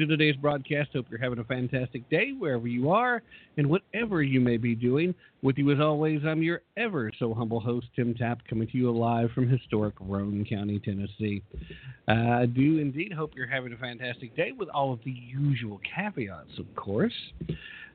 [0.00, 0.90] To today's broadcast.
[0.94, 3.22] Hope you're having a fantastic day wherever you are
[3.58, 5.14] and whatever you may be doing.
[5.42, 8.90] With you as always, I'm your ever so humble host, Tim Tapp, coming to you
[8.90, 11.42] live from historic Roane County, Tennessee.
[12.08, 15.78] Uh, I do indeed hope you're having a fantastic day with all of the usual
[15.94, 17.12] caveats, of course.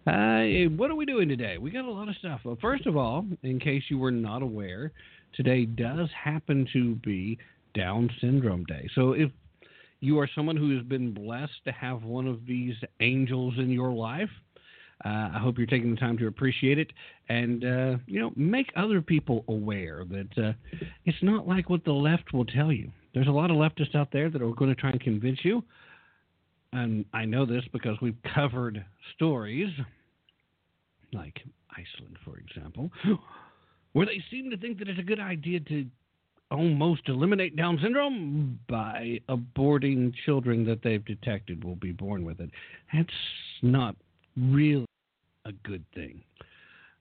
[0.05, 1.57] Uh, what are we doing today?
[1.57, 2.41] We got a lot of stuff.
[2.43, 4.91] Well, first of all, in case you were not aware,
[5.33, 7.39] today does happen to be
[7.73, 8.87] Down Syndrome Day.
[8.93, 9.31] So if
[9.99, 13.91] you are someone who has been blessed to have one of these angels in your
[13.91, 14.29] life,
[15.03, 16.91] uh, I hope you're taking the time to appreciate it.
[17.27, 20.53] And uh, you know make other people aware that uh,
[21.05, 22.91] it's not like what the left will tell you.
[23.13, 25.63] There's a lot of leftists out there that are going to try and convince you,
[26.73, 28.83] and I know this because we've covered
[29.15, 29.69] stories
[31.13, 31.41] like
[31.71, 32.91] Iceland, for example,
[33.93, 35.85] where they seem to think that it's a good idea to
[36.51, 42.49] almost eliminate Down syndrome by aborting children that they've detected will be born with it.
[42.93, 43.09] That's
[43.61, 43.95] not
[44.37, 44.85] really
[45.45, 46.21] a good thing.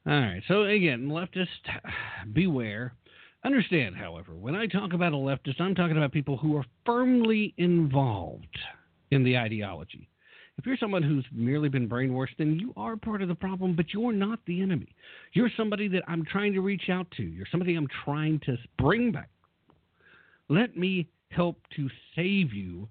[0.07, 1.47] All right, so again, leftist,
[2.33, 2.95] beware.
[3.45, 7.53] Understand, however, when I talk about a leftist, I'm talking about people who are firmly
[7.59, 8.59] involved
[9.11, 10.09] in the ideology.
[10.57, 13.93] If you're someone who's merely been brainwashed, then you are part of the problem, but
[13.93, 14.89] you're not the enemy.
[15.33, 17.23] You're somebody that I'm trying to reach out to.
[17.23, 19.31] You're somebody I'm trying to bring back.
[20.49, 22.89] Let me help to save you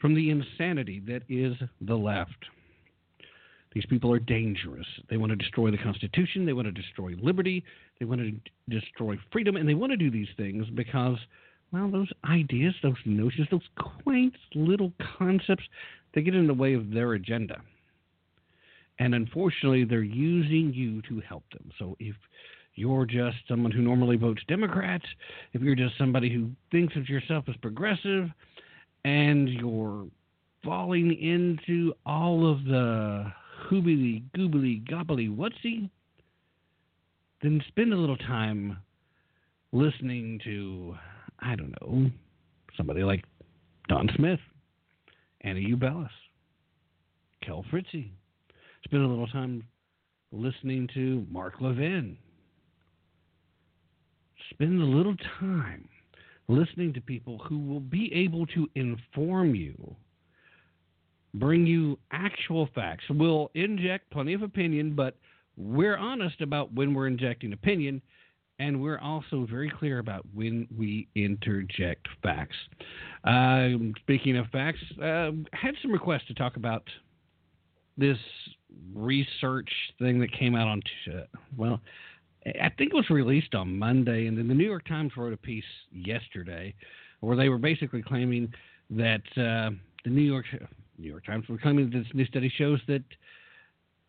[0.00, 2.44] from the insanity that is the left.
[3.74, 4.86] These people are dangerous.
[5.10, 6.46] They want to destroy the Constitution.
[6.46, 7.64] They want to destroy liberty.
[7.98, 8.32] They want to
[8.68, 9.56] destroy freedom.
[9.56, 11.18] And they want to do these things because,
[11.72, 13.68] well, those ideas, those notions, those
[14.02, 15.64] quaint little concepts,
[16.14, 17.60] they get in the way of their agenda.
[18.98, 21.70] And unfortunately, they're using you to help them.
[21.78, 22.14] So if
[22.76, 25.04] you're just someone who normally votes Democrats,
[25.52, 28.28] if you're just somebody who thinks of yourself as progressive,
[29.04, 30.06] and you're
[30.64, 33.30] falling into all of the
[33.70, 35.90] hoobily goobly gobbly whatsy,
[37.42, 38.78] then spend a little time
[39.72, 40.96] listening to,
[41.40, 42.10] I don't know,
[42.76, 43.24] somebody like
[43.88, 44.40] Don Smith,
[45.44, 46.08] Anna Ubellis,
[47.42, 48.10] Kel Fritzy.
[48.84, 49.62] Spend a little time
[50.32, 52.18] listening to Mark Levin.
[54.50, 55.88] Spend a little time
[56.48, 59.96] listening to people who will be able to inform you
[61.34, 63.04] bring you actual facts.
[63.10, 65.16] We'll inject plenty of opinion, but
[65.56, 68.00] we're honest about when we're injecting opinion,
[68.58, 72.56] and we're also very clear about when we interject facts.
[73.24, 73.70] Uh,
[74.00, 76.84] speaking of facts, uh, had some requests to talk about
[77.96, 78.18] this
[78.94, 81.22] research thing that came out on, uh,
[81.56, 81.80] well,
[82.46, 85.36] I think it was released on Monday, and then the New York Times wrote a
[85.36, 86.74] piece yesterday
[87.20, 88.52] where they were basically claiming
[88.90, 89.70] that uh,
[90.04, 90.44] the New York
[90.98, 93.02] New York Times were claiming that this new study shows that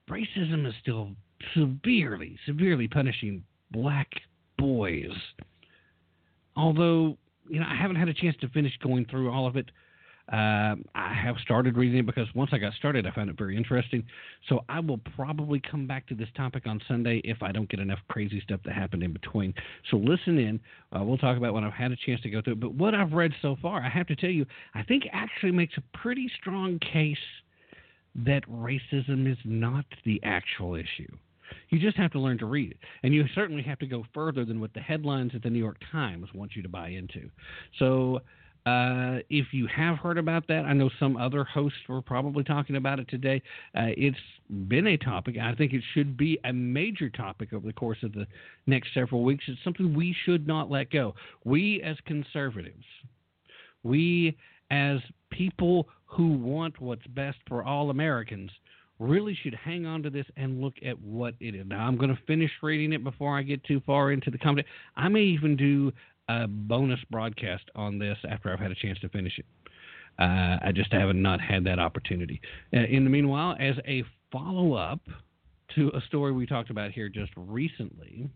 [0.09, 1.11] racism is still
[1.55, 4.07] severely, severely punishing black
[4.57, 5.11] boys.
[6.55, 7.17] Although,
[7.47, 9.69] you know, I haven't had a chance to finish going through all of it.
[10.31, 13.55] Uh, I have started reading it because once I got started, I found it very
[13.55, 14.03] interesting.
[14.49, 17.79] So I will probably come back to this topic on Sunday if I don't get
[17.79, 19.53] enough crazy stuff that happened in between.
[19.91, 20.59] So listen in.
[20.91, 22.59] Uh, we'll talk about when I've had a chance to go through it.
[22.59, 25.75] But what I've read so far, I have to tell you, I think actually makes
[25.77, 27.17] a pretty strong case
[28.15, 31.15] that racism is not the actual issue.
[31.69, 32.77] You just have to learn to read it.
[33.03, 35.77] And you certainly have to go further than what the headlines at the New York
[35.91, 37.29] Times want you to buy into.
[37.79, 38.21] So
[38.65, 42.77] uh, if you have heard about that, I know some other hosts were probably talking
[42.77, 43.41] about it today.
[43.77, 44.17] Uh, it's
[44.67, 45.37] been a topic.
[45.37, 48.25] I think it should be a major topic over the course of the
[48.65, 49.43] next several weeks.
[49.47, 51.13] It's something we should not let go.
[51.43, 52.85] We, as conservatives,
[53.83, 54.35] we,
[54.71, 54.97] as
[55.29, 58.49] people who want what's best for all Americans,
[58.99, 61.65] really should hang on to this and look at what it is.
[61.67, 64.67] Now, I'm going to finish reading it before I get too far into the content.
[64.95, 65.91] I may even do
[66.29, 69.45] a bonus broadcast on this after I've had a chance to finish it.
[70.17, 72.39] Uh, I just haven't not had that opportunity.
[72.73, 75.01] Uh, in the meanwhile, as a follow up
[75.75, 78.29] to a story we talked about here just recently,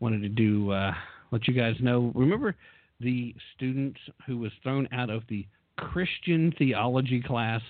[0.00, 0.92] wanted to do uh,
[1.32, 2.12] let you guys know.
[2.14, 2.54] Remember
[3.00, 3.96] the student
[4.26, 5.46] who was thrown out of the
[5.76, 7.62] Christian theology class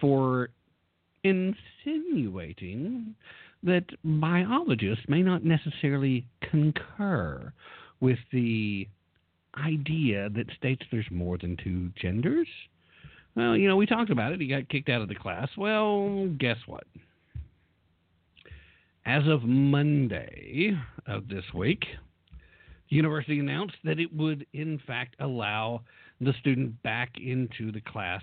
[0.00, 0.50] for
[1.24, 3.14] insinuating
[3.62, 7.52] that biologists may not necessarily concur
[8.00, 8.86] with the
[9.56, 12.46] idea that states there's more than two genders.
[13.34, 14.40] Well, you know, we talked about it.
[14.40, 15.48] He got kicked out of the class.
[15.56, 16.84] Well, guess what?
[19.06, 20.72] As of Monday
[21.06, 21.84] of this week,
[22.90, 25.82] the university announced that it would, in fact, allow
[26.20, 28.22] the student back into the class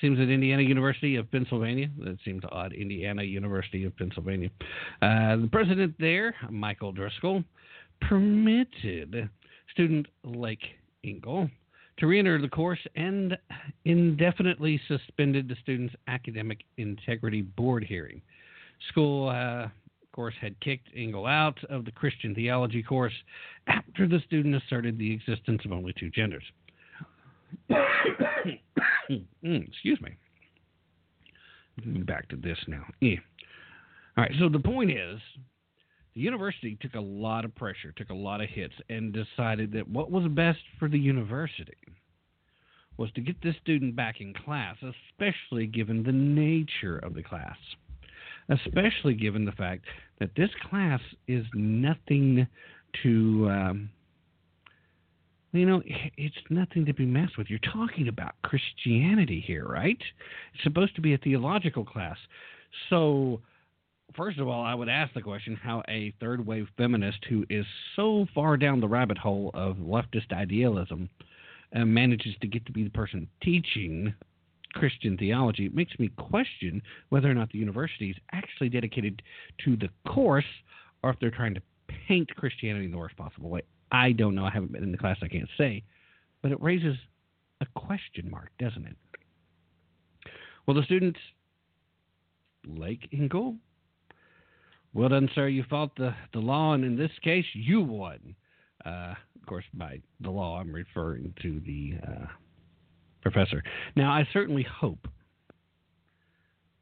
[0.00, 1.88] Seems at Indiana University of Pennsylvania.
[1.98, 2.72] That seems odd.
[2.72, 4.50] Indiana University of Pennsylvania.
[5.02, 7.42] Uh, the president there, Michael Driscoll,
[8.00, 9.28] permitted
[9.72, 10.62] student Lake
[11.02, 11.50] Ingle
[11.98, 13.36] to reenter the course and
[13.84, 18.22] indefinitely suspended the student's academic integrity board hearing.
[18.90, 23.12] School, uh, of course, had kicked Ingle out of the Christian theology course
[23.66, 26.44] after the student asserted the existence of only two genders.
[27.70, 30.16] mm, excuse me.
[32.04, 32.84] Back to this now.
[33.00, 33.16] Yeah.
[34.16, 34.32] All right.
[34.38, 35.20] So the point is,
[36.14, 39.88] the university took a lot of pressure, took a lot of hits, and decided that
[39.88, 41.76] what was best for the university
[42.96, 47.56] was to get this student back in class, especially given the nature of the class,
[48.48, 49.84] especially given the fact
[50.18, 52.46] that this class is nothing
[53.04, 53.90] to um,
[55.52, 55.82] you know,
[56.16, 57.48] it's nothing to be messed with.
[57.48, 59.98] You're talking about Christianity here, right?
[60.54, 62.18] It's supposed to be a theological class.
[62.90, 63.40] So,
[64.14, 67.64] first of all, I would ask the question how a third wave feminist who is
[67.96, 71.08] so far down the rabbit hole of leftist idealism
[71.74, 74.14] uh, manages to get to be the person teaching
[74.74, 75.64] Christian theology.
[75.64, 79.22] It makes me question whether or not the university is actually dedicated
[79.64, 80.44] to the course
[81.02, 81.62] or if they're trying to
[82.06, 83.62] paint Christianity in the worst possible way.
[83.90, 84.44] I don't know.
[84.44, 85.16] I haven't been in the class.
[85.22, 85.82] I can't say.
[86.42, 86.96] But it raises
[87.60, 88.96] a question mark, doesn't it?
[90.66, 91.18] Well, the students,
[92.66, 93.56] Lake Ingle.
[94.92, 95.48] Well done, sir.
[95.48, 98.34] You fought the, the law, and in this case, you won.
[98.84, 102.26] Uh, of course, by the law, I'm referring to the uh,
[103.22, 103.62] professor.
[103.96, 105.08] Now, I certainly hope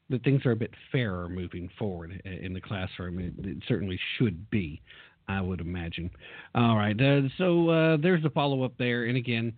[0.09, 3.19] that things are a bit fairer moving forward in the classroom.
[3.19, 4.81] It, it certainly should be,
[5.29, 6.11] I would imagine.
[6.55, 9.05] All right, uh, so uh, there's the follow up there.
[9.05, 9.53] And again,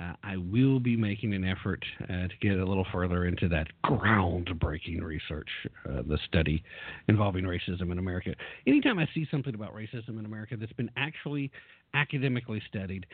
[0.00, 3.66] uh, I will be making an effort uh, to get a little further into that
[3.84, 5.48] groundbreaking research,
[5.88, 6.62] uh, the study
[7.08, 8.32] involving racism in America.
[8.66, 11.50] Anytime I see something about racism in America that's been actually
[11.94, 13.06] academically studied,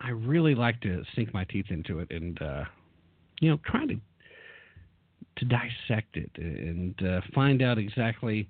[0.00, 2.64] I really like to sink my teeth into it and, uh,
[3.40, 3.96] you know, try to
[5.36, 7.00] to dissect it and
[7.32, 8.48] find out exactly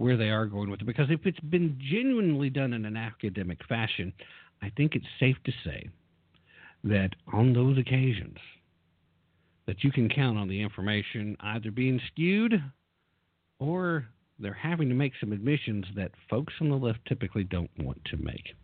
[0.00, 0.86] where they are going with it.
[0.86, 4.14] Because if it's been genuinely done in an academic fashion,
[4.62, 5.90] I think it's safe to say
[6.84, 8.38] that on those occasions
[9.66, 12.54] that you can count on the information either being skewed
[13.58, 14.06] or
[14.38, 18.16] they're having to make some admissions that folks on the left typically don't want to
[18.16, 18.54] make.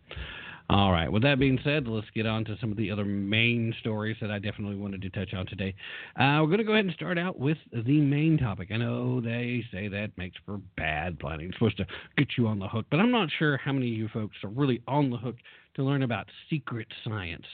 [0.69, 1.09] All right.
[1.09, 4.31] With that being said, let's get on to some of the other main stories that
[4.31, 5.73] I definitely wanted to touch on today.
[6.19, 8.69] Uh, we're going to go ahead and start out with the main topic.
[8.73, 11.47] I know they say that makes for bad planning.
[11.47, 11.85] It's supposed to
[12.17, 14.49] get you on the hook, but I'm not sure how many of you folks are
[14.49, 15.37] really on the hook
[15.75, 17.45] to learn about secret science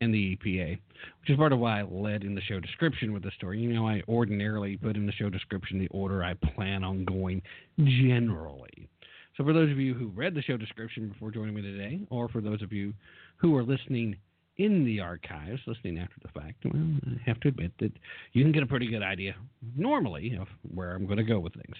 [0.00, 0.78] and the EPA,
[1.20, 3.58] which is part of why I led in the show description with the story.
[3.58, 7.42] You know, I ordinarily put in the show description the order I plan on going
[7.78, 8.88] generally.
[9.36, 12.28] So, for those of you who read the show description before joining me today, or
[12.28, 12.94] for those of you
[13.36, 14.16] who are listening
[14.56, 17.92] in the archives, listening after the fact, well, I have to admit that
[18.32, 19.34] you can get a pretty good idea
[19.76, 21.76] normally of where I'm going to go with things.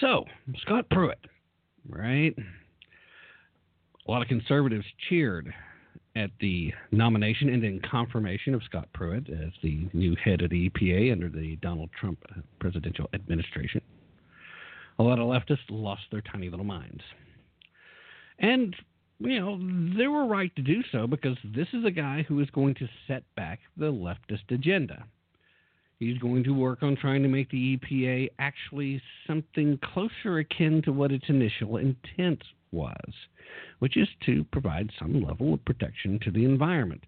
[0.00, 0.24] So,
[0.60, 1.18] Scott Pruitt,
[1.88, 2.34] right?
[4.06, 5.52] A lot of conservatives cheered
[6.14, 10.70] at the nomination and then confirmation of Scott Pruitt as the new head of the
[10.70, 13.80] EPA under the Donald Trump uh, presidential administration
[14.98, 17.02] a lot of leftists lost their tiny little minds.
[18.38, 18.74] And,
[19.18, 19.58] you know,
[19.96, 22.88] they were right to do so because this is a guy who is going to
[23.06, 25.04] set back the leftist agenda.
[25.98, 30.92] He's going to work on trying to make the EPA actually something closer akin to
[30.92, 33.12] what its initial intent was,
[33.78, 37.04] which is to provide some level of protection to the environment,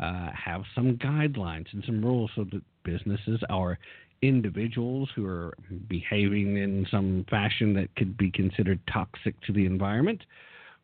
[0.00, 3.78] uh, have some guidelines and some rules so that businesses are
[4.22, 5.54] individuals who are
[5.88, 10.22] behaving in some fashion that could be considered toxic to the environment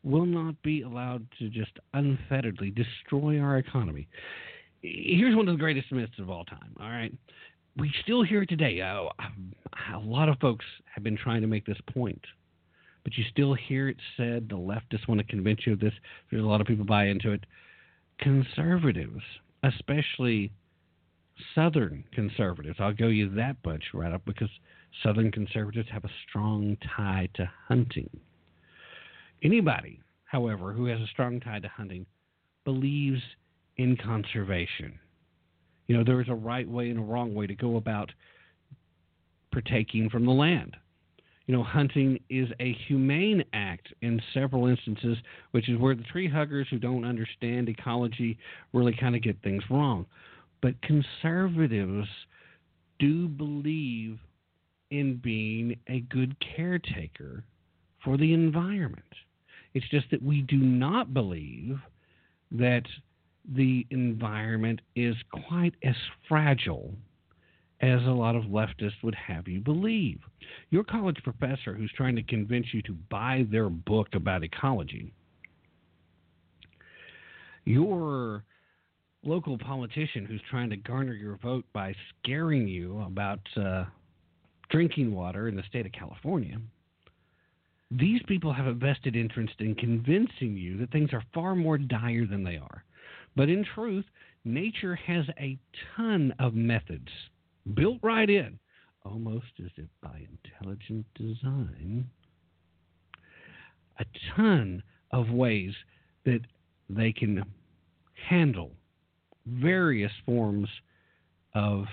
[0.04, 4.06] will not be allowed to just unfetteredly destroy our economy.
[4.82, 7.12] Here's one of the greatest myths of all time, all right?
[7.76, 8.80] We still hear it today.
[8.80, 9.08] Uh,
[9.94, 10.64] a lot of folks
[10.94, 12.20] have been trying to make this point,
[13.02, 14.48] but you still hear it said.
[14.48, 15.94] The leftists want to convince you of this.
[16.30, 17.44] There's a lot of people buy into it.
[18.20, 19.22] Conservatives,
[19.64, 20.52] especially
[21.54, 22.76] Southern conservatives.
[22.80, 24.50] I'll go you that much right up because
[25.02, 28.10] Southern conservatives have a strong tie to hunting.
[29.42, 32.06] Anybody, however, who has a strong tie to hunting
[32.64, 33.20] believes
[33.76, 34.98] in conservation.
[35.86, 38.10] You know, there is a right way and a wrong way to go about
[39.52, 40.76] partaking from the land.
[41.46, 45.18] You know, hunting is a humane act in several instances,
[45.50, 48.38] which is where the tree huggers who don't understand ecology
[48.72, 50.06] really kind of get things wrong.
[50.64, 52.08] But conservatives
[52.98, 54.18] do believe
[54.90, 57.44] in being a good caretaker
[58.02, 59.04] for the environment.
[59.74, 61.76] It's just that we do not believe
[62.50, 62.84] that
[63.54, 65.14] the environment is
[65.48, 66.94] quite as fragile
[67.82, 70.20] as a lot of leftists would have you believe.
[70.70, 75.12] Your college professor who's trying to convince you to buy their book about ecology,
[77.66, 78.44] your
[79.24, 83.84] local politician who's trying to garner your vote by scaring you about uh,
[84.70, 86.58] drinking water in the state of California,
[87.90, 92.26] these people have a vested interest in convincing you that things are far more dire
[92.26, 92.84] than they are.
[93.36, 94.04] But in truth,
[94.44, 95.58] nature has a
[95.96, 97.08] ton of methods
[97.74, 98.58] built right in,
[99.04, 102.08] almost as if by intelligent design,
[103.98, 104.04] a
[104.36, 105.72] ton of ways
[106.24, 106.40] that
[106.90, 107.44] they can
[108.28, 108.72] handle
[109.46, 110.68] various forms
[111.54, 111.84] of,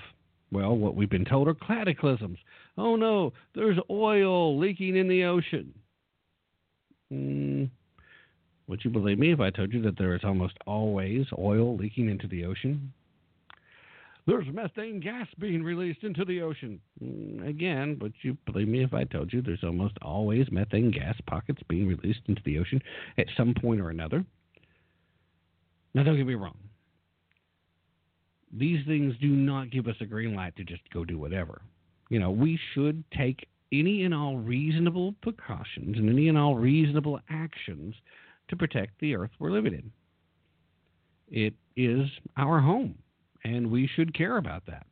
[0.50, 2.38] well, what we've been told are cataclysms.
[2.76, 5.74] Oh no, there's oil leaking in the ocean.
[7.12, 7.70] Mm,
[8.66, 12.08] would you believe me if I told you that there is almost always oil leaking
[12.08, 12.92] into the ocean?
[14.24, 16.80] There's methane gas being released into the ocean.
[17.02, 21.16] Mm, again, would you believe me if I told you there's almost always methane gas
[21.26, 22.80] pockets being released into the ocean
[23.18, 24.24] at some point or another?
[25.94, 26.56] Now, don't get me wrong
[28.52, 31.62] these things do not give us a green light to just go do whatever.
[32.10, 37.18] You know, we should take any and all reasonable precautions and any and all reasonable
[37.30, 37.94] actions
[38.48, 39.90] to protect the earth we're living in.
[41.30, 42.06] It is
[42.36, 42.96] our home,
[43.44, 44.86] and we should care about that.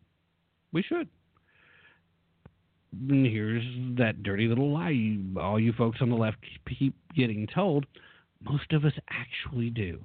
[0.72, 1.08] We should.
[3.08, 3.62] And here's
[3.98, 7.86] that dirty little lie all you folks on the left keep getting told.
[8.42, 10.00] Most of us actually do.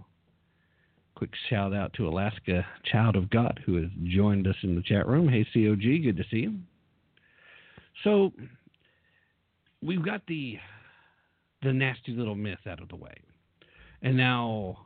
[1.16, 5.08] Quick shout out to Alaska Child of God who has joined us in the chat
[5.08, 5.30] room.
[5.30, 6.56] Hey, COG, good to see you.
[8.04, 8.34] So,
[9.82, 10.58] we've got the
[11.64, 13.16] the nasty little myth out of the way.
[14.02, 14.86] And now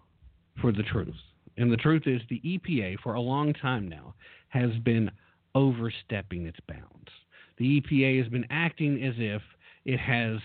[0.61, 1.15] for the truth.
[1.57, 4.13] And the truth is the EPA for a long time now
[4.49, 5.11] has been
[5.55, 7.09] overstepping its bounds.
[7.57, 9.41] The EPA has been acting as if
[9.85, 10.39] it has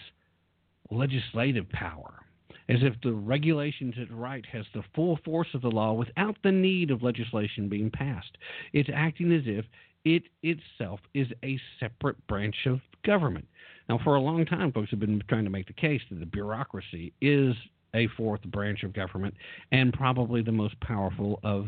[0.90, 2.23] legislative power,
[2.68, 6.52] as if the regulations it writes has the full force of the law without the
[6.52, 8.36] need of legislation being passed.
[8.72, 9.64] It's acting as if
[10.04, 13.46] it itself is a separate branch of government.
[13.88, 16.26] Now, for a long time, folks have been trying to make the case that the
[16.26, 17.54] bureaucracy is
[17.94, 19.34] a fourth branch of government
[19.72, 21.66] and probably the most powerful of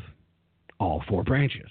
[0.81, 1.71] all four branches.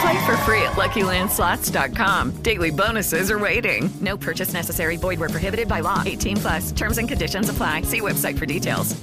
[0.00, 2.42] Play for free at LuckyLandSlots.com.
[2.42, 3.88] Daily bonuses are waiting.
[4.00, 4.96] No purchase necessary.
[4.96, 6.02] Void where prohibited by law.
[6.04, 6.72] 18 plus.
[6.72, 7.82] Terms and conditions apply.
[7.82, 9.00] See website for details.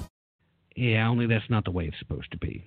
[0.76, 2.64] Yeah, only that's not the way it's supposed to be.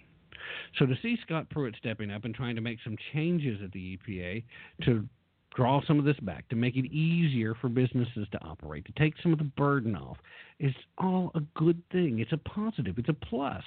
[0.78, 3.98] So to see Scott Pruitt stepping up and trying to make some changes at the
[3.98, 4.44] EPA
[4.84, 5.08] to
[5.54, 9.14] draw some of this back, to make it easier for businesses to operate, to take
[9.22, 10.18] some of the burden off,
[10.60, 12.18] is all a good thing.
[12.18, 12.98] It's a positive.
[12.98, 13.64] It's a plus.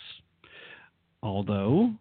[1.24, 1.92] Although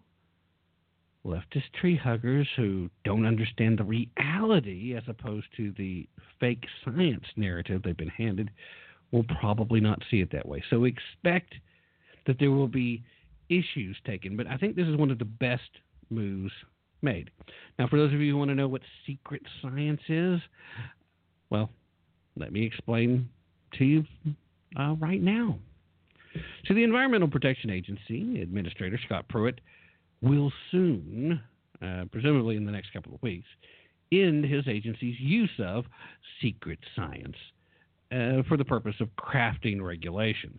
[1.27, 6.09] leftist tree huggers who don't understand the reality as opposed to the
[6.41, 8.51] fake science narrative they've been handed
[9.11, 10.63] will probably not see it that way.
[10.71, 11.55] So expect
[12.27, 13.03] that there will be
[13.49, 15.71] issues taken, but I think this is one of the best
[16.11, 16.53] moves
[17.03, 17.31] made.
[17.79, 20.41] Now, for those of you who want to know what secret science is,
[21.51, 21.71] well,
[22.37, 23.29] let me explain
[23.79, 24.05] to you
[24.79, 25.59] uh, right now.
[26.67, 29.61] So, the Environmental Protection Agency Administrator Scott Pruitt
[30.21, 31.41] will soon,
[31.83, 33.47] uh, presumably in the next couple of weeks,
[34.13, 35.85] end his agency's use of
[36.43, 37.37] secret science
[38.13, 40.59] uh, for the purpose of crafting regulations.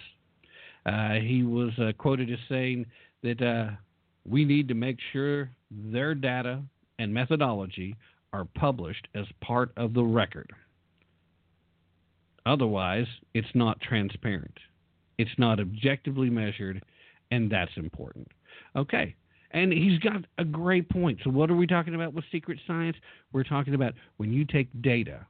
[0.86, 2.86] Uh, he was uh, quoted as saying
[3.24, 3.72] that uh,
[4.28, 6.62] we need to make sure their data
[7.00, 7.96] and methodology
[8.32, 10.52] are published as part of the record.
[12.46, 14.58] Otherwise, it's not transparent.
[15.18, 16.84] It's not objectively measured,
[17.32, 18.28] and that's important.
[18.76, 19.16] Okay.
[19.52, 21.20] And he's got a great point.
[21.24, 22.98] So, what are we talking about with secret science?
[23.34, 25.26] We're talking about when you take data,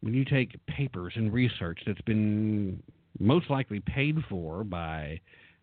[0.00, 2.82] when you take papers and research that's been
[3.18, 5.20] most likely paid for by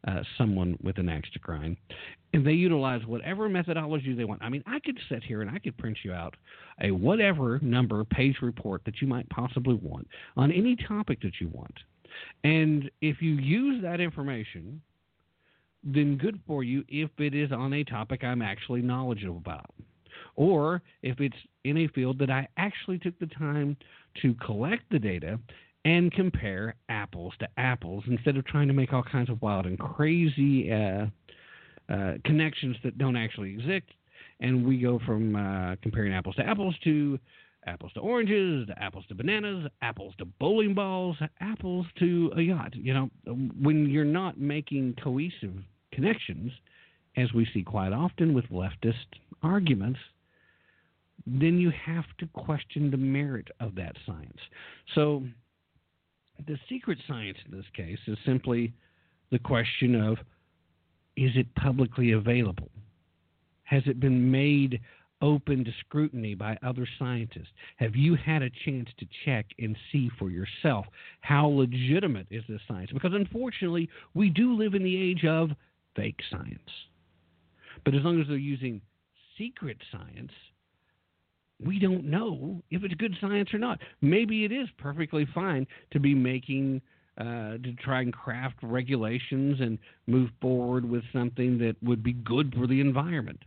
[0.07, 1.77] uh, someone with an axe to grind,
[2.33, 4.41] and they utilize whatever methodology they want.
[4.41, 6.35] I mean, I could sit here and I could print you out
[6.81, 11.47] a whatever number page report that you might possibly want on any topic that you
[11.49, 11.73] want.
[12.43, 14.81] And if you use that information,
[15.93, 19.73] then good for you if it is on a topic I'm actually knowledgeable about.
[20.35, 23.77] Or if it's in a field that I actually took the time
[24.21, 25.39] to collect the data
[25.85, 29.79] and compare apples to apples instead of trying to make all kinds of wild and
[29.79, 31.05] crazy uh,
[31.89, 33.85] uh, connections that don't actually exist.
[34.39, 37.17] And we go from uh, comparing apples to apples to
[37.65, 42.73] apples to oranges, to apples to bananas, apples to bowling balls, apples to a yacht.
[42.75, 43.09] You know,
[43.61, 45.55] when you're not making cohesive
[45.97, 46.51] connections,
[47.17, 49.99] as we see quite often with leftist arguments,
[51.25, 54.37] then you have to question the merit of that science.
[54.93, 55.23] So,
[56.45, 58.71] the secret science in this case is simply
[59.31, 60.17] the question of
[61.15, 62.69] is it publicly available?
[63.63, 64.79] Has it been made
[65.19, 67.49] open to scrutiny by other scientists?
[67.77, 70.85] Have you had a chance to check and see for yourself
[71.21, 72.91] how legitimate is this science?
[72.93, 75.49] Because unfortunately, we do live in the age of
[75.97, 76.69] fake science.
[77.83, 78.81] But as long as they're using
[79.37, 80.31] secret science,
[81.63, 83.79] we don't know if it's good science or not.
[84.01, 86.81] Maybe it is perfectly fine to be making
[87.19, 92.53] uh, to try and craft regulations and move forward with something that would be good
[92.55, 93.41] for the environment.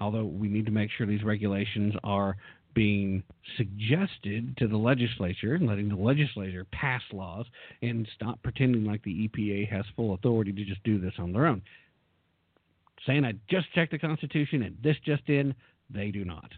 [0.00, 2.36] Although we need to make sure these regulations are
[2.74, 3.22] being
[3.56, 7.46] suggested to the legislature and letting the legislature pass laws
[7.82, 11.46] and stop pretending like the EPA has full authority to just do this on their
[11.46, 11.62] own.
[13.06, 15.54] Saying I just checked the Constitution and this just in,
[15.90, 16.50] they do not.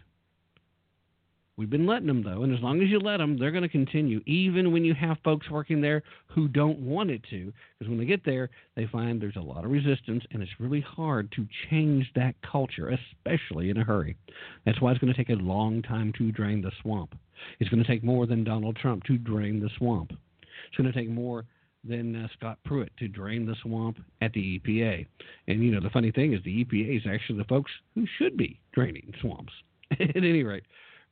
[1.61, 3.69] We've been letting them, though, and as long as you let them, they're going to
[3.69, 7.53] continue, even when you have folks working there who don't want it to.
[7.77, 10.81] Because when they get there, they find there's a lot of resistance, and it's really
[10.81, 14.17] hard to change that culture, especially in a hurry.
[14.65, 17.13] That's why it's going to take a long time to drain the swamp.
[17.59, 20.13] It's going to take more than Donald Trump to drain the swamp.
[20.67, 21.45] It's going to take more
[21.87, 25.05] than uh, Scott Pruitt to drain the swamp at the EPA.
[25.47, 28.35] And, you know, the funny thing is the EPA is actually the folks who should
[28.35, 29.53] be draining swamps.
[29.91, 30.63] at any rate,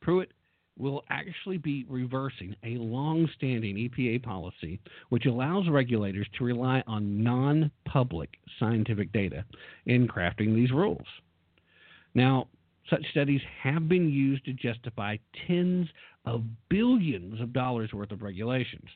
[0.02, 0.32] Pruitt
[0.80, 7.24] will actually be reversing a long standing EPA policy which allows regulators to rely on
[7.24, 9.44] non public scientific data
[9.86, 11.06] in crafting these rules.
[12.16, 12.48] Now,
[12.90, 15.88] such studies have been used to justify tens
[16.26, 18.88] of billions of dollars worth of regulations,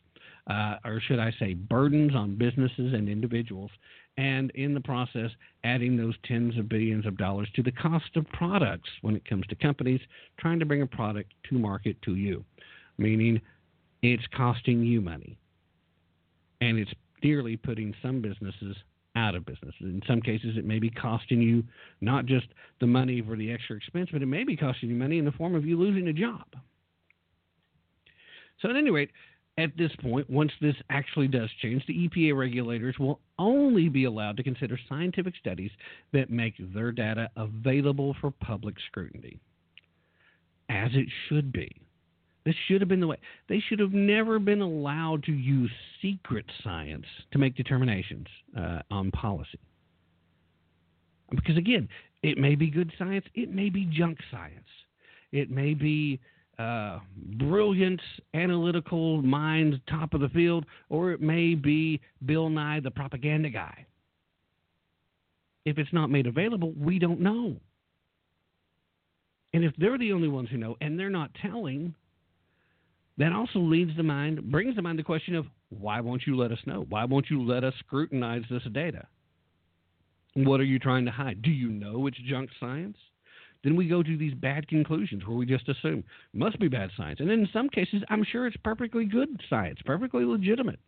[0.50, 3.72] uh, or should I say, burdens on businesses and individuals
[4.18, 5.32] and in the process,
[5.64, 9.46] adding those tens of billions of dollars to the cost of products when it comes
[9.48, 10.02] to companies
[10.40, 12.44] trying to bring a product to market to you,
[12.98, 13.42] meaning
[14.02, 15.38] it's costing you money.
[16.62, 18.76] And it's dearly putting some businesses
[19.16, 19.74] out of business.
[19.80, 21.64] In some cases, it may be costing you
[22.02, 22.48] not just
[22.80, 25.32] the money for the extra expense, but it may be costing you money in the
[25.32, 26.46] form of you losing a job.
[28.62, 29.12] So, at any rate,
[29.58, 34.38] at this point, once this actually does change, the EPA regulators will only be allowed
[34.38, 35.70] to consider scientific studies
[36.12, 39.40] that make their data available for public scrutiny.
[40.70, 41.72] As it should be.
[42.46, 43.18] This should have been the way.
[43.48, 49.12] They should have never been allowed to use secret science to make determinations uh, on
[49.12, 49.60] policy.
[51.30, 51.88] Because again,
[52.22, 54.68] it may be good science, it may be junk science,
[55.32, 56.20] it may be
[56.60, 58.02] uh, brilliant
[58.34, 63.86] analytical mind, top of the field, or it may be Bill Nye, the propaganda guy.
[65.66, 67.56] If it's not made available, we don't know.
[69.54, 71.96] And if they're the only ones who know and they're not telling,
[73.18, 76.52] that also leads the mind, brings to mind the question of why won't you let
[76.52, 76.86] us know?
[76.90, 79.08] Why won't you let us scrutinize this data?
[80.36, 81.42] What are you trying to hide?
[81.42, 82.98] Do you know it's junk science?
[83.64, 87.20] Then we go to these bad conclusions where we just assume must be bad science.
[87.20, 90.80] And in some cases, I'm sure it's perfectly good science, perfectly legitimate.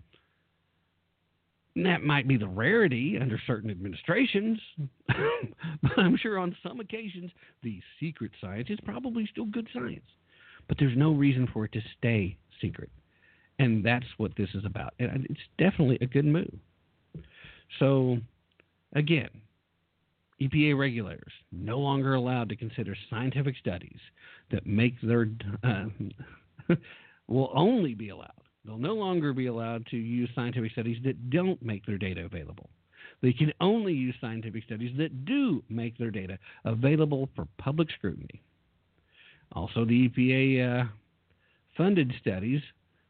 [1.76, 4.60] And that might be the rarity under certain administrations,
[5.08, 7.32] but I'm sure on some occasions
[7.64, 10.06] the secret science is probably still good science.
[10.68, 12.90] But there's no reason for it to stay secret.
[13.60, 14.94] And that's what this is about.
[15.00, 16.54] And it's definitely a good move.
[17.80, 18.18] So,
[18.94, 19.30] again,
[20.42, 24.00] EPA regulators no longer allowed to consider scientific studies
[24.52, 25.30] that make their
[25.64, 25.86] uh,
[27.28, 28.32] will only be allowed.
[28.66, 32.70] They'll no longer be allowed to use scientific studies that don't make their data available.
[33.22, 38.42] They can only use scientific studies that do make their data available for public scrutiny.
[39.54, 40.88] Also, the EPA uh,
[41.78, 42.62] funded studies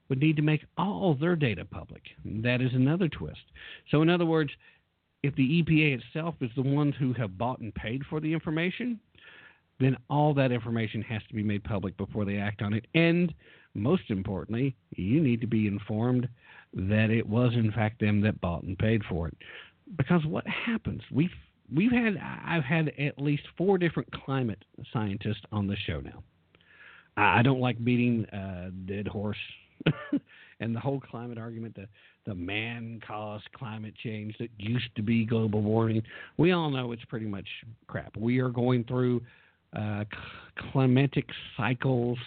[0.09, 2.03] would need to make all their data public.
[2.23, 3.41] That is another twist.
[3.89, 4.51] So, in other words,
[5.23, 8.99] if the EPA itself is the ones who have bought and paid for the information,
[9.79, 12.85] then all that information has to be made public before they act on it.
[12.93, 13.33] And
[13.73, 16.27] most importantly, you need to be informed
[16.73, 19.37] that it was in fact them that bought and paid for it.
[19.97, 21.01] Because what happens?
[21.11, 21.29] We've
[21.73, 26.23] we've had I've had at least four different climate scientists on the show now.
[27.17, 29.37] I don't like beating a dead horse
[30.59, 31.87] and the whole climate argument, the
[32.25, 36.01] the man caused climate change that used to be global warming.
[36.37, 37.45] We all know it's pretty much
[37.87, 38.17] crap.
[38.17, 39.21] We are going through
[39.75, 40.05] uh,
[40.71, 42.17] climatic cycles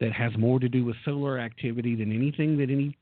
[0.00, 2.96] that has more to do with solar activity than anything that any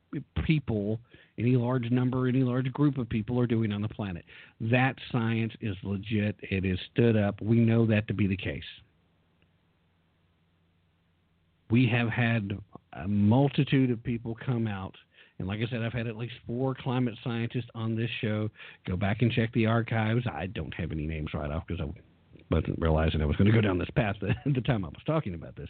[0.45, 1.01] people,
[1.39, 4.25] any large number, any large group of people are doing on the planet.
[4.61, 6.37] That science is legit.
[6.43, 7.41] It is stood up.
[7.41, 8.63] We know that to be the case.
[11.71, 12.59] We have had
[12.93, 14.95] a multitude of people come out
[15.43, 18.49] and like I said, I've had at least four climate scientists on this show.
[18.87, 20.25] Go back and check the archives.
[20.33, 21.93] I don't have any names right off because I
[22.49, 25.03] wasn't realizing I was going to go down this path at the time I was
[25.05, 25.69] talking about this.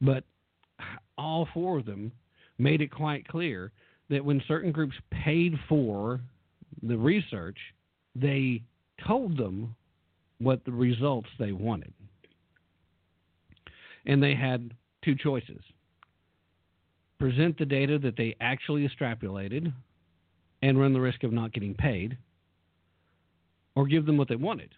[0.00, 0.24] But
[1.18, 2.12] all four of them
[2.56, 3.72] made it quite clear
[4.08, 6.20] that when certain groups paid for
[6.82, 7.58] the research,
[8.14, 8.62] they
[9.06, 9.74] told them
[10.38, 11.92] what the results they wanted.
[14.06, 14.72] And they had
[15.04, 15.60] two choices
[17.22, 19.72] present the data that they actually extrapolated
[20.60, 22.18] and run the risk of not getting paid,
[23.76, 24.74] or give them what they wanted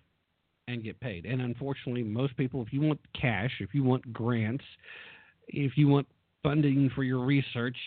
[0.69, 1.25] and get paid.
[1.25, 4.65] And unfortunately, most people, if you want cash, if you want grants,
[5.49, 6.07] if you want
[6.43, 7.79] funding for your research,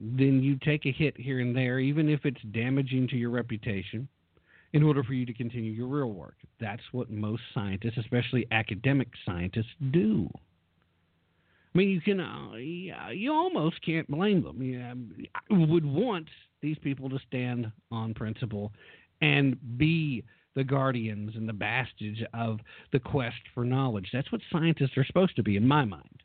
[0.00, 4.08] then you take a hit here and there, even if it's damaging to your reputation,
[4.72, 6.36] in order for you to continue your real work.
[6.58, 10.26] That's what most scientists, especially academic scientists, do.
[11.76, 12.54] I mean, you can, uh,
[13.12, 14.62] you almost can't blame them.
[14.62, 14.96] You
[15.50, 16.26] would want
[16.62, 18.72] these people to stand on principle
[19.20, 22.60] and be the guardians and the bastards of
[22.94, 24.08] the quest for knowledge.
[24.10, 26.22] That's what scientists are supposed to be, in my mind.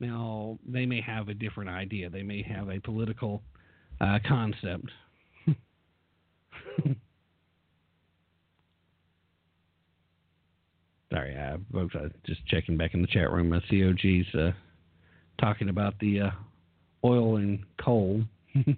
[0.00, 2.08] Now, they may have a different idea.
[2.08, 3.42] They may have a political
[4.00, 4.90] uh, concept.
[11.12, 11.94] Sorry, uh, folks.
[11.94, 13.52] I just checking back in the chat room.
[13.52, 14.52] Uh, COG's uh,
[15.40, 16.30] talking about the uh,
[17.04, 18.22] oil and coal.
[18.56, 18.72] uh,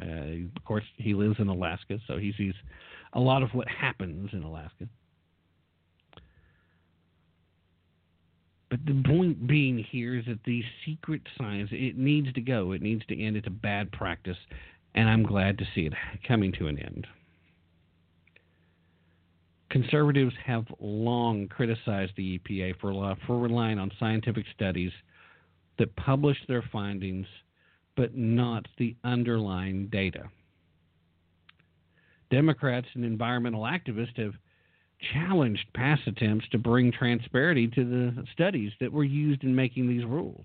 [0.00, 2.54] of course, he lives in Alaska, so he sees
[3.14, 4.86] a lot of what happens in Alaska.
[8.70, 12.72] But the point being here is that the secret science it needs to go.
[12.72, 13.36] It needs to end.
[13.36, 14.38] It's a bad practice,
[14.94, 15.92] and I'm glad to see it
[16.26, 17.06] coming to an end.
[19.72, 24.92] Conservatives have long criticized the EPA for, for relying on scientific studies
[25.78, 27.26] that publish their findings
[27.96, 30.24] but not the underlying data.
[32.30, 34.34] Democrats and environmental activists have
[35.14, 40.04] challenged past attempts to bring transparency to the studies that were used in making these
[40.04, 40.44] rules.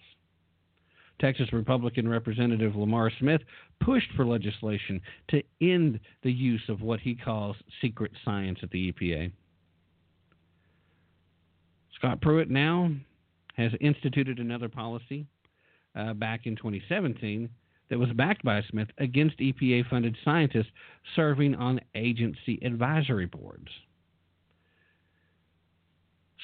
[1.19, 3.41] Texas Republican Representative Lamar Smith
[3.79, 8.91] pushed for legislation to end the use of what he calls secret science at the
[8.91, 9.31] EPA.
[11.95, 12.91] Scott Pruitt now
[13.55, 15.25] has instituted another policy
[15.95, 17.49] uh, back in 2017
[17.89, 20.71] that was backed by Smith against EPA funded scientists
[21.15, 23.69] serving on agency advisory boards.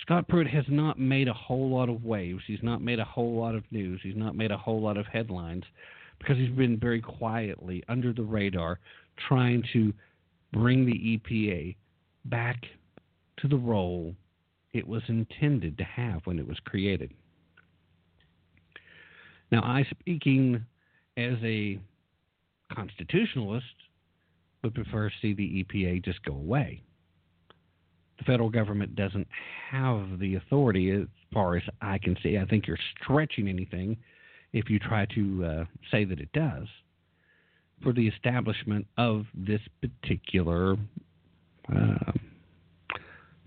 [0.01, 2.41] Scott Pruitt has not made a whole lot of waves.
[2.47, 4.01] He's not made a whole lot of news.
[4.03, 5.63] He's not made a whole lot of headlines
[6.19, 8.79] because he's been very quietly under the radar
[9.27, 9.93] trying to
[10.51, 11.75] bring the EPA
[12.25, 12.63] back
[13.37, 14.15] to the role
[14.73, 17.11] it was intended to have when it was created.
[19.51, 20.65] Now, I, speaking
[21.17, 21.79] as a
[22.73, 23.65] constitutionalist,
[24.63, 26.81] would prefer to see the EPA just go away
[28.17, 29.27] the federal government doesn't
[29.71, 32.37] have the authority as far as I can see.
[32.37, 33.97] I think you're stretching anything
[34.53, 36.67] if you try to uh, say that it does
[37.81, 40.77] for the establishment of this particular
[41.75, 42.11] uh,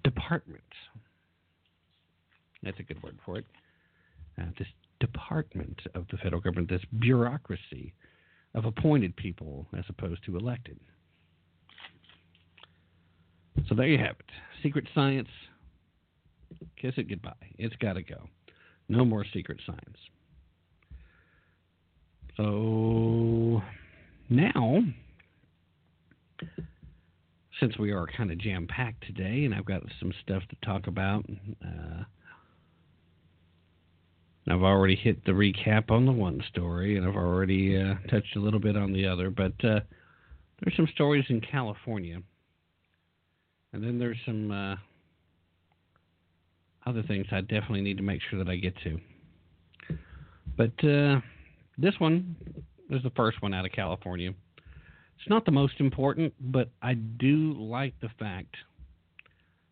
[0.05, 0.63] department.
[2.63, 3.45] That's a good word for it.
[4.41, 4.69] Uh, this
[5.01, 7.95] department of the federal government, this bureaucracy
[8.55, 10.79] of appointed people as opposed to elected.
[13.69, 14.31] So there you have it.
[14.63, 15.29] Secret science.
[16.81, 17.33] Kiss it goodbye.
[17.59, 18.29] It's got to go.
[18.89, 19.97] No more secret science.
[22.37, 23.63] So
[24.29, 24.83] now,
[27.61, 30.87] since we are kind of jam packed today, and I've got some stuff to talk
[30.87, 31.25] about,
[31.65, 32.05] uh,
[34.49, 38.41] I've already hit the recap on the one story, and I've already uh, touched a
[38.41, 39.31] little bit on the other.
[39.31, 39.81] But uh,
[40.61, 42.23] there's some stories in California
[43.77, 44.77] and then there's some uh,
[46.89, 48.99] other things I definitely need to make sure that I get to.
[50.57, 51.21] But uh,
[51.79, 52.37] this one
[52.91, 54.33] is the first one out of California.
[55.19, 58.55] It's not the most important, but I do like the fact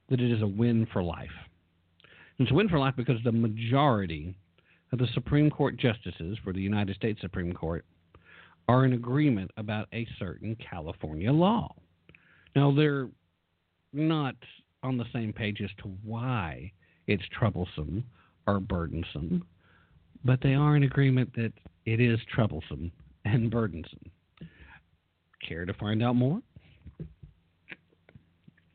[0.09, 1.31] that it is a win for life.
[2.39, 4.35] It's a win for life because the majority
[4.93, 7.85] of the Supreme Court justices for the United States Supreme Court
[8.69, 11.75] are in agreement about a certain California law.
[12.57, 13.09] Now, they're
[13.93, 14.35] not
[14.83, 16.73] on the same page as to why
[17.07, 18.05] it's troublesome
[18.47, 19.45] or burdensome,
[20.25, 21.53] but they are in agreement that
[21.87, 22.91] it is troublesome
[23.25, 24.11] and burdensome.
[25.47, 26.41] Care to find out more?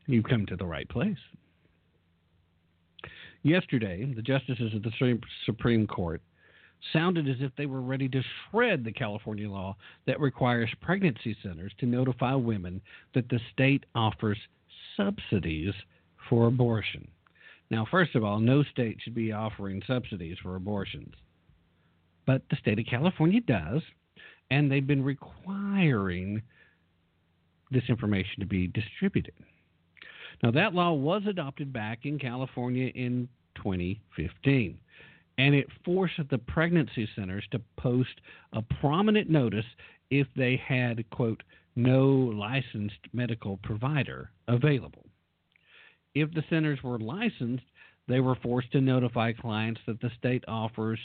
[0.06, 1.18] You've come to the right place.
[3.42, 6.20] Yesterday, the justices of the Supreme Court
[6.92, 11.72] sounded as if they were ready to shred the California law that requires pregnancy centers
[11.78, 12.80] to notify women
[13.14, 14.38] that the state offers
[14.96, 15.74] subsidies
[16.28, 17.06] for abortion.
[17.70, 21.14] Now, first of all, no state should be offering subsidies for abortions.
[22.26, 23.82] But the state of California does,
[24.50, 26.42] and they've been requiring
[27.70, 29.34] this information to be distributed.
[30.42, 34.78] Now, that law was adopted back in California in 2015,
[35.38, 38.20] and it forced the pregnancy centers to post
[38.52, 39.66] a prominent notice
[40.10, 41.42] if they had, quote,
[41.76, 45.06] no licensed medical provider available.
[46.14, 47.64] If the centers were licensed,
[48.08, 50.98] they were forced to notify clients that the state offers,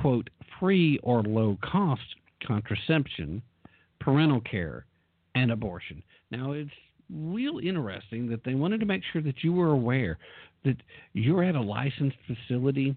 [0.00, 0.30] quote,
[0.60, 2.02] free or low cost
[2.46, 3.42] contraception,
[4.00, 4.86] parental care,
[5.34, 6.02] and abortion.
[6.30, 6.70] Now, it's
[7.10, 10.18] real interesting that they wanted to make sure that you were aware
[10.64, 10.76] that
[11.12, 12.96] you're at a licensed facility,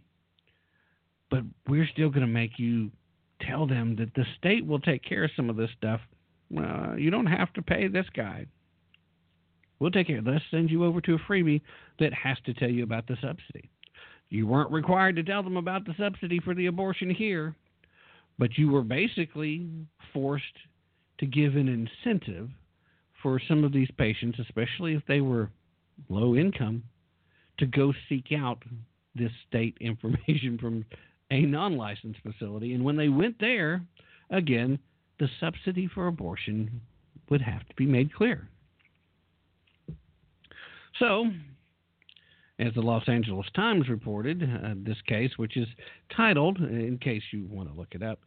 [1.29, 2.91] but we're still going to make you
[3.41, 6.01] tell them that the state will take care of some of this stuff.
[6.57, 8.45] Uh, you don't have to pay this guy.
[9.79, 10.21] We'll take care.
[10.23, 11.61] Let's send you over to a freebie
[11.99, 13.69] that has to tell you about the subsidy.
[14.31, 17.53] You weren't required to tell them about the subsidy for the abortion here,
[18.39, 19.67] but you were basically
[20.13, 20.45] forced
[21.19, 22.49] to give an incentive
[23.21, 25.49] for some of these patients, especially if they were
[26.07, 26.81] low income,
[27.57, 28.63] to go seek out
[29.15, 30.85] this state information from
[31.29, 32.73] a non licensed facility.
[32.73, 33.81] And when they went there,
[34.29, 34.79] again,
[35.19, 36.79] the subsidy for abortion
[37.29, 38.47] would have to be made clear.
[40.99, 41.25] So,
[42.61, 45.67] as the Los Angeles Times reported, uh, this case, which is
[46.15, 48.19] titled, in case you want to look it up,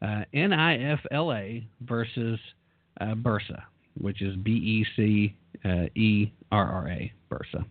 [0.00, 2.38] uh, NIFLA versus
[3.00, 3.62] uh, Bursa,
[4.00, 5.36] which is B E C
[5.96, 7.64] E R R A, Bursa,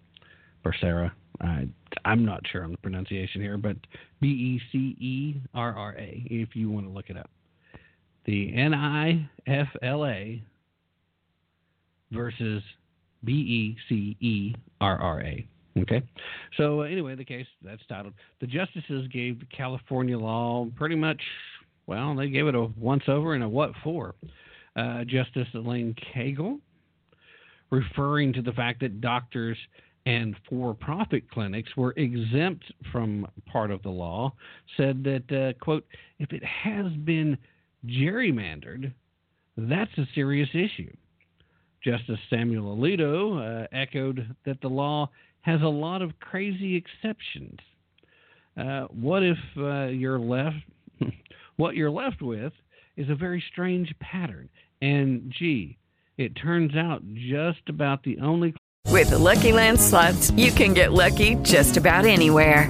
[0.63, 1.11] Bursera.
[1.41, 1.67] I,
[2.03, 3.77] I'm not sure on the pronunciation here, but
[4.19, 7.29] B E C E R R A, if you want to look it up.
[8.25, 10.41] The NIFLA
[12.11, 12.61] versus
[13.23, 15.47] B E C E R R A.
[15.77, 16.01] Okay.
[16.57, 21.21] So, uh, anyway, the case that's titled The Justices Gave California Law pretty much,
[21.87, 24.15] well, they gave it a once over and a what for.
[24.75, 26.59] Uh, Justice Elena Kagan,
[27.69, 29.57] referring to the fact that doctors
[30.05, 34.33] and for profit clinics were exempt from part of the law,
[34.77, 35.85] said that, uh, quote,
[36.19, 37.37] if it has been
[37.85, 38.91] gerrymandered,
[39.57, 40.91] that's a serious issue.
[41.83, 45.09] Justice Samuel Alito uh, echoed that the law
[45.41, 47.57] has a lot of crazy exceptions.
[48.57, 50.57] Uh, what if uh, you're left?
[51.55, 52.53] what you're left with
[52.97, 54.49] is a very strange pattern,
[54.81, 55.77] and gee,
[56.17, 58.53] it turns out just about the only.
[58.87, 62.69] With the Lucky Land slots, you can get lucky just about anywhere.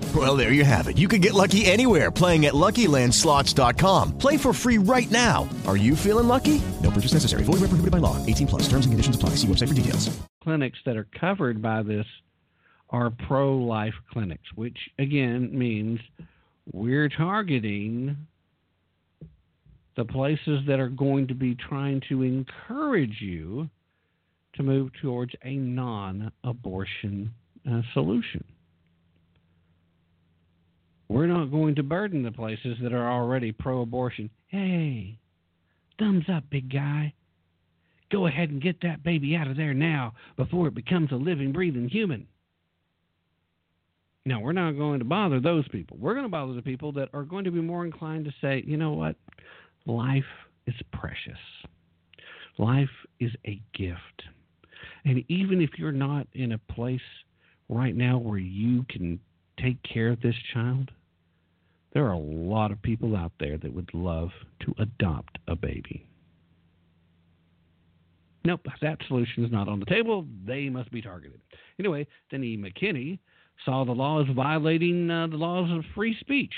[0.13, 0.97] Well, there you have it.
[0.97, 4.17] You can get lucky anywhere playing at LuckyLandSlots.com.
[4.17, 5.47] Play for free right now.
[5.65, 6.61] Are you feeling lucky?
[6.81, 7.43] No purchase necessary.
[7.43, 8.17] Void where prohibited by law.
[8.25, 8.63] 18 plus.
[8.63, 9.29] Terms and conditions apply.
[9.35, 10.09] See website for details.
[10.43, 12.05] Clinics that are covered by this
[12.89, 15.99] are pro-life clinics, which again means
[16.73, 18.17] we're targeting
[19.95, 23.69] the places that are going to be trying to encourage you
[24.53, 27.33] to move towards a non-abortion
[27.69, 28.43] uh, solution.
[31.11, 34.29] We're not going to burden the places that are already pro abortion.
[34.47, 35.19] Hey,
[35.99, 37.13] thumbs up, big guy.
[38.13, 41.51] Go ahead and get that baby out of there now before it becomes a living,
[41.51, 42.27] breathing human.
[44.25, 45.97] Now, we're not going to bother those people.
[45.99, 48.63] We're going to bother the people that are going to be more inclined to say,
[48.65, 49.17] you know what?
[49.85, 50.23] Life
[50.65, 51.33] is precious,
[52.57, 52.87] life
[53.19, 53.99] is a gift.
[55.03, 57.01] And even if you're not in a place
[57.67, 59.19] right now where you can
[59.61, 60.89] take care of this child,
[61.93, 64.29] there are a lot of people out there that would love
[64.61, 66.05] to adopt a baby.
[68.43, 70.25] Nope, that solution is not on the table.
[70.45, 71.41] They must be targeted.
[71.79, 73.19] Anyway, Denny McKinney
[73.65, 76.53] saw the law as violating uh, the laws of free speech,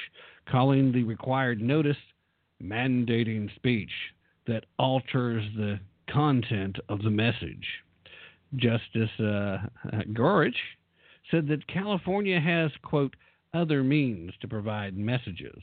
[0.49, 1.97] calling the required notice
[2.61, 3.91] mandating speech
[4.47, 5.79] that alters the
[6.09, 7.65] content of the message.
[8.55, 9.57] Justice uh,
[10.13, 10.55] Gorsuch
[11.31, 13.15] said that California has, quote,
[13.53, 15.61] other means to provide messages.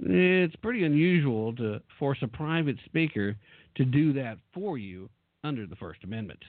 [0.00, 3.36] It's pretty unusual to force a private speaker
[3.76, 5.08] to do that for you
[5.44, 6.40] under the First Amendment.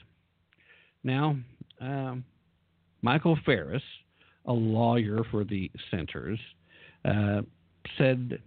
[1.03, 1.37] Now,
[1.79, 2.23] um,
[3.01, 3.83] Michael Farris,
[4.45, 6.39] a lawyer for the centers,
[7.05, 7.41] uh,
[7.97, 8.39] said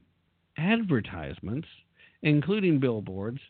[0.58, 1.68] advertisements,
[2.22, 3.40] including billboards,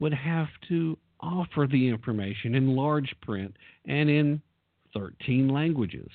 [0.00, 3.56] would have to offer the information in large print
[3.86, 4.40] and in
[4.94, 6.08] 13 languages.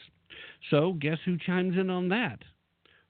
[0.69, 2.39] So, guess who chimes in on that?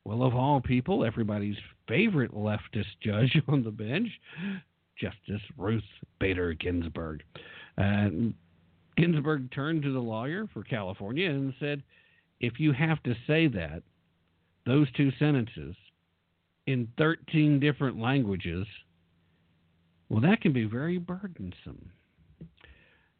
[0.04, 4.08] Well, of all people, everybody's favorite leftist judge on the bench,
[5.00, 5.84] Justice Ruth
[6.20, 7.24] Bader Ginsburg.
[7.78, 8.10] Uh,
[8.98, 11.84] Ginsburg turned to the lawyer for California and said,
[12.40, 13.84] if you have to say that,
[14.66, 15.76] those two sentences,
[16.68, 18.66] in 13 different languages,
[20.10, 21.92] well, that can be very burdensome.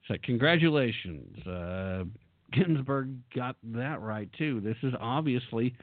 [0.08, 1.46] So, congratulations.
[1.48, 2.04] Uh,
[2.52, 4.62] Ginsburg got that right, too.
[4.62, 5.76] This is obviously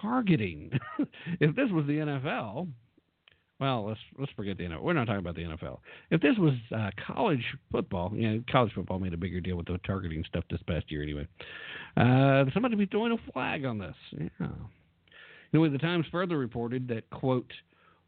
[0.00, 0.70] targeting.
[1.40, 2.68] if this was the NFL,
[3.62, 4.82] well, let's let's forget the NFL.
[4.82, 5.78] We're not talking about the NFL.
[6.10, 9.66] If this was uh, college football, you know, college football made a bigger deal with
[9.66, 11.28] the targeting stuff this past year, anyway.
[11.96, 13.94] Uh, somebody be throwing a flag on this.
[14.18, 14.48] Yeah.
[15.54, 17.52] Anyway, the Times further reported that quote,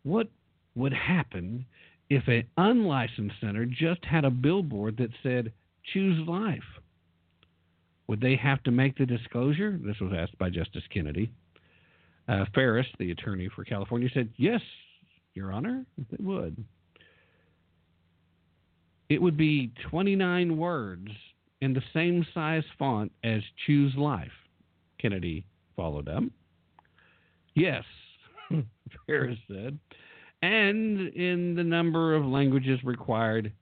[0.02, 0.28] "What
[0.74, 1.66] would happen
[2.10, 5.52] if an unlicensed center just had a billboard that said
[5.92, 6.64] choose life?"
[8.07, 9.78] Would they have to make the disclosure?
[9.82, 11.30] This was asked by Justice Kennedy.
[12.28, 14.61] Uh, Farris, the attorney for California, said, Yes,
[15.34, 16.62] Your Honor, it would.
[19.09, 21.09] It would be 29 words
[21.61, 24.32] in the same size font as Choose Life,
[25.00, 25.46] Kennedy
[25.76, 26.24] followed up.
[27.55, 27.84] Yes,
[29.07, 29.78] Farris said,
[30.42, 33.52] and in the number of languages required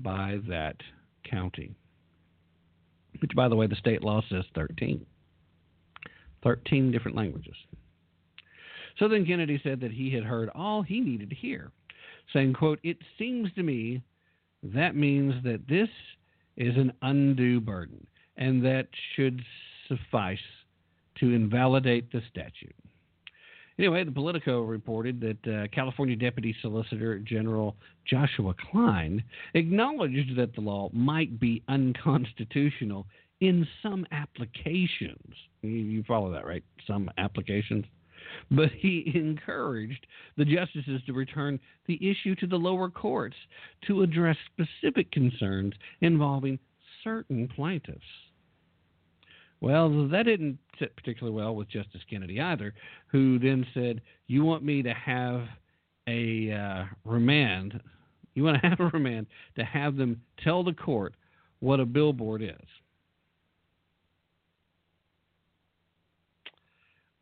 [0.00, 0.76] by that
[1.24, 1.74] county
[3.20, 5.04] which, by the way, the state law says 13.
[6.42, 7.54] 13 different languages.
[8.98, 11.70] So then Kennedy said that he had heard all he needed to hear,
[12.32, 14.02] saying, quote, It seems to me
[14.62, 15.88] that means that this
[16.56, 18.06] is an undue burden,
[18.36, 19.42] and that should
[19.88, 20.38] suffice
[21.18, 22.74] to invalidate the statute.
[23.80, 27.74] Anyway, the Politico reported that uh, California Deputy Solicitor General
[28.06, 29.24] Joshua Klein
[29.54, 33.06] acknowledged that the law might be unconstitutional
[33.40, 35.32] in some applications.
[35.62, 36.62] You, you follow that, right?
[36.86, 37.86] Some applications.
[38.50, 40.06] But he encouraged
[40.36, 43.36] the justices to return the issue to the lower courts
[43.86, 45.72] to address specific concerns
[46.02, 46.58] involving
[47.02, 48.04] certain plaintiffs.
[49.60, 52.72] Well, that didn't sit particularly well with Justice Kennedy either,
[53.08, 55.46] who then said, "You want me to have
[56.06, 57.80] a uh, remand?
[58.34, 61.14] You want to have a remand to have them tell the court
[61.58, 62.68] what a billboard is?"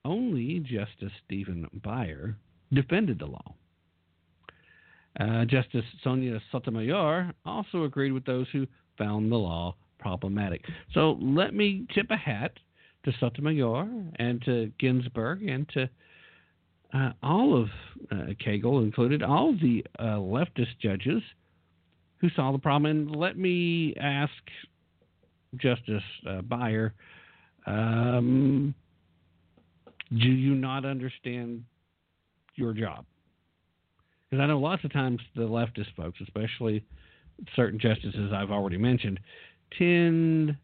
[0.05, 2.37] Only Justice Stephen Breyer
[2.73, 3.55] defended the law.
[5.19, 8.67] Uh, Justice Sonia Sotomayor also agreed with those who
[8.97, 10.65] found the law problematic.
[10.93, 12.53] So let me tip a hat
[13.05, 15.89] to Sotomayor and to Ginsburg and to
[16.95, 17.69] uh, all of
[18.11, 21.23] uh, Kagan included, all of the uh, leftist judges
[22.19, 22.91] who saw the problem.
[22.91, 24.33] And let me ask
[25.57, 26.93] Justice uh, Breyer,
[27.67, 28.75] um,
[30.11, 31.65] do you not understand
[32.55, 33.05] your job?
[34.31, 36.85] Because I know lots of times the leftist folks, especially
[37.55, 39.21] certain justices I've already mentioned,
[39.77, 40.57] tend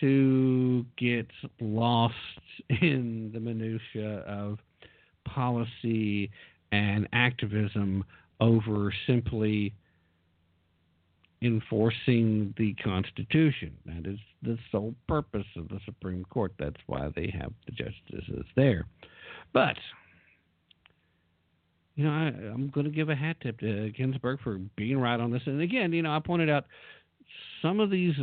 [0.00, 1.26] to get
[1.60, 2.14] lost
[2.80, 4.58] in the minutia of
[5.24, 6.30] policy
[6.72, 8.04] and activism
[8.40, 9.74] over simply
[11.42, 13.72] enforcing the Constitution.
[13.86, 16.52] That is the sole purpose of the Supreme Court.
[16.58, 18.86] That's why they have the justices there.
[19.52, 19.76] But
[21.94, 25.20] you know, I, am going to give a hat tip to Ginsburg for being right
[25.20, 25.42] on this.
[25.44, 26.64] And again, you know, I pointed out
[27.62, 28.14] some of these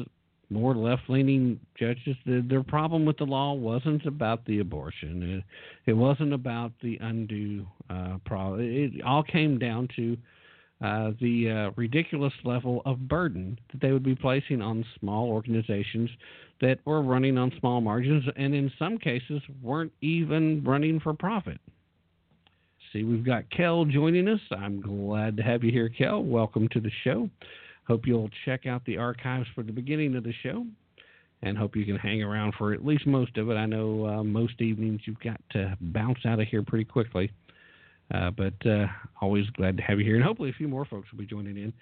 [0.51, 5.43] more left-leaning judges, the, their problem with the law wasn't about the abortion.
[5.85, 8.61] It, it wasn't about the undue uh, problem.
[8.61, 10.17] It all came down to
[10.81, 16.09] uh, the uh, ridiculous level of burden that they would be placing on small organizations
[16.61, 21.59] that were running on small margins and in some cases weren't even running for profit.
[22.91, 24.39] See, we've got Kel joining us.
[24.51, 26.23] I'm glad to have you here, Kel.
[26.23, 27.29] Welcome to the show.
[27.89, 30.65] Hope you'll check out the archives for the beginning of the show
[31.41, 33.55] and hope you can hang around for at least most of it.
[33.55, 37.31] I know uh, most evenings you've got to bounce out of here pretty quickly.
[38.13, 38.87] Uh, but uh,
[39.21, 41.57] always glad to have you here, and hopefully a few more folks will be joining
[41.57, 41.73] in.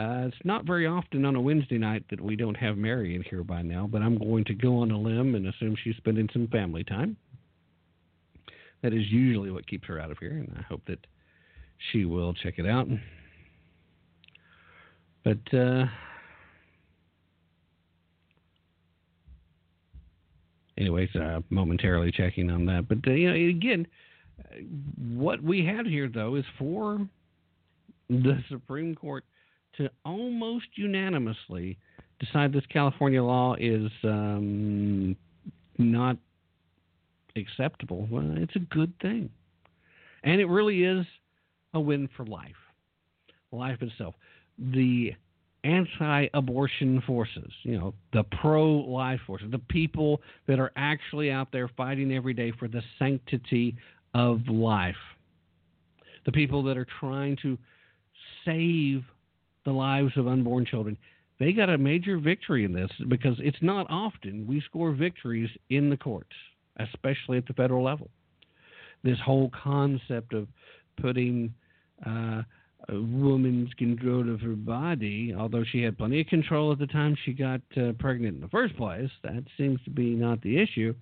[0.00, 3.22] Uh, it's not very often on a Wednesday night that we don't have Mary in
[3.22, 6.28] here by now, but I'm going to go on a limb and assume she's spending
[6.32, 7.16] some family time.
[8.82, 11.06] That is usually what keeps her out of here, and I hope that
[11.92, 12.88] she will check it out.
[15.26, 15.86] But uh,
[20.78, 22.86] anyways, uh, momentarily checking on that.
[22.88, 23.88] But uh, you know, again,
[25.16, 27.08] what we have here though is for
[28.08, 29.24] the Supreme Court
[29.78, 31.76] to almost unanimously
[32.20, 35.16] decide this California law is um,
[35.76, 36.16] not
[37.34, 38.06] acceptable.
[38.08, 39.28] Well, it's a good thing,
[40.22, 41.04] and it really is
[41.74, 42.54] a win for life,
[43.50, 44.14] life itself.
[44.58, 45.12] The
[45.64, 52.12] anti-abortion forces, you know, the pro-life forces, the people that are actually out there fighting
[52.12, 53.76] every day for the sanctity
[54.14, 54.94] of life,
[56.24, 57.58] the people that are trying to
[58.44, 59.02] save
[59.64, 60.96] the lives of unborn children.
[61.38, 65.90] They got a major victory in this because it's not often we score victories in
[65.90, 66.32] the courts,
[66.78, 68.08] especially at the federal level.
[69.02, 70.48] This whole concept of
[71.00, 71.52] putting
[72.06, 72.42] uh,
[72.88, 77.16] a woman's control of her body, although she had plenty of control at the time
[77.24, 80.94] she got uh, pregnant in the first place, that seems to be not the issue.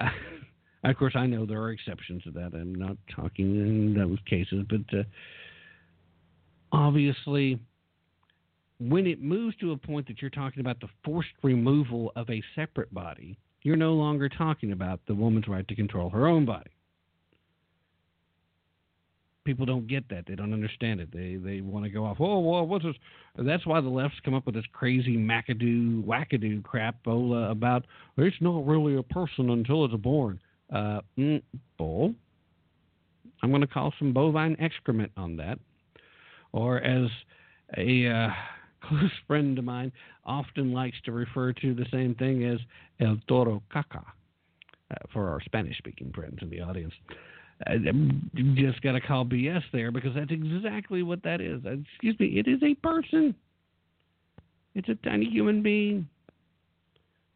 [0.00, 0.08] Uh,
[0.84, 2.52] of course, I know there are exceptions to that.
[2.54, 5.02] I'm not talking in those cases, but uh,
[6.72, 7.58] obviously,
[8.78, 12.42] when it moves to a point that you're talking about the forced removal of a
[12.54, 16.70] separate body, you're no longer talking about the woman's right to control her own body
[19.46, 20.24] people don't get that.
[20.26, 21.08] They don't understand it.
[21.12, 22.18] They they want to go off.
[22.20, 22.96] Oh well, what's this?
[23.36, 27.86] That's why the left's come up with this crazy McAdoo wackadoo crap uh, about
[28.18, 30.40] it's not really a person until it's born.
[30.70, 31.42] Uh, mm,
[31.78, 32.14] bull.
[33.42, 35.58] I'm going to call some bovine excrement on that,
[36.52, 37.08] or as
[37.76, 38.28] a uh,
[38.82, 39.92] close friend of mine
[40.24, 42.58] often likes to refer to the same thing as
[43.00, 44.02] el toro caca
[44.90, 46.94] uh, for our Spanish-speaking friends in the audience.
[47.66, 47.76] I
[48.54, 51.64] just got to call BS there because that's exactly what that is.
[51.64, 53.34] Uh, excuse me, it is a person.
[54.74, 56.08] It's a tiny human being.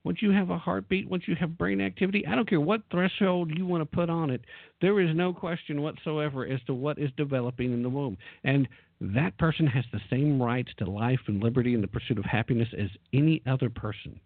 [0.05, 3.51] Once you have a heartbeat, once you have brain activity, I don't care what threshold
[3.57, 4.43] you want to put on it,
[4.81, 8.17] there is no question whatsoever as to what is developing in the womb.
[8.45, 8.67] And
[9.01, 12.69] that person has the same rights to life and liberty and the pursuit of happiness
[12.79, 14.19] as any other person.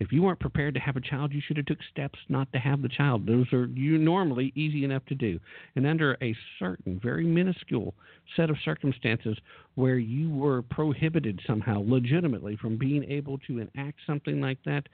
[0.00, 2.58] If you weren't prepared to have a child, you should have took steps not to
[2.58, 3.26] have the child.
[3.26, 5.38] Those are you normally easy enough to do.
[5.76, 7.94] And under a certain, very minuscule
[8.36, 9.38] set of circumstances
[9.74, 14.88] where you were prohibited somehow legitimately from being able to enact something like that,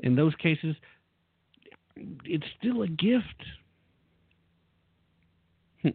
[0.00, 0.76] in those cases,
[1.96, 3.42] it's still a gift.
[5.82, 5.88] Hmm.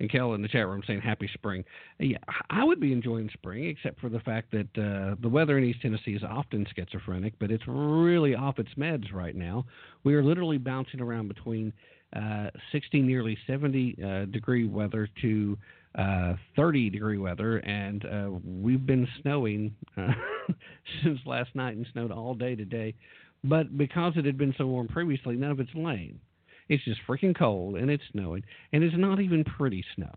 [0.00, 1.64] And Kel in the chat room saying happy spring.
[1.98, 2.18] Yeah,
[2.50, 5.82] I would be enjoying spring, except for the fact that uh, the weather in East
[5.82, 9.64] Tennessee is often schizophrenic, but it's really off its meds right now.
[10.04, 11.72] We are literally bouncing around between
[12.14, 15.56] uh, 60, nearly 70 uh, degree weather to
[15.96, 20.12] uh, 30 degree weather, and uh, we've been snowing uh,
[21.02, 22.94] since last night and snowed all day today.
[23.44, 26.20] But because it had been so warm previously, none of it's laying.
[26.68, 28.42] It's just freaking cold and it's snowing,
[28.72, 30.12] and it's not even pretty snow.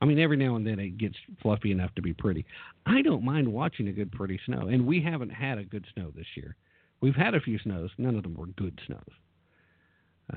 [0.00, 2.44] I mean, every now and then it gets fluffy enough to be pretty.
[2.84, 6.12] I don't mind watching a good, pretty snow, and we haven't had a good snow
[6.14, 6.56] this year.
[7.00, 9.00] We've had a few snows, none of them were good snows.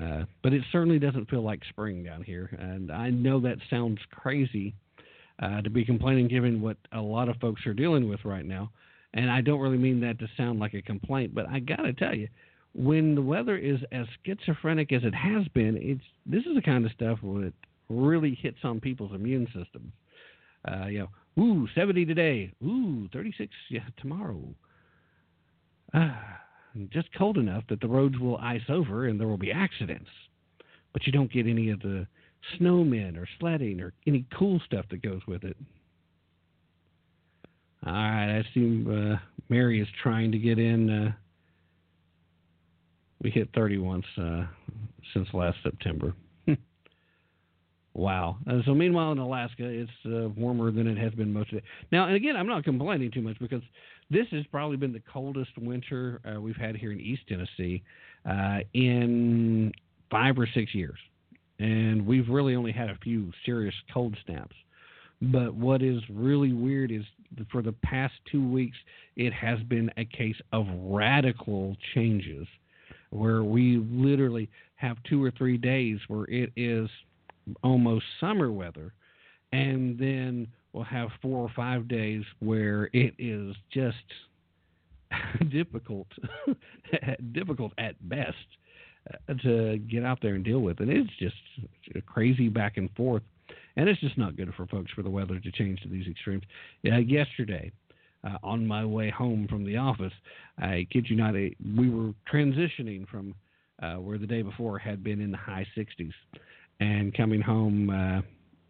[0.00, 3.98] Uh, but it certainly doesn't feel like spring down here, and I know that sounds
[4.10, 4.74] crazy
[5.42, 8.70] uh, to be complaining given what a lot of folks are dealing with right now.
[9.14, 11.92] And I don't really mean that to sound like a complaint, but I got to
[11.94, 12.28] tell you,
[12.78, 16.86] when the weather is as schizophrenic as it has been, it's this is the kind
[16.86, 17.52] of stuff that
[17.88, 19.92] really hits on people's immune systems.
[20.66, 24.40] Uh, you know, ooh, 70 today, ooh, 36 yeah, tomorrow.
[25.92, 26.14] Uh,
[26.90, 30.10] just cold enough that the roads will ice over and there will be accidents,
[30.92, 32.06] but you don't get any of the
[32.60, 35.56] snowmen or sledding or any cool stuff that goes with it.
[37.84, 39.18] All right, I assume uh,
[39.48, 40.90] Mary is trying to get in.
[40.90, 41.12] Uh,
[43.22, 44.44] we hit 30 once uh,
[45.12, 46.14] since last September.
[47.94, 48.36] wow.
[48.48, 51.64] Uh, so meanwhile in Alaska, it's uh, warmer than it has been most of it.
[51.90, 53.62] Now, and again, I'm not complaining too much because
[54.10, 57.82] this has probably been the coldest winter uh, we've had here in East Tennessee
[58.28, 59.72] uh, in
[60.10, 60.98] five or six years,
[61.58, 64.54] and we've really only had a few serious cold snaps.
[65.20, 67.02] But what is really weird is
[67.50, 68.76] for the past two weeks,
[69.16, 72.46] it has been a case of radical changes
[73.10, 76.88] where we literally have two or three days where it is
[77.62, 78.92] almost summer weather,
[79.52, 83.96] and then we'll have four or five days where it is just
[85.50, 86.06] difficult,
[87.32, 88.36] difficult at best
[89.10, 91.36] uh, to get out there and deal with, and it's just
[92.06, 93.22] crazy back and forth,
[93.76, 96.42] and it's just not good for folks for the weather to change to these extremes.
[96.86, 97.72] Uh, yesterday,
[98.24, 100.12] uh, on my way home from the office,
[100.58, 103.34] I kid you not, we were transitioning from
[103.82, 106.12] uh, where the day before had been in the high 60s,
[106.80, 107.90] and coming home.
[107.90, 108.22] Uh,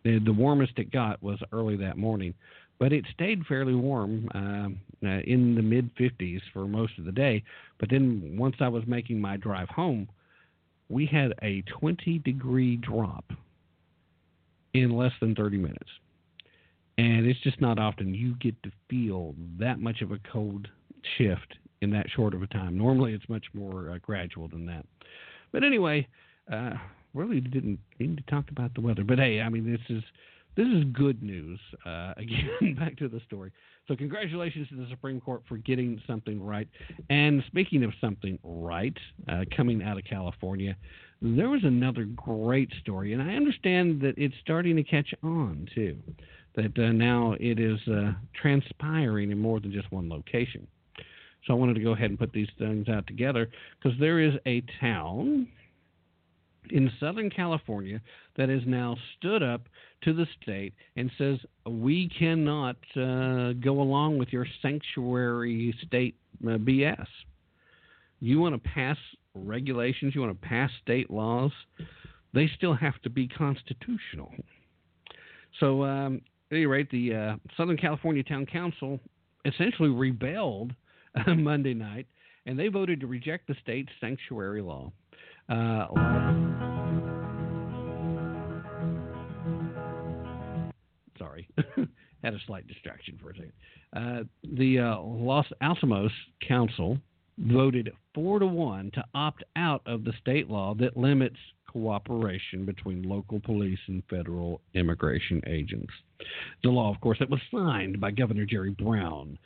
[0.05, 2.34] the, the warmest it got was early that morning,
[2.78, 7.12] but it stayed fairly warm uh, uh, in the mid 50s for most of the
[7.12, 7.42] day.
[7.78, 10.09] But then once I was making my drive home,
[10.88, 13.24] we had a 20 degree drop
[14.74, 15.90] in less than 30 minutes.
[16.99, 20.68] And it's just not often you get to feel that much of a cold
[21.16, 22.76] shift in that short of a time.
[22.76, 24.84] Normally, it's much more uh, gradual than that.
[25.53, 26.07] But anyway,
[26.53, 26.72] uh,
[27.14, 29.05] really didn't need to talk about the weather.
[29.05, 30.03] But hey, I mean, this is
[30.57, 31.61] this is good news.
[31.86, 33.53] Uh, again, back to the story.
[33.86, 36.68] So, congratulations to the Supreme Court for getting something right.
[37.09, 38.96] And speaking of something right,
[39.28, 40.76] uh, coming out of California,
[41.22, 45.96] there was another great story, and I understand that it's starting to catch on too.
[46.59, 50.66] That uh, now it is uh, transpiring in more than just one location.
[51.46, 53.48] So I wanted to go ahead and put these things out together
[53.80, 55.46] because there is a town
[56.70, 58.00] in Southern California
[58.36, 59.62] that has now stood up
[60.02, 66.59] to the state and says we cannot uh, go along with your sanctuary state uh,
[66.59, 67.06] BS.
[68.18, 68.96] You want to pass
[69.36, 71.52] regulations, you want to pass state laws,
[72.34, 74.32] they still have to be constitutional.
[75.61, 76.20] So, um,
[76.51, 78.99] at any rate, the uh, Southern California Town Council
[79.44, 80.72] essentially rebelled
[81.26, 82.07] Monday night,
[82.46, 84.90] and they voted to reject the state's sanctuary law.
[85.49, 85.86] Uh,
[91.18, 91.49] sorry,
[92.22, 93.53] had a slight distraction for a second.
[93.94, 94.24] Uh,
[94.57, 96.11] the uh, Los Alamitos
[96.46, 96.99] Council
[97.38, 101.36] voted four to one to opt out of the state law that limits
[101.78, 105.92] cooperation between local police and federal immigration agents.
[106.64, 109.38] The law, of course, that was signed by Governor Jerry Brown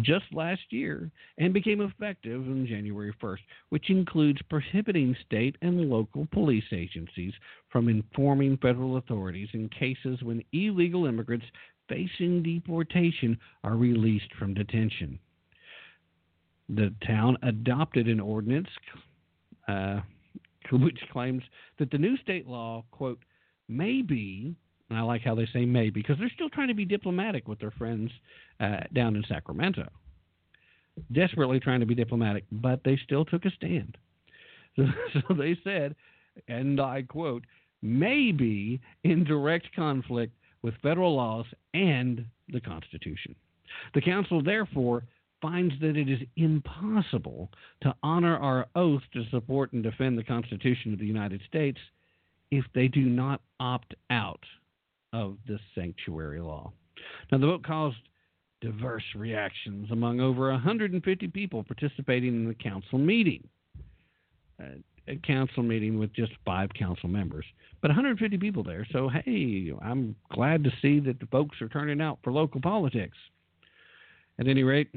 [0.00, 6.26] just last year and became effective on January 1st, which includes prohibiting state and local
[6.32, 7.34] police agencies
[7.70, 11.44] from informing federal authorities in cases when illegal immigrants
[11.86, 15.18] facing deportation are released from detention.
[16.70, 18.68] The town adopted an ordinance
[19.68, 20.00] uh,
[20.82, 21.42] which claims
[21.78, 23.20] that the new state law, quote,
[23.68, 24.56] may be
[24.90, 27.58] and I like how they say may because they're still trying to be diplomatic with
[27.58, 28.10] their friends
[28.60, 29.88] uh, down in Sacramento.
[31.12, 33.96] Desperately trying to be diplomatic, but they still took a stand.
[34.76, 34.86] So,
[35.28, 35.94] so they said,
[36.48, 37.44] and I quote,
[37.80, 43.36] may be in direct conflict with federal laws and the Constitution.
[43.94, 45.04] The Council, therefore,
[45.44, 47.50] finds that it is impossible
[47.82, 51.78] to honor our oath to support and defend the Constitution of the United States
[52.50, 54.42] if they do not opt out
[55.12, 56.72] of the sanctuary law.
[57.30, 57.98] Now, the vote caused
[58.62, 63.46] diverse reactions among over 150 people participating in the council meeting.
[64.58, 64.78] Uh,
[65.08, 67.44] a council meeting with just five council members,
[67.82, 68.86] but 150 people there.
[68.90, 73.18] So, hey, I'm glad to see that the folks are turning out for local politics.
[74.40, 74.88] At any rate,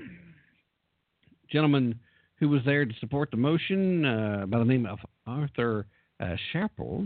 [1.51, 1.99] gentleman
[2.39, 5.87] who was there to support the motion uh, by the name of Arthur
[6.19, 7.05] uh, Sharper,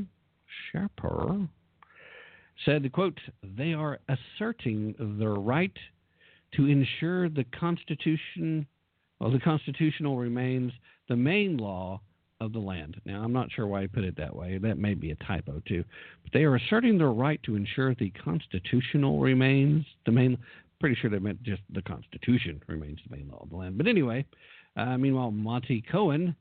[0.72, 1.48] Sharper
[2.66, 3.20] said, quote,
[3.58, 5.76] they are asserting their right
[6.56, 8.68] to ensure the Constitution,
[9.20, 10.72] well, the constitutional remains
[11.08, 12.02] the main law
[12.42, 13.00] of the land.
[13.06, 14.58] Now, I'm not sure why he put it that way.
[14.58, 15.84] That may be a typo too.
[16.24, 20.38] But they are asserting their right to ensure the constitutional remains the main.
[20.82, 23.78] Pretty sure they meant just the Constitution remains the main law of the land.
[23.78, 24.26] But anyway,
[24.76, 26.36] uh, meanwhile, Monty Cohen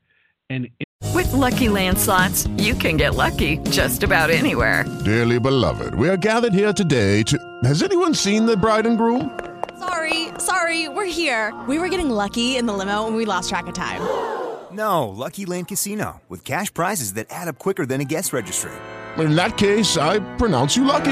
[0.49, 0.67] and
[1.13, 4.83] with lucky landslots, you can get lucky just about anywhere.
[5.05, 7.37] Dearly beloved, we are gathered here today to.
[7.63, 9.39] Has anyone seen the bride and groom?
[9.77, 11.53] Sorry, sorry, we're here.
[11.67, 14.01] We were getting lucky in the limo and we lost track of time.
[14.71, 18.71] No, Lucky Land Casino, with cash prizes that add up quicker than a guest registry.
[19.17, 21.11] In that case, I pronounce you lucky.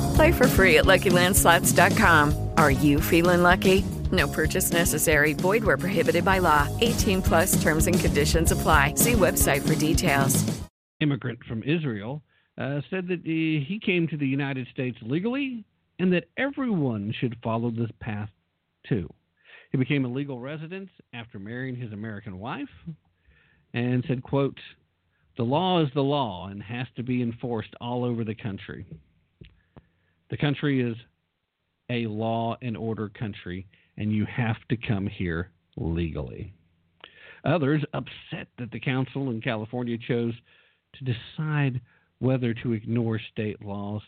[0.21, 2.49] Play for free at LuckyLandSlots.com.
[2.55, 3.83] Are you feeling lucky?
[4.11, 5.33] No purchase necessary.
[5.33, 6.67] Void where prohibited by law.
[6.79, 8.93] 18 plus terms and conditions apply.
[8.93, 10.45] See website for details.
[10.99, 12.21] Immigrant from Israel
[12.59, 15.65] uh, said that uh, he came to the United States legally
[15.97, 18.29] and that everyone should follow this path
[18.87, 19.11] too.
[19.71, 22.69] He became a legal resident after marrying his American wife
[23.73, 24.59] and said, quote,
[25.35, 28.85] the law is the law and has to be enforced all over the country.
[30.31, 30.95] The country is
[31.89, 33.67] a law and order country,
[33.97, 36.53] and you have to come here legally.
[37.43, 40.33] Others upset that the council in California chose
[40.93, 41.81] to decide
[42.19, 44.01] whether to ignore state laws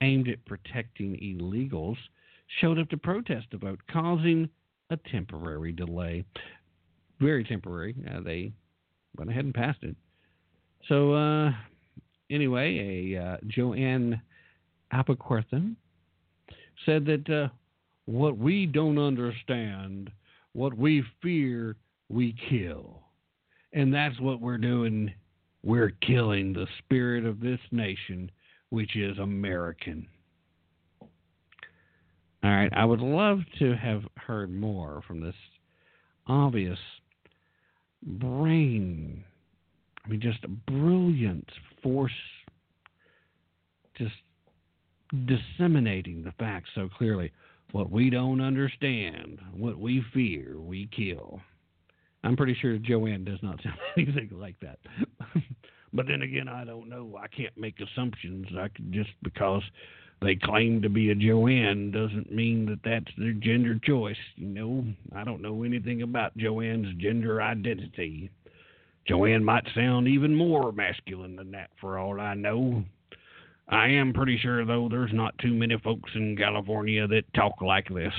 [0.00, 1.96] aimed at protecting illegals
[2.60, 4.48] showed up to protest the vote, causing
[4.90, 6.24] a temporary delay.
[7.20, 7.94] Very temporary.
[8.10, 8.52] Uh, they
[9.18, 9.96] went ahead and passed it.
[10.88, 11.50] So, uh,
[12.30, 14.20] anyway, a uh, Joanne
[14.96, 15.76] Apoquerthan
[16.84, 17.48] said that uh,
[18.06, 20.10] what we don't understand,
[20.52, 21.76] what we fear,
[22.08, 23.02] we kill.
[23.72, 25.12] And that's what we're doing.
[25.62, 28.30] We're killing the spirit of this nation,
[28.70, 30.06] which is American.
[32.42, 35.34] All right, I would love to have heard more from this
[36.28, 36.78] obvious
[38.02, 39.24] brain.
[40.04, 41.48] I mean, just a brilliant
[41.82, 42.12] force,
[43.98, 44.14] just
[45.26, 47.32] disseminating the facts so clearly.
[47.72, 51.40] What we don't understand, what we fear, we kill.
[52.24, 54.78] I'm pretty sure Joanne does not sound anything like that.
[55.92, 57.18] but then again, I don't know.
[57.20, 58.46] I can't make assumptions.
[58.58, 59.62] I could just because
[60.22, 64.16] they claim to be a Joanne doesn't mean that that's their gender choice.
[64.36, 64.84] You know,
[65.14, 68.30] I don't know anything about Joanne's gender identity.
[69.06, 72.84] Joanne might sound even more masculine than that for all I know.
[73.68, 77.88] I am pretty sure, though, there's not too many folks in California that talk like
[77.88, 78.12] this.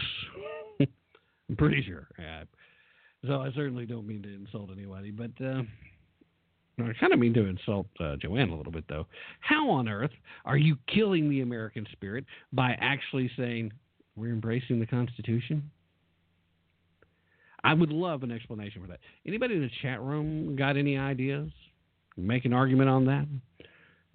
[1.49, 2.07] I'm pretty sure.
[2.19, 2.43] Uh,
[3.25, 5.61] so I certainly don't mean to insult anybody, but uh,
[6.79, 9.07] I kind of mean to insult uh, Joanne a little bit, though.
[9.39, 10.11] How on earth
[10.45, 13.71] are you killing the American spirit by actually saying
[14.15, 15.71] we're embracing the Constitution?
[17.63, 18.99] I would love an explanation for that.
[19.25, 21.49] Anybody in the chat room got any ideas?
[22.15, 23.25] Make an argument on that?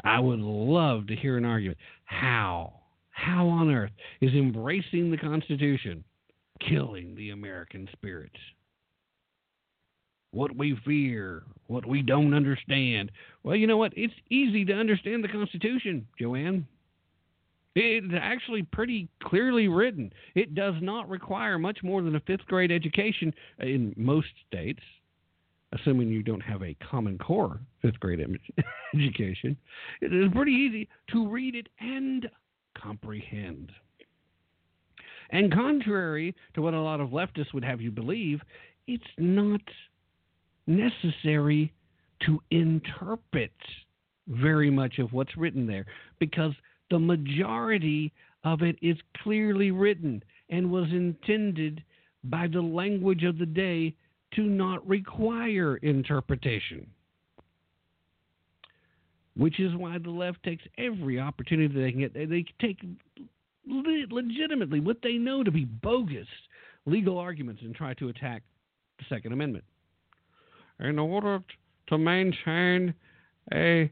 [0.04, 1.78] I would love to hear an argument.
[2.04, 2.74] How?
[3.10, 6.04] How on earth is embracing the Constitution
[6.60, 8.32] killing the American spirit?
[10.32, 13.12] What we fear, what we don't understand.
[13.42, 13.92] Well, you know what?
[13.96, 16.66] It's easy to understand the Constitution, Joanne.
[17.74, 20.12] It's actually pretty clearly written.
[20.34, 24.82] It does not require much more than a fifth grade education in most states
[25.72, 28.20] assuming you don't have a Common Core fifth grade
[28.94, 29.56] education,
[30.00, 32.28] it is pretty easy to read it and
[32.80, 33.72] comprehend.
[35.30, 38.40] And contrary to what a lot of leftists would have you believe,
[38.86, 39.62] it's not
[40.66, 41.72] necessary
[42.26, 43.52] to interpret
[44.28, 45.86] very much of what's written there
[46.18, 46.52] because
[46.90, 48.12] the majority
[48.44, 51.82] of it is clearly written and was intended
[52.24, 53.94] by the language of the day
[54.36, 56.86] to not require interpretation.
[59.36, 62.14] Which is why the left takes every opportunity they can get.
[62.14, 62.78] They take
[63.66, 66.26] legitimately what they know to be bogus
[66.86, 68.42] legal arguments and try to attack
[68.98, 69.64] the Second Amendment.
[70.80, 71.40] In order
[71.88, 72.94] to maintain
[73.52, 73.90] a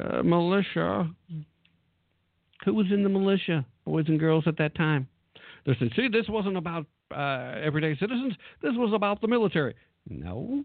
[0.00, 1.10] uh, militia,
[2.64, 5.08] who was in the militia, boys and girls, at that time?
[5.66, 8.34] They said, see, this wasn't about uh, everyday citizens.
[8.62, 9.74] This was about the military.
[10.08, 10.64] No.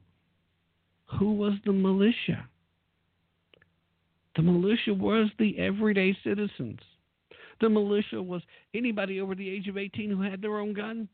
[1.19, 2.47] Who was the militia?
[4.35, 6.79] The militia was the everyday citizens.
[7.59, 8.41] The militia was
[8.73, 11.09] anybody over the age of 18 who had their own gun.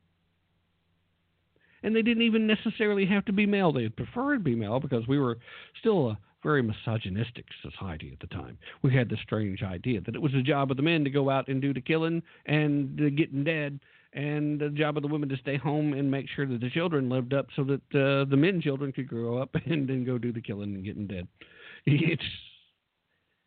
[1.84, 3.72] And they didn't even necessarily have to be male.
[3.72, 5.38] They preferred be male because we were
[5.80, 8.58] still a very misogynistic society at the time.
[8.82, 11.30] We had this strange idea that it was the job of the men to go
[11.30, 13.80] out and do the killing and the getting dead,
[14.14, 17.10] and the job of the women to stay home and make sure that the children
[17.10, 20.32] lived up so that uh, the men children could grow up and then go do
[20.32, 21.28] the killing and getting dead.
[21.86, 22.24] It's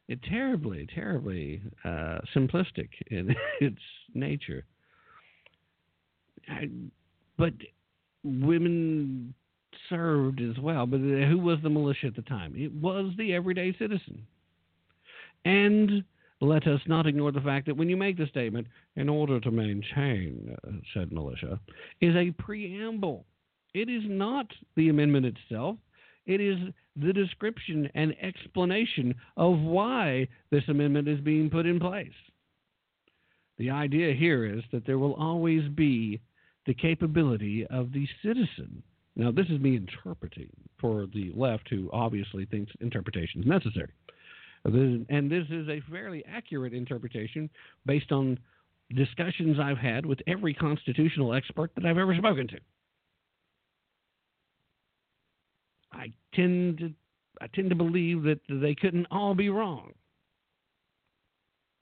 [0.08, 3.80] it terribly, terribly uh, simplistic in its
[4.12, 4.64] nature.
[6.48, 6.68] I,
[7.38, 7.52] but
[8.24, 9.34] women
[9.88, 10.86] served as well.
[10.86, 12.54] But who was the militia at the time?
[12.56, 14.26] It was the everyday citizen.
[15.44, 16.02] And
[16.40, 18.66] let us not ignore the fact that when you make the statement,
[18.96, 21.60] in order to maintain, uh, said militia,
[22.00, 23.26] is a preamble.
[23.74, 25.76] It is not the amendment itself.
[26.26, 26.58] It is
[26.96, 32.08] the description and explanation of why this amendment is being put in place.
[33.58, 36.20] The idea here is that there will always be
[36.66, 38.82] the capability of the citizen.
[39.16, 43.92] Now, this is me interpreting for the left, who obviously thinks interpretation is necessary.
[44.64, 47.48] And this is a fairly accurate interpretation
[47.86, 48.38] based on
[48.94, 52.58] discussions I've had with every constitutional expert that I've ever spoken to.
[55.92, 56.92] I tend to
[57.40, 59.92] I tend to believe that they couldn't all be wrong.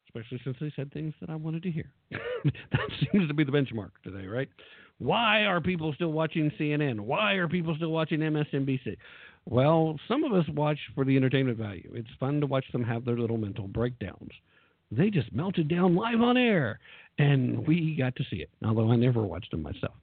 [0.06, 1.90] Especially since they said things that I wanted to hear.
[2.10, 2.80] that
[3.12, 4.48] seems to be the benchmark today, right?
[4.98, 7.00] Why are people still watching CNN?
[7.00, 8.96] Why are people still watching MSNBC?
[9.46, 11.90] Well, some of us watch for the entertainment value.
[11.94, 14.30] It's fun to watch them have their little mental breakdowns.
[14.90, 16.80] They just melted down live on air,
[17.18, 19.94] and we got to see it, although I never watched them myself.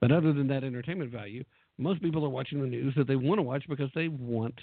[0.00, 1.44] But other than that entertainment value,
[1.78, 4.54] most people are watching the news that they want to watch because they want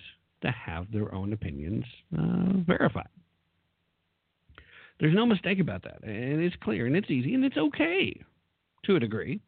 [0.41, 1.83] to have their own opinions
[2.17, 3.07] uh, verified.
[4.99, 8.19] There's no mistake about that, and it's clear, and it's easy, and it's okay
[8.85, 9.39] to a degree.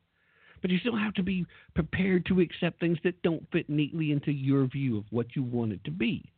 [0.62, 4.32] But you still have to be prepared to accept things that don't fit neatly into
[4.32, 6.32] your view of what you want it to be.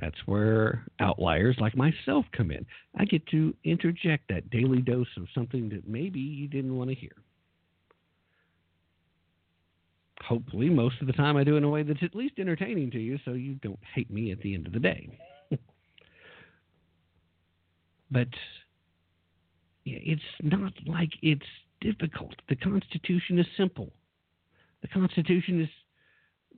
[0.00, 2.64] That's where outliers like myself come in.
[2.98, 6.96] I get to interject that daily dose of something that maybe you didn't want to
[6.96, 7.12] hear
[10.24, 12.90] hopefully most of the time I do it in a way that's at least entertaining
[12.92, 15.18] to you so you don't hate me at the end of the day.
[18.10, 18.28] but
[19.84, 21.46] it's not like it's
[21.82, 22.34] difficult.
[22.48, 23.92] The Constitution is simple.
[24.80, 25.68] The Constitution is,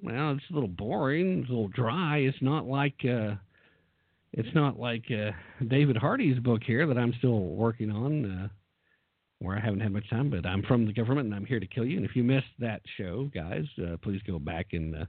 [0.03, 2.19] well, it's a little boring, it's a little dry.
[2.19, 2.97] It's not like.
[3.05, 3.35] Uh,
[4.37, 5.31] it's not like uh,
[5.69, 8.25] David Hardy's book here that I'm still working on.
[8.25, 8.49] Uh,
[9.45, 11.67] where I haven't had much time, but I'm from the government and I'm here to
[11.67, 11.99] kill you.
[11.99, 15.07] And if you missed that show, guys, uh, please go back in the,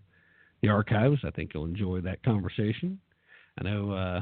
[0.67, 1.19] archives.
[1.23, 2.99] I think you'll enjoy that conversation.
[3.59, 4.21] I know uh,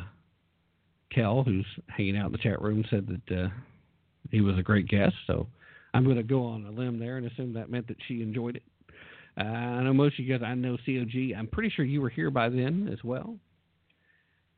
[1.09, 3.47] Kel, who's hanging out in the chat room, said that uh,
[4.29, 5.15] he was a great guest.
[5.25, 5.47] So
[5.93, 8.55] I'm going to go on a limb there and assume that meant that she enjoyed
[8.55, 8.63] it.
[9.37, 11.33] Uh, I know most of you guys, I know COG.
[11.37, 13.35] I'm pretty sure you were here by then as well.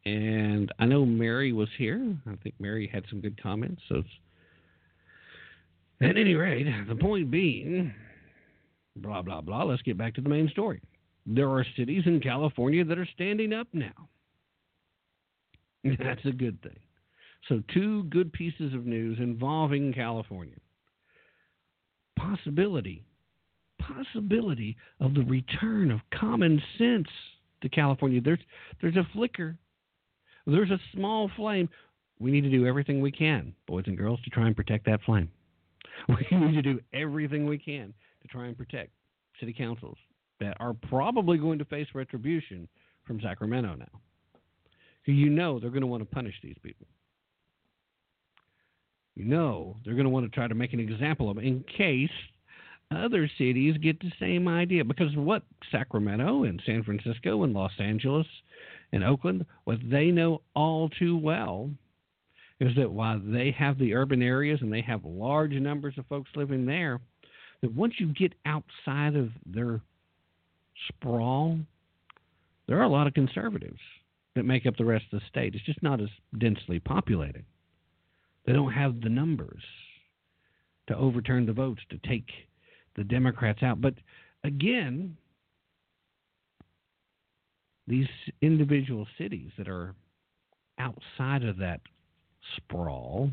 [0.06, 2.16] And I know Mary was here.
[2.28, 3.82] I think Mary had some good comments.
[3.90, 4.04] So
[6.02, 7.94] at any rate, the point being,
[8.98, 10.82] blah, blah, blah, let's get back to the main story.
[11.26, 14.10] There are cities in California that are standing up now.
[15.84, 16.80] That's a good thing.
[17.50, 20.56] So, two good pieces of news involving California.
[22.18, 23.04] Possibility,
[23.80, 27.08] possibility of the return of common sense
[27.62, 28.22] to California.
[28.22, 28.40] There's,
[28.82, 29.58] there's a flicker,
[30.46, 31.70] there's a small flame.
[32.20, 35.02] We need to do everything we can, boys and girls, to try and protect that
[35.06, 35.30] flame.
[36.10, 38.92] We need to do everything we can to try and protect
[39.40, 39.98] city councils
[40.40, 42.68] that are probably going to face retribution
[43.06, 44.02] from Sacramento now.
[45.06, 46.88] You know they're going to want to punish these people.
[49.16, 51.64] You know they're going to want to try to make an example of them in
[51.78, 52.10] case
[52.92, 54.84] other cities get the same idea.
[54.84, 58.28] Because what Sacramento and San Francisco and Los Angeles
[58.92, 61.70] and Oakland, what they know all too well
[62.60, 66.30] is that while they have the urban areas and they have large numbers of folks
[66.36, 67.00] living there,
[67.62, 69.82] that once you get outside of their
[70.88, 71.58] sprawl,
[72.68, 73.80] there are a lot of conservatives
[74.36, 75.56] that make up the rest of the state.
[75.56, 77.46] It's just not as densely populated.
[78.46, 79.64] They don't have the numbers
[80.88, 82.30] to overturn the votes to take
[82.96, 83.82] the Democrats out.
[83.82, 83.96] But
[84.44, 85.18] again,
[87.88, 88.08] these
[88.42, 89.96] individual cities that are
[90.80, 91.82] outside of that
[92.56, 93.32] sprawl,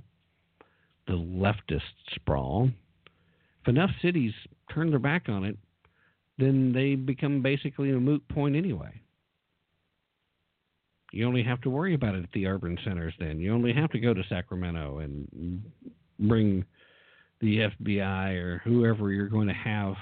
[1.07, 1.81] the leftist
[2.15, 2.71] sprawl,
[3.63, 4.33] if enough cities
[4.73, 5.57] turn their back on it,
[6.39, 9.01] then they become basically a moot point anyway.
[11.13, 13.39] You only have to worry about it at the urban centers then.
[13.39, 15.63] You only have to go to Sacramento and
[16.19, 16.65] bring
[17.41, 19.95] the FBI or whoever you're going to have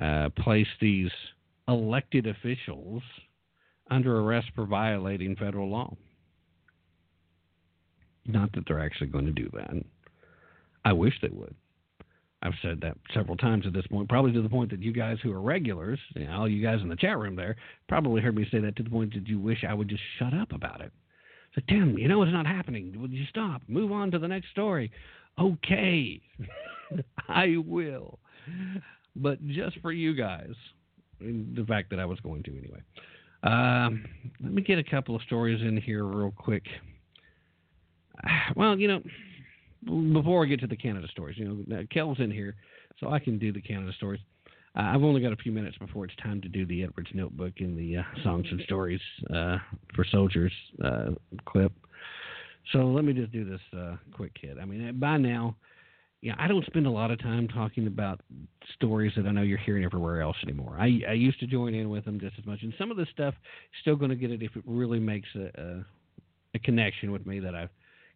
[0.00, 1.10] uh, place these
[1.66, 3.02] elected officials
[3.90, 5.96] under arrest for violating federal law.
[8.26, 9.70] Not that they're actually going to do that.
[10.84, 11.56] I wish they would.
[12.42, 15.18] I've said that several times at this point, probably to the point that you guys
[15.22, 17.56] who are regulars, you know, all you guys in the chat room there,
[17.88, 20.32] probably heard me say that to the point that you wish I would just shut
[20.32, 20.92] up about it.
[21.54, 22.94] So, Tim, you know it's not happening.
[23.00, 23.62] Would you stop?
[23.68, 24.90] Move on to the next story.
[25.38, 26.20] Okay,
[27.28, 28.18] I will.
[29.16, 30.54] But just for you guys,
[31.20, 32.80] the fact that I was going to anyway.
[33.42, 34.04] Um,
[34.42, 36.64] let me get a couple of stories in here real quick
[38.56, 39.02] well, you know,
[39.84, 42.54] before I get to the Canada stories, you know, Kel's in here,
[42.98, 44.20] so I can do the Canada stories.
[44.76, 47.54] Uh, I've only got a few minutes before it's time to do the Edwards Notebook
[47.58, 49.00] and the uh, Songs and Stories
[49.34, 49.58] uh,
[49.94, 50.52] for Soldiers
[50.84, 51.10] uh,
[51.46, 51.72] clip.
[52.72, 54.58] So let me just do this uh, quick hit.
[54.60, 55.56] I mean, by now,
[56.22, 58.20] yeah, I don't spend a lot of time talking about
[58.74, 60.76] stories that I know you're hearing everywhere else anymore.
[60.78, 63.08] I, I used to join in with them just as much, and some of this
[63.12, 63.34] stuff
[63.80, 65.84] still going to get it if it really makes a, a,
[66.54, 67.68] a connection with me that I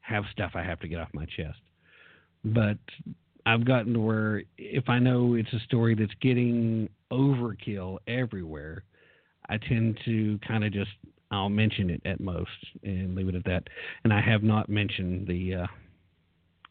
[0.04, 1.58] have stuff I have to get off my chest.
[2.44, 2.78] But
[3.46, 8.84] I've gotten to where if I know it's a story that's getting overkill everywhere,
[9.48, 10.90] I tend to kind of just
[11.30, 12.50] I'll mention it at most
[12.82, 13.64] and leave it at that.
[14.04, 15.66] And I have not mentioned the uh,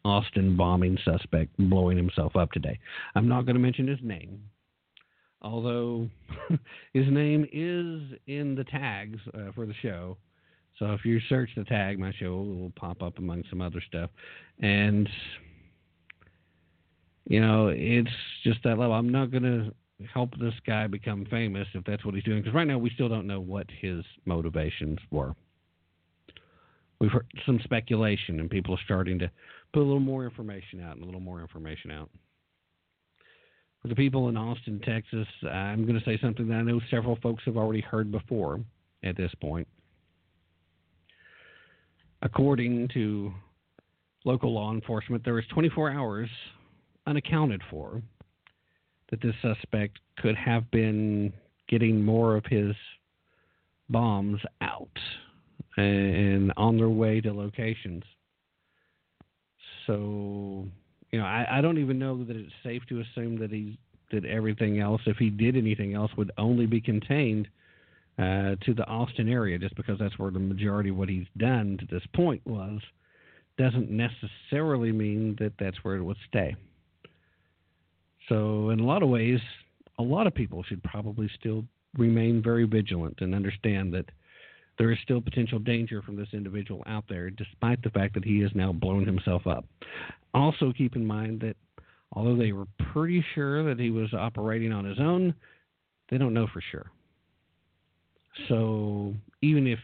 [0.04, 2.78] Austin bombing suspect blowing himself up today.
[3.14, 4.42] I'm not going to mention his name,
[5.42, 6.08] although
[6.92, 10.16] his name is in the tags uh, for the show.
[10.78, 14.10] So if you search the tag, my show will pop up among some other stuff.
[14.60, 15.08] And,
[17.26, 18.10] you know, it's
[18.42, 18.92] just that level.
[18.92, 19.72] I'm not going to
[20.12, 22.40] help this guy become famous if that's what he's doing.
[22.40, 25.34] Because right now we still don't know what his motivations were.
[26.98, 29.30] We've heard some speculation, and people are starting to
[29.72, 32.10] put a little more information out and a little more information out.
[33.82, 37.16] For the people in Austin, Texas, I'm going to say something that I know several
[37.22, 38.60] folks have already heard before
[39.02, 39.68] at this point.
[42.24, 43.32] According to
[44.24, 46.30] local law enforcement, there is 24 hours
[47.06, 48.02] unaccounted for
[49.10, 51.32] that this suspect could have been
[51.68, 52.74] getting more of his
[53.90, 54.88] bombs out
[55.76, 58.02] and on their way to locations.
[59.86, 60.66] So,
[61.10, 63.78] you know, I, I don't even know that it's safe to assume that he
[64.10, 65.02] did everything else.
[65.04, 67.48] If he did anything else, would only be contained
[68.18, 71.76] uh, to the Austin area, just because that's where the majority of what he's done
[71.80, 72.80] to this point was.
[73.56, 76.56] Doesn't necessarily mean that that's where it would stay.
[78.28, 79.38] So, in a lot of ways,
[79.98, 81.64] a lot of people should probably still
[81.96, 84.06] remain very vigilant and understand that
[84.78, 88.40] there is still potential danger from this individual out there, despite the fact that he
[88.40, 89.64] has now blown himself up.
[90.32, 91.56] Also, keep in mind that
[92.12, 95.34] although they were pretty sure that he was operating on his own,
[96.10, 96.90] they don't know for sure.
[98.48, 99.78] So, even if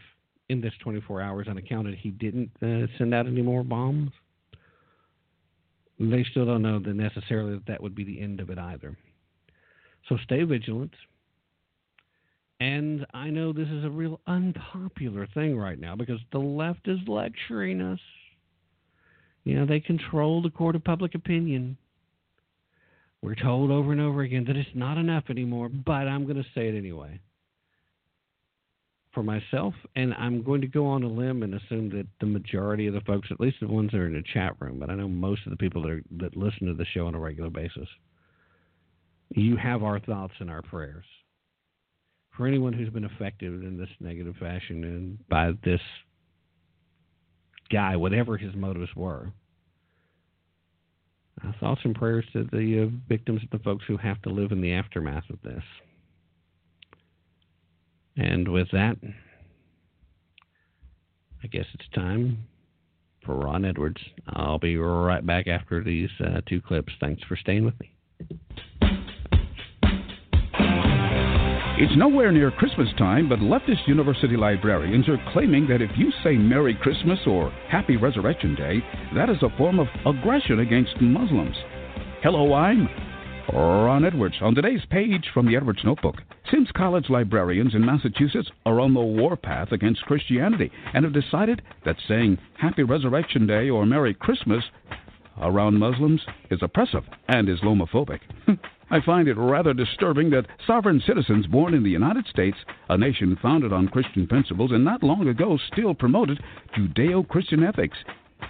[0.49, 4.11] in this 24 hours unaccounted he didn't uh, send out any more bombs,
[5.97, 8.97] they still don't know that necessarily that that would be the end of it either.
[10.09, 10.93] So stay vigilant.
[12.59, 16.99] And I know this is a real unpopular thing right now because the left is
[17.07, 17.99] lecturing us.
[19.45, 21.77] You know, they control the court of public opinion.
[23.21, 26.49] We're told over and over again that it's not enough anymore, but I'm going to
[26.53, 27.19] say it anyway
[29.13, 32.87] for myself, and I'm going to go on a limb and assume that the majority
[32.87, 34.95] of the folks, at least the ones that are in the chat room, but I
[34.95, 37.49] know most of the people that are, that listen to the show on a regular
[37.49, 37.87] basis,
[39.29, 41.05] you have our thoughts and our prayers.
[42.37, 45.81] For anyone who's been affected in this negative fashion and by this
[47.71, 49.31] guy, whatever his motives were,
[51.45, 54.61] uh, thoughts and prayers to the uh, victims the folks who have to live in
[54.61, 55.63] the aftermath of this.
[58.17, 58.97] And with that,
[61.43, 62.45] I guess it's time
[63.25, 64.01] for Ron Edwards.
[64.27, 66.93] I'll be right back after these uh, two clips.
[66.99, 67.91] Thanks for staying with me.
[71.83, 76.37] It's nowhere near Christmas time, but leftist university librarians are claiming that if you say
[76.37, 78.83] Merry Christmas or Happy Resurrection Day,
[79.15, 81.55] that is a form of aggression against Muslims.
[82.21, 82.87] Hello, I'm
[83.53, 84.35] Ron Edwards.
[84.41, 86.15] On today's page from the Edwards Notebook,
[86.49, 91.97] since College librarians in Massachusetts are on the warpath against Christianity and have decided that
[92.07, 94.63] saying Happy Resurrection Day or Merry Christmas
[95.41, 98.19] around Muslims is oppressive and Islamophobic.
[98.89, 102.57] I find it rather disturbing that sovereign citizens born in the United States,
[102.89, 106.41] a nation founded on Christian principles and not long ago still promoted
[106.77, 107.97] Judeo Christian ethics,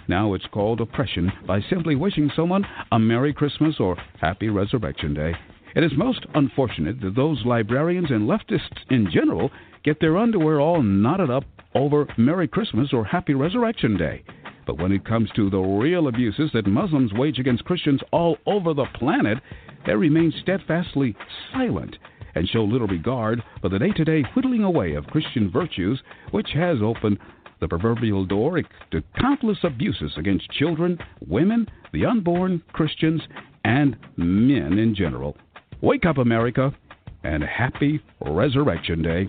[0.08, 5.34] now it's called oppression by simply wishing someone a Merry Christmas or Happy Resurrection Day.
[5.74, 9.50] It is most unfortunate that those librarians and leftists in general
[9.84, 14.22] get their underwear all knotted up over Merry Christmas or Happy Resurrection Day.
[14.66, 18.74] But when it comes to the real abuses that Muslims wage against Christians all over
[18.74, 19.38] the planet,
[19.86, 21.16] they remain steadfastly
[21.52, 21.96] silent
[22.34, 26.50] and show little regard for the day to day whittling away of Christian virtues, which
[26.54, 27.18] has opened
[27.62, 28.60] the proverbial door
[28.90, 33.22] to countless abuses against children, women, the unborn, Christians,
[33.64, 35.36] and men in general.
[35.80, 36.74] Wake up, America,
[37.22, 39.28] and happy Resurrection Day.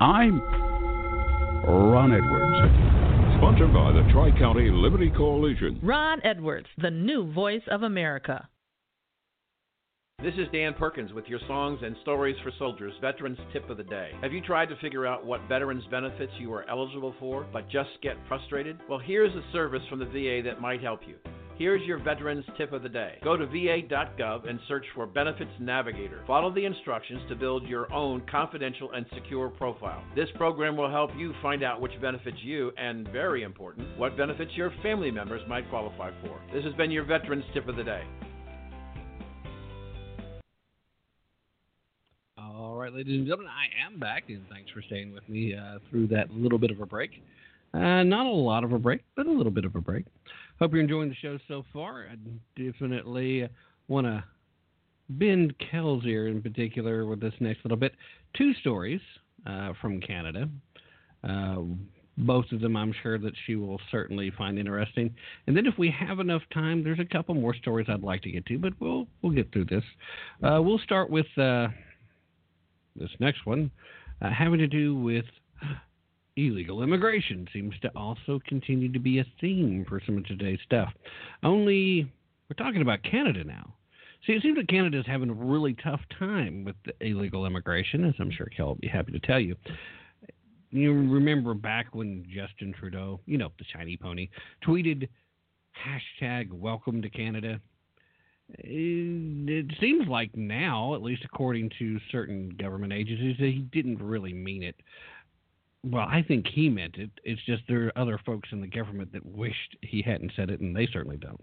[0.00, 0.40] I'm
[1.64, 2.58] Ron Edwards.
[3.38, 5.78] Sponsored by the Tri County Liberty Coalition.
[5.80, 8.48] Ron Edwards, the new voice of America.
[10.22, 13.84] This is Dan Perkins with your Songs and Stories for Soldiers Veterans Tip of the
[13.84, 14.10] Day.
[14.20, 17.88] Have you tried to figure out what veterans benefits you are eligible for, but just
[18.02, 18.78] get frustrated?
[18.86, 21.14] Well, here's a service from the VA that might help you.
[21.56, 23.18] Here's your Veterans Tip of the Day.
[23.24, 26.22] Go to va.gov and search for Benefits Navigator.
[26.26, 30.04] Follow the instructions to build your own confidential and secure profile.
[30.14, 34.52] This program will help you find out which benefits you, and very important, what benefits
[34.54, 36.38] your family members might qualify for.
[36.52, 38.02] This has been your Veterans Tip of the Day.
[42.56, 45.78] All right, ladies and gentlemen, I am back, and thanks for staying with me uh,
[45.88, 47.10] through that little bit of a break.
[47.72, 50.06] Uh, not a lot of a break, but a little bit of a break.
[50.58, 52.06] Hope you're enjoying the show so far.
[52.10, 52.16] I
[52.60, 53.48] definitely
[53.88, 54.24] want to
[55.10, 57.92] bend Kel's ear in particular with this next little bit.
[58.36, 59.00] Two stories
[59.46, 60.48] uh, from Canada.
[61.22, 61.58] Uh,
[62.18, 65.14] both of them, I'm sure that she will certainly find interesting.
[65.46, 68.30] And then, if we have enough time, there's a couple more stories I'd like to
[68.30, 69.84] get to, but we'll we'll get through this.
[70.42, 71.68] Uh, we'll start with uh,
[72.96, 73.70] this next one,
[74.22, 75.24] uh, having to do with
[76.36, 77.46] illegal immigration.
[77.52, 80.92] Seems to also continue to be a theme for some of today's stuff.
[81.42, 82.10] Only
[82.48, 83.74] we're talking about Canada now.
[84.26, 88.14] See, it seems that Canada is having a really tough time with illegal immigration, as
[88.18, 89.56] I'm sure Kel will be happy to tell you.
[90.70, 94.28] You remember back when Justin Trudeau, you know, the shiny pony,
[94.64, 95.08] tweeted
[95.74, 97.60] hashtag welcome to Canada
[98.58, 104.32] it seems like now, at least according to certain government agencies, that he didn't really
[104.32, 104.76] mean it.
[105.82, 107.10] Well, I think he meant it.
[107.24, 110.60] It's just there are other folks in the government that wished he hadn't said it,
[110.60, 111.42] and they certainly don't.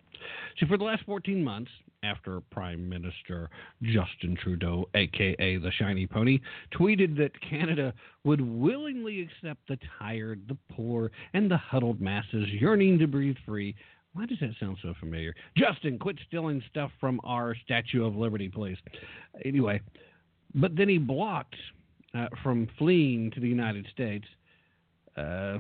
[0.60, 1.72] So, for the last 14 months,
[2.04, 3.50] after Prime Minister
[3.82, 6.40] Justin Trudeau, aka the Shiny Pony,
[6.72, 7.94] tweeted that Canada
[8.24, 13.76] would willingly accept the tired, the poor, and the huddled masses yearning to breathe free
[14.18, 15.36] why does that sound so familiar?
[15.56, 18.78] Justin, quit stealing stuff from our Statue of Liberty, please.
[19.46, 19.80] Anyway,
[20.56, 21.56] but then he blocked
[22.16, 24.26] uh, from fleeing to the United States
[25.18, 25.60] uh,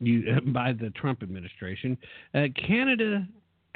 [0.00, 1.96] you, by the Trump administration.
[2.34, 3.24] Uh, Canada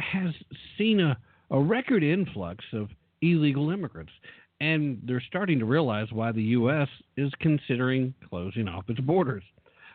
[0.00, 0.34] has
[0.76, 1.16] seen a,
[1.52, 2.88] a record influx of
[3.22, 4.12] illegal immigrants,
[4.60, 6.88] and they're starting to realize why the U.S.
[7.16, 9.44] is considering closing off its borders.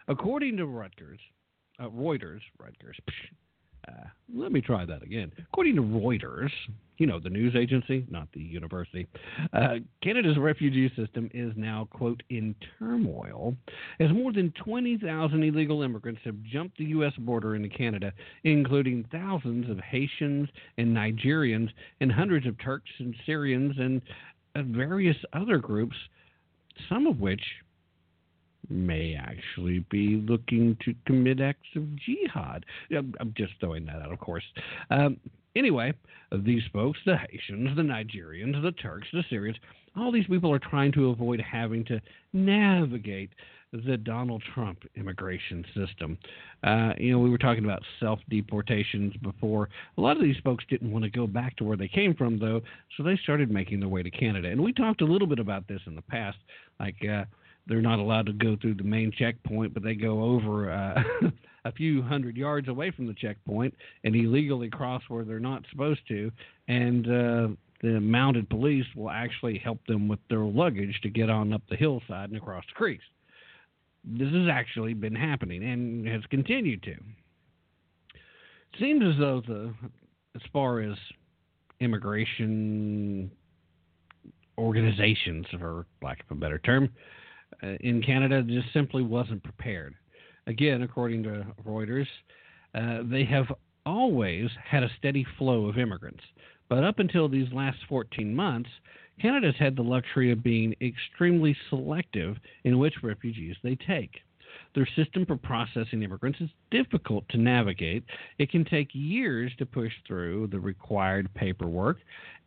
[0.07, 1.19] According to Rutgers,
[1.77, 2.97] uh, Reuters, Rutgers,
[3.87, 5.31] uh, let me try that again.
[5.51, 6.51] According to Reuters,
[6.97, 9.07] you know, the news agency, not the university,
[9.53, 13.55] uh, Canada's refugee system is now, quote, in turmoil
[13.99, 17.13] as more than 20,000 illegal immigrants have jumped the U.S.
[17.17, 18.13] border into Canada,
[18.43, 21.69] including thousands of Haitians and Nigerians
[22.01, 24.01] and hundreds of Turks and Syrians and
[24.55, 25.95] uh, various other groups,
[26.87, 27.41] some of which
[28.69, 32.65] may actually be looking to commit acts of jihad.
[32.95, 34.43] I'm just throwing that out, of course.
[34.89, 35.17] Um,
[35.55, 35.93] anyway,
[36.31, 39.57] these folks, the Haitians, the Nigerians, the Turks, the Syrians,
[39.95, 41.99] all these people are trying to avoid having to
[42.33, 43.31] navigate
[43.73, 46.17] the Donald Trump immigration system.
[46.63, 49.69] Uh, you know, we were talking about self deportations before.
[49.97, 52.37] A lot of these folks didn't want to go back to where they came from,
[52.37, 52.61] though,
[52.95, 54.49] so they started making their way to Canada.
[54.49, 56.37] And we talked a little bit about this in the past.
[56.79, 57.23] Like, uh,
[57.67, 61.03] they're not allowed to go through the main checkpoint, but they go over uh,
[61.65, 66.01] a few hundred yards away from the checkpoint and illegally cross where they're not supposed
[66.07, 66.31] to.
[66.67, 67.47] And uh,
[67.81, 71.75] the mounted police will actually help them with their luggage to get on up the
[71.75, 73.03] hillside and across the creeks.
[74.03, 76.91] This has actually been happening and has continued to.
[76.91, 79.73] It seems as though the,
[80.35, 80.97] as far as
[81.79, 83.29] immigration
[84.57, 86.89] organizations, for lack of a better term,
[87.63, 89.95] uh, in Canada just simply wasn't prepared.
[90.47, 92.07] Again, according to Reuters,
[92.75, 93.45] uh, they have
[93.85, 96.23] always had a steady flow of immigrants.
[96.69, 98.69] But up until these last 14 months,
[99.21, 104.21] Canada's had the luxury of being extremely selective in which refugees they take.
[104.73, 108.03] Their system for processing immigrants is difficult to navigate.
[108.37, 111.97] It can take years to push through the required paperwork,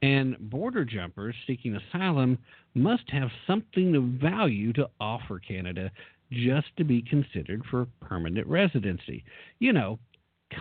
[0.01, 2.39] and border jumpers seeking asylum
[2.75, 5.91] must have something of value to offer Canada
[6.31, 9.23] just to be considered for permanent residency.
[9.59, 9.99] You know,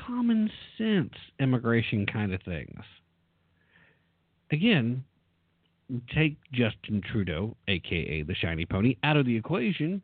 [0.06, 2.84] common sense immigration kind of things.
[4.52, 5.04] Again,
[6.14, 10.02] take Justin Trudeau, aka the shiny pony, out of the equation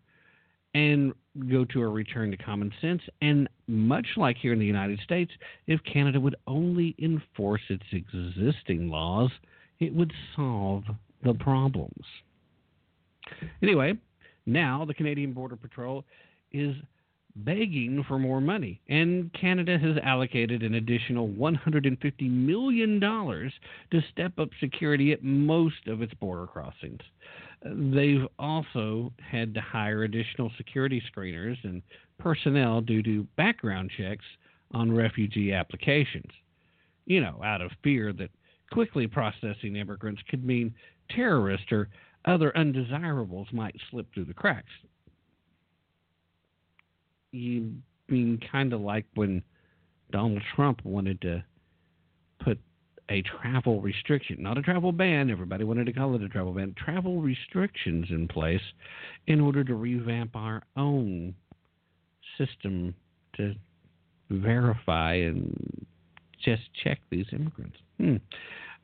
[0.73, 1.13] and
[1.49, 3.01] go to a return to common sense.
[3.21, 5.31] And much like here in the United States,
[5.67, 9.31] if Canada would only enforce its existing laws,
[9.79, 10.83] it would solve
[11.23, 12.05] the problems.
[13.61, 13.93] Anyway,
[14.45, 16.03] now the Canadian Border Patrol
[16.51, 16.75] is
[17.35, 18.81] begging for more money.
[18.89, 26.01] And Canada has allocated an additional $150 million to step up security at most of
[26.01, 27.01] its border crossings.
[27.63, 31.81] They've also had to hire additional security screeners and
[32.17, 34.25] personnel due to background checks
[34.71, 36.31] on refugee applications.
[37.05, 38.29] You know, out of fear that
[38.71, 40.73] quickly processing immigrants could mean
[41.09, 41.89] terrorists or
[42.25, 44.71] other undesirables might slip through the cracks.
[47.31, 47.73] You
[48.07, 49.43] mean kind of like when
[50.11, 51.43] Donald Trump wanted to
[52.39, 52.59] put
[53.09, 56.75] a travel restriction, not a travel ban, everybody wanted to call it a travel ban,
[56.77, 58.61] travel restrictions in place
[59.27, 61.33] in order to revamp our own
[62.37, 62.93] system
[63.35, 63.55] to
[64.29, 65.87] verify and
[66.43, 67.77] just check these immigrants.
[67.97, 68.17] Hmm.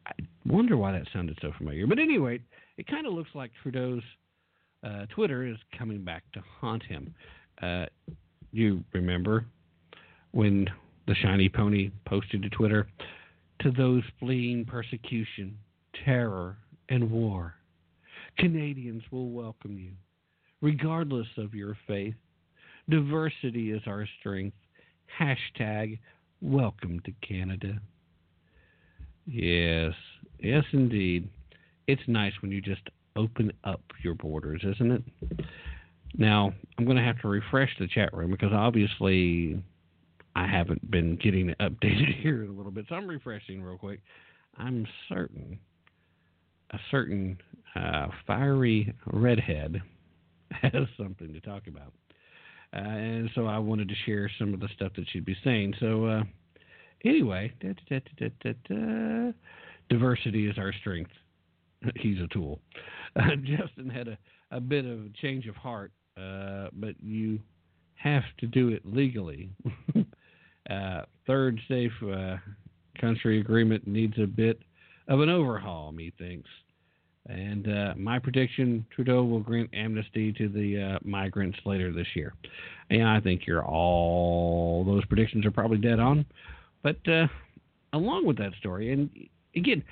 [0.07, 0.11] I
[0.45, 1.87] wonder why that sounded so familiar.
[1.87, 2.39] But anyway,
[2.77, 4.03] it kind of looks like Trudeau's
[4.83, 7.13] uh, Twitter is coming back to haunt him.
[7.61, 7.85] Uh,
[8.51, 9.45] you remember
[10.31, 10.67] when
[11.07, 12.87] the shiny pony posted to Twitter,
[13.61, 15.57] to those fleeing persecution,
[16.03, 16.57] terror,
[16.89, 17.55] and war,
[18.37, 19.91] Canadians will welcome you,
[20.61, 22.15] regardless of your faith.
[22.89, 24.57] Diversity is our strength.
[25.19, 25.97] Hashtag
[26.41, 27.79] welcome to Canada.
[29.25, 29.93] Yes,
[30.39, 31.27] yes, indeed.
[31.87, 32.81] It's nice when you just
[33.15, 35.03] open up your borders, isn't it?
[36.17, 39.61] Now, I'm going to have to refresh the chat room because obviously
[40.35, 42.85] I haven't been getting it updated here in a little bit.
[42.89, 44.01] So I'm refreshing real quick.
[44.57, 45.59] I'm certain
[46.71, 47.37] a certain
[47.75, 49.81] uh, fiery redhead
[50.51, 51.93] has something to talk about.
[52.75, 55.75] Uh, and so I wanted to share some of the stuff that she'd be saying.
[55.79, 56.23] So, uh,
[57.05, 59.31] anyway, da, da, da,
[59.89, 61.11] diversity is our strength.
[61.95, 62.59] He's a tool.
[63.15, 64.17] Uh, Justin had a,
[64.51, 67.39] a bit of a change of heart, uh, but you
[67.95, 69.51] have to do it legally.
[70.69, 72.37] Uh, third safe uh,
[72.99, 74.59] country agreement needs a bit
[75.07, 76.49] of an overhaul, methinks.
[77.27, 82.33] And uh, my prediction Trudeau will grant amnesty to the uh, migrants later this year.
[82.89, 86.25] And I think you're all, those predictions are probably dead on.
[86.83, 87.27] But uh,
[87.93, 89.09] along with that story, and
[89.55, 89.83] again,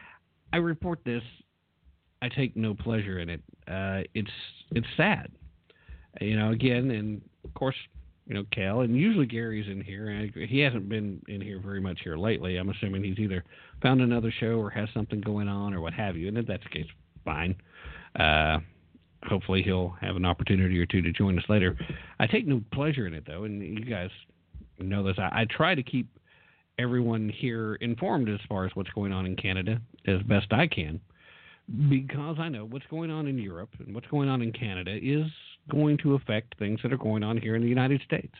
[0.52, 1.24] I report this,
[2.22, 3.42] I take no pleasure in it.
[4.14, 4.32] It's
[4.72, 5.32] it's sad,
[6.22, 6.52] you know.
[6.52, 7.76] Again, and of course,
[8.26, 10.08] you know, Kel, and usually Gary's in here.
[10.10, 12.58] And he hasn't been in here very much here lately.
[12.58, 13.44] I'm assuming he's either
[13.82, 16.28] found another show or has something going on or what have you.
[16.28, 16.88] And if that's the case,
[17.26, 17.56] fine.
[18.18, 18.60] Uh,
[19.28, 21.78] hopefully he'll have an opportunity or two to join us later.
[22.20, 24.10] I take no pleasure in it though, and you guys
[24.80, 25.18] know this.
[25.18, 26.08] I, I try to keep
[26.80, 31.00] everyone here informed as far as what's going on in Canada as best I can,
[31.90, 35.28] because I know what's going on in Europe and what's going on in Canada is
[35.70, 38.34] going to affect things that are going on here in the United States.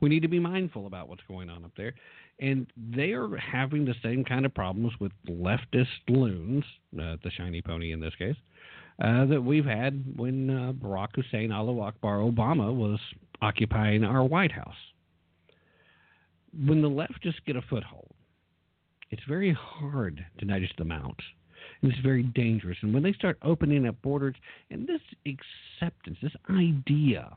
[0.00, 1.94] We need to be mindful about what's going on up there.
[2.40, 6.64] And they are having the same kind of problems with leftist loons,
[7.00, 8.36] uh, the shiny pony in this case,
[9.02, 12.98] uh, that we've had when uh, Barack Hussein Allah Akbar Obama was
[13.40, 14.74] occupying our White House.
[16.66, 18.12] When the leftists get a foothold,
[19.10, 21.20] it's very hard to nudge them out.
[21.82, 22.78] And it's very dangerous.
[22.82, 24.36] And when they start opening up borders,
[24.70, 27.36] and this acceptance, this idea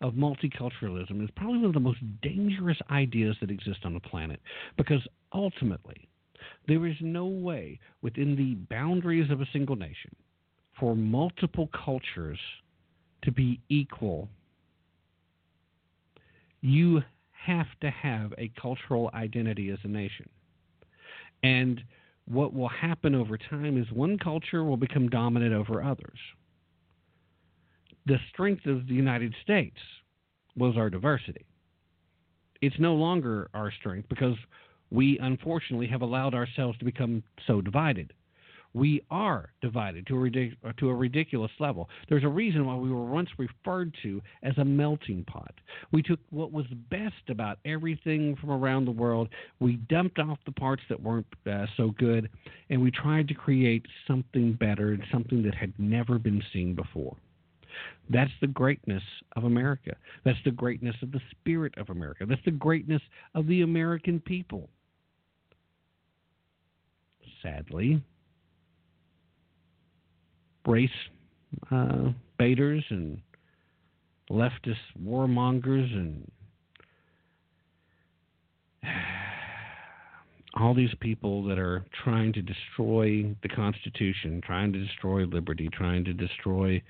[0.00, 4.40] of multiculturalism is probably one of the most dangerous ideas that exist on the planet
[4.76, 5.00] because
[5.32, 6.08] ultimately,
[6.66, 10.14] there is no way within the boundaries of a single nation
[10.78, 12.38] for multiple cultures
[13.22, 14.28] to be equal.
[16.60, 17.02] You
[17.46, 20.28] have to have a cultural identity as a nation.
[21.42, 21.82] And
[22.26, 26.18] what will happen over time is one culture will become dominant over others.
[28.06, 29.78] The strength of the United States
[30.56, 31.46] was our diversity.
[32.60, 34.36] It's no longer our strength because
[34.90, 38.12] we unfortunately have allowed ourselves to become so divided
[38.74, 41.88] we are divided to a, ridic- to a ridiculous level.
[42.08, 45.54] There's a reason why we were once referred to as a melting pot.
[45.92, 49.28] We took what was best about everything from around the world,
[49.60, 52.28] we dumped off the parts that weren't uh, so good,
[52.70, 57.16] and we tried to create something better and something that had never been seen before.
[58.10, 59.02] That's the greatness
[59.36, 59.96] of America.
[60.24, 62.26] That's the greatness of the spirit of America.
[62.26, 63.02] That's the greatness
[63.34, 64.68] of the American people.
[67.42, 68.02] Sadly,
[70.66, 70.90] race
[71.70, 73.20] uh, baiters and
[74.30, 76.30] leftist warmongers and
[80.56, 86.04] all these people that are trying to destroy the Constitution, trying to destroy liberty, trying
[86.04, 86.80] to destroy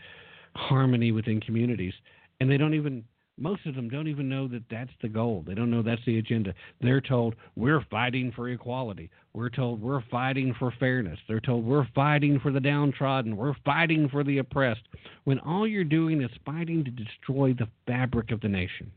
[0.55, 1.95] harmony within communities,
[2.41, 3.05] and they don't even
[3.37, 5.43] Most of them don't even know that that's the goal.
[5.45, 6.55] They don't know that's the agenda.
[6.81, 9.11] They're told we're fighting for equality.
[9.33, 11.19] We're told we're fighting for fairness.
[11.27, 13.37] They're told we're fighting for the downtrodden.
[13.37, 14.83] We're fighting for the oppressed.
[15.25, 18.93] When all you're doing is fighting to destroy the fabric of the nation.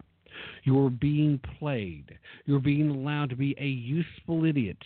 [0.63, 2.15] You're being played.
[2.45, 4.77] You're being allowed to be a useful idiot.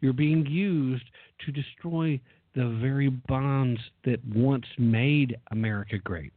[0.00, 1.04] You're being used
[1.44, 2.20] to destroy
[2.54, 6.32] the very bonds that once made America great.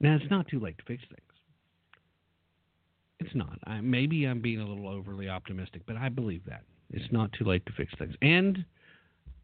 [0.00, 1.20] Now, it's not too late to fix things.
[3.18, 3.58] It's not.
[3.64, 6.62] I, maybe I'm being a little overly optimistic, but I believe that.
[6.90, 8.14] It's not too late to fix things.
[8.22, 8.64] And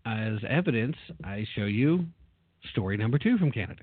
[0.06, 2.06] as evidence, I show you
[2.70, 3.82] story number two from Canada.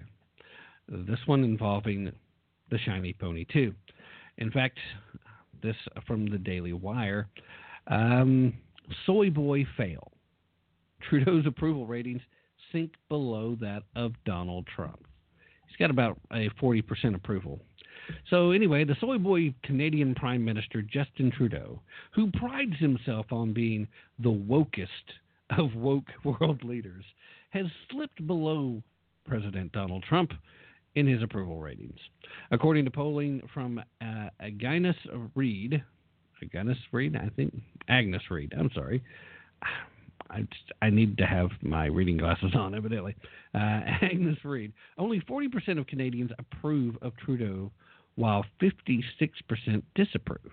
[0.90, 2.12] This one involving
[2.70, 3.74] the Shiny Pony too.
[4.38, 4.80] In fact,
[5.62, 5.76] this
[6.08, 7.28] from the Daily Wire.
[7.88, 8.54] Um,
[9.06, 10.12] soy boy fail.
[11.02, 12.22] Trudeau's approval ratings
[12.72, 15.06] sink below that of Donald Trump.
[15.74, 17.60] He's got about a 40% approval.
[18.30, 21.82] So, anyway, the soy boy Canadian Prime Minister Justin Trudeau,
[22.14, 23.88] who prides himself on being
[24.20, 24.88] the wokest
[25.58, 27.06] of woke world leaders,
[27.50, 28.84] has slipped below
[29.26, 30.32] President Donald Trump
[30.96, 31.98] in his approval ratings.
[32.52, 34.96] According to polling from uh, Agnes
[35.34, 35.84] Reid,
[36.44, 37.54] Agnes Reid, I think
[37.88, 38.54] Agnes Reid.
[38.56, 39.02] I'm sorry.
[40.34, 40.48] I,
[40.82, 43.16] I need to have my reading glasses on, evidently.
[43.54, 43.58] Uh,
[44.02, 44.74] Agnes Reid.
[44.98, 47.72] Only 40% of Canadians approve of Trudeau,
[48.16, 49.04] while 56%
[49.96, 50.52] disapprove.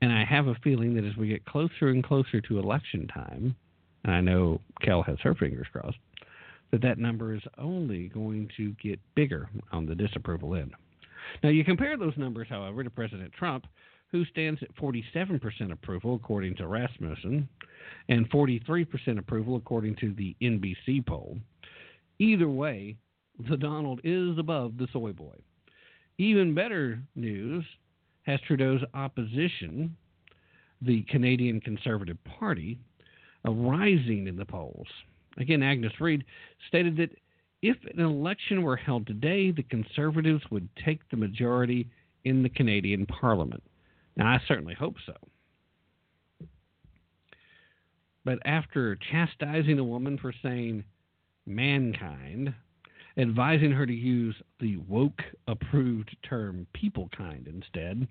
[0.00, 3.54] And I have a feeling that as we get closer and closer to election time,
[4.04, 5.98] and I know Kel has her fingers crossed,
[6.72, 10.72] that that number is only going to get bigger on the disapproval end.
[11.42, 13.66] Now, you compare those numbers, however, to President Trump,
[14.12, 17.48] who stands at 47% approval, according to Rasmussen,
[18.08, 21.38] and 43% approval, according to the NBC poll.
[22.18, 22.96] Either way,
[23.48, 25.34] the Donald is above the soy boy.
[26.18, 27.64] Even better news
[28.24, 29.96] has Trudeau's opposition,
[30.82, 32.78] the Canadian Conservative Party,
[33.44, 34.86] rising in the polls.
[35.38, 36.24] Again, Agnes Reid
[36.68, 37.10] stated that
[37.62, 41.88] if an election were held today, the Conservatives would take the majority
[42.24, 43.62] in the Canadian Parliament.
[44.16, 45.14] Now, I certainly hope so.
[48.24, 50.84] But after chastising a woman for saying
[51.46, 52.54] mankind,
[53.16, 58.06] advising her to use the woke approved term people kind instead,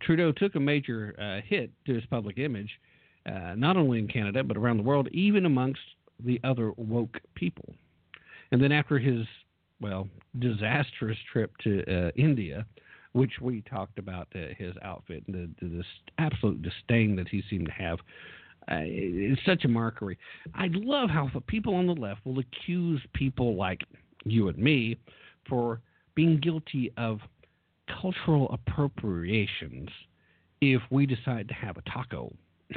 [0.00, 2.70] Trudeau took a major uh, hit to his public image,
[3.24, 5.80] uh, not only in Canada, but around the world, even amongst
[6.22, 7.74] the other woke people.
[8.52, 9.26] And then after his,
[9.80, 10.08] well,
[10.38, 12.66] disastrous trip to uh, India,
[13.16, 15.84] which we talked about uh, his outfit and the, the, the,
[16.18, 17.98] absolute disdain that he seemed to have.
[18.70, 20.18] Uh, it's such a mockery.
[20.54, 23.80] I love how the people on the left will accuse people like
[24.24, 24.98] you and me
[25.48, 25.80] for
[26.14, 27.20] being guilty of
[28.02, 29.88] cultural appropriations
[30.60, 32.30] if we decide to have a taco.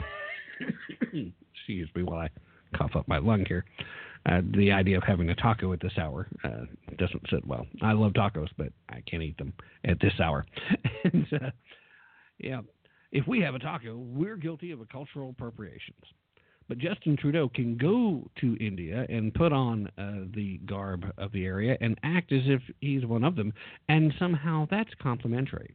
[1.02, 2.30] Excuse me while I
[2.78, 3.66] cough up my lung here.
[4.26, 6.66] Uh, the idea of having a taco at this hour uh,
[6.98, 7.66] doesn't sit well.
[7.82, 9.54] I love tacos, but I can't eat them
[9.86, 10.46] at this hour.
[11.04, 11.50] and, uh,
[12.38, 12.62] yeah,
[13.12, 16.04] if we have a taco, we're guilty of a cultural appropriations.
[16.68, 21.44] But Justin Trudeau can go to India and put on uh, the garb of the
[21.44, 23.52] area and act as if he's one of them,
[23.90, 25.74] and somehow that's complimentary.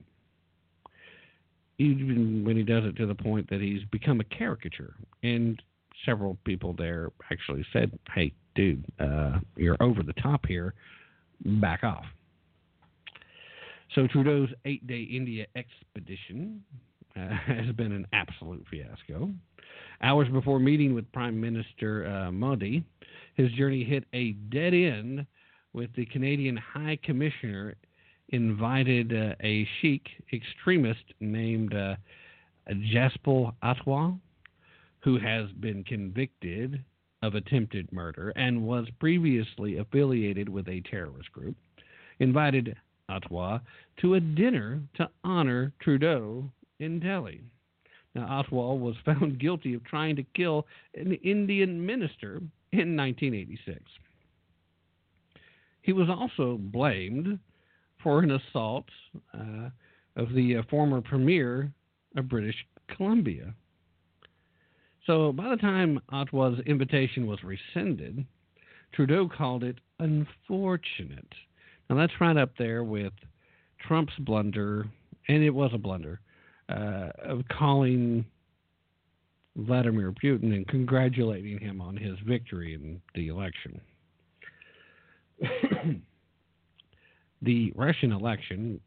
[1.79, 4.95] Even when he does it to the point that he's become a caricature,
[5.25, 5.61] and
[6.05, 10.75] several people there actually said, "Hey, dude, uh, you're over the top here.
[11.45, 12.07] Back off."
[13.95, 16.65] So Trudeau's eight-day India expedition
[17.17, 19.31] uh, has been an absolute fiasco.
[20.03, 22.85] Hours before meeting with Prime Minister uh, Modi,
[23.35, 25.27] his journey hit a dead end
[25.73, 27.75] with the Canadian High Commissioner
[28.31, 31.97] invited uh, a Sikh extremist named uh,
[32.71, 34.19] Jaspal Atwal
[35.05, 36.83] who has been convicted
[37.23, 41.55] of attempted murder and was previously affiliated with a terrorist group,
[42.21, 42.75] invited
[43.11, 43.61] Atwal
[44.01, 46.51] to a dinner to honor Trudeau
[46.81, 47.43] in Delhi.
[48.15, 52.41] Now, Atwal was found guilty of trying to kill an Indian minister
[52.73, 53.79] in 1986.
[55.83, 57.39] He was also blamed
[58.03, 58.87] for an assault
[59.35, 59.69] uh,
[60.17, 61.71] of the uh, former premier
[62.17, 62.57] of British
[62.89, 63.55] Columbia.
[65.07, 68.25] So by the time Ottawa's invitation was rescinded,
[68.93, 71.33] Trudeau called it unfortunate.
[71.89, 73.13] Now that's right up there with
[73.87, 74.87] Trump's blunder,
[75.29, 76.21] and it was a blunder,
[76.69, 78.25] uh, of calling
[79.57, 83.81] Vladimir Putin and congratulating him on his victory in the election.
[87.43, 88.81] the Russian election,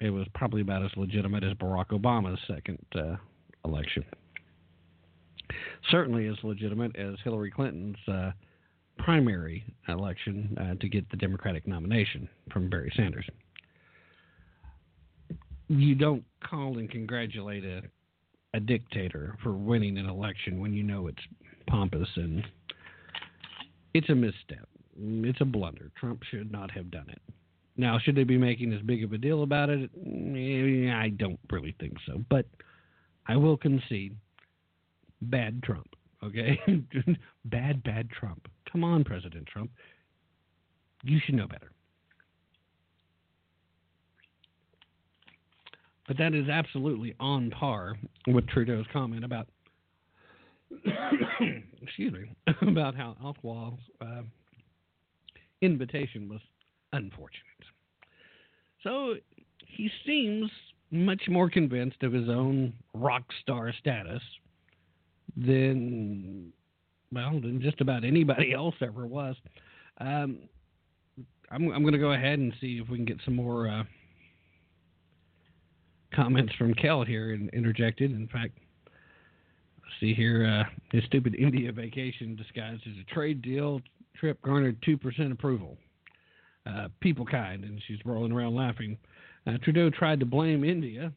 [0.00, 3.16] it was probably about as legitimate as Barack Obama's second uh,
[3.64, 4.04] election.
[5.90, 8.32] Certainly as legitimate as Hillary Clinton's uh,
[8.98, 13.26] primary election uh, to get the Democratic nomination from Barry Sanders.
[15.68, 17.82] You don't call and congratulate a,
[18.54, 21.22] a dictator for winning an election when you know it's
[21.66, 22.42] pompous and
[23.94, 24.68] it's a misstep.
[25.00, 25.90] It's a blunder.
[25.98, 27.20] Trump should not have done it.
[27.76, 29.90] Now, should they be making as big of a deal about it?
[29.96, 32.24] Eh, I don't really think so.
[32.28, 32.46] But
[33.26, 34.16] I will concede
[35.22, 35.88] bad Trump.
[36.22, 36.58] Okay?
[37.44, 38.48] bad, bad Trump.
[38.70, 39.70] Come on, President Trump.
[41.02, 41.70] You should know better.
[46.06, 47.94] But that is absolutely on par
[48.26, 49.46] with Trudeau's comment about,
[51.82, 52.30] excuse me,
[52.68, 54.22] about how Oswald's uh,
[55.60, 56.40] invitation was
[56.92, 57.42] unfortunate.
[58.82, 59.16] So
[59.66, 60.50] he seems
[60.90, 64.22] much more convinced of his own rock star status
[65.46, 66.52] than
[67.12, 69.36] well than just about anybody else ever was.
[69.98, 70.40] Um,
[71.50, 73.82] I'm, I'm going to go ahead and see if we can get some more uh,
[76.14, 78.10] comments from Kel here and interjected.
[78.10, 78.58] In fact,
[80.00, 83.80] see here, uh, his stupid India vacation disguised as a trade deal
[84.16, 85.76] trip garnered two percent approval.
[86.66, 88.98] Uh, people kind, and she's rolling around laughing.
[89.46, 91.10] Uh, Trudeau tried to blame India.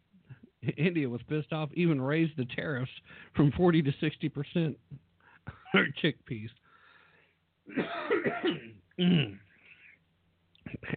[0.78, 2.92] India was pissed off, even raised the tariffs
[3.36, 4.78] from 40 to 60 percent
[5.74, 6.50] on chickpeas.
[8.98, 9.40] and,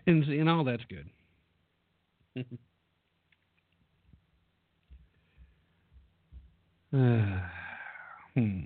[0.06, 1.08] and all that's good.
[6.94, 7.40] uh,
[8.34, 8.60] hmm.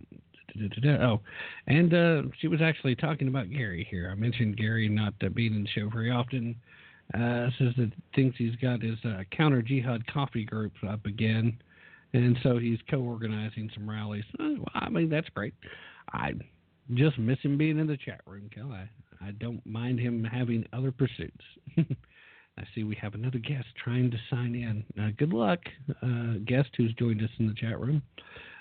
[1.00, 1.20] Oh,
[1.66, 4.08] and uh, she was actually talking about Gary here.
[4.10, 6.56] I mentioned Gary not uh, being in the show very often.
[7.14, 8.98] Uh, says that thinks he's got his
[9.35, 11.56] counter jihad coffee group up again,
[12.12, 14.24] and so he's co-organizing some rallies.
[14.39, 15.55] Uh, I mean that's great.
[16.12, 16.32] I
[16.94, 18.72] just miss him being in the chat room, Kel.
[18.72, 18.89] I,
[19.26, 21.44] I don't mind him having other pursuits.
[21.78, 24.85] I see we have another guest trying to sign in.
[25.01, 25.60] Uh, good luck,
[26.02, 28.02] uh, guest who's joined us in the chat room.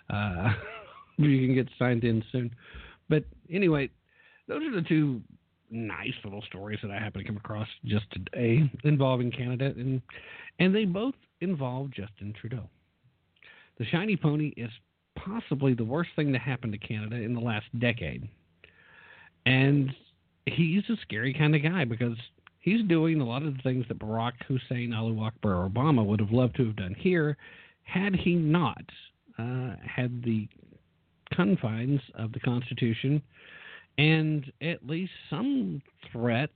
[0.10, 0.54] Uh,
[1.18, 2.54] you can get signed in soon.
[3.10, 3.90] But anyway,
[4.48, 5.22] those are the two
[5.70, 10.02] nice little stories that I happen to come across just today involving Canada, and
[10.60, 12.70] and they both involve Justin Trudeau.
[13.78, 14.72] The shiny pony is
[15.16, 18.28] possibly the worst thing to happen to Canada in the last decade,
[19.46, 19.92] and
[20.46, 22.18] he's a scary kind of guy because
[22.60, 26.32] he's doing a lot of the things that Barack Hussein Ali Akbar Obama would have
[26.32, 27.38] loved to have done here,
[27.84, 28.84] had he not
[29.38, 30.48] uh, had the
[31.34, 33.22] confines of the Constitution
[33.98, 36.52] and at least some threat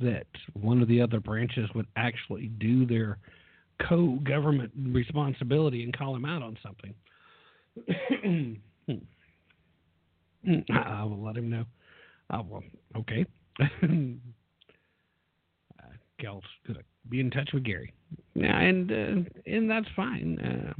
[0.00, 3.18] that one of the other branches would actually do their
[3.88, 6.94] co government responsibility and call him out on something.
[10.70, 11.64] I will let him know.
[12.30, 12.64] I will.
[12.96, 13.26] okay.
[16.20, 17.92] Kel's gonna be in touch with Gary.
[18.34, 20.38] Yeah, and uh, and that's fine.
[20.38, 20.72] Uh,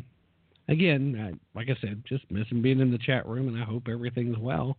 [0.68, 3.64] again, uh, like I said, just miss him being in the chat room, and I
[3.64, 4.76] hope everything's well.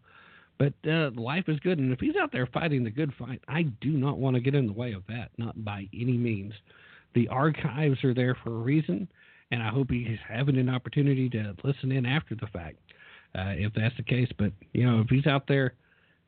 [0.57, 3.63] But uh, life is good, and if he's out there fighting the good fight, I
[3.63, 6.53] do not want to get in the way of that, not by any means.
[7.15, 9.07] The archives are there for a reason,
[9.51, 12.77] and I hope he's having an opportunity to listen in after the fact,
[13.35, 14.29] uh, if that's the case.
[14.37, 15.73] But you know, if he's out there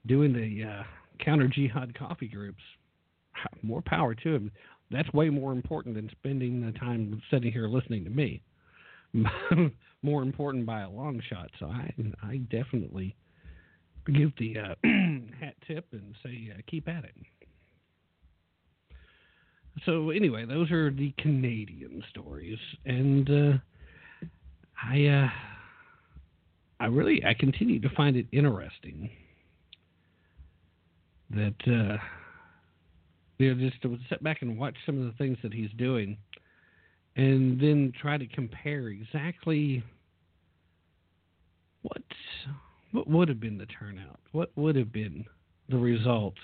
[0.05, 0.83] doing the uh,
[1.23, 2.61] counter jihad coffee groups,
[3.61, 4.51] more power to him.
[4.91, 8.41] That's way more important than spending the time sitting here listening to me.
[10.01, 11.49] more important by a long shot.
[11.59, 13.15] So I I definitely
[14.11, 14.75] give the uh,
[15.39, 17.15] hat tip and say uh, keep at it.
[19.85, 23.57] So anyway, those are the Canadian stories, and uh,
[24.81, 25.27] I uh,
[26.79, 29.09] I really I continue to find it interesting
[31.31, 31.97] that uh,
[33.37, 36.17] you know just to sit back and watch some of the things that he's doing
[37.17, 39.83] and then try to compare exactly
[41.81, 42.03] what
[42.95, 45.25] what would have been the turnout, what would have been
[45.69, 46.39] the results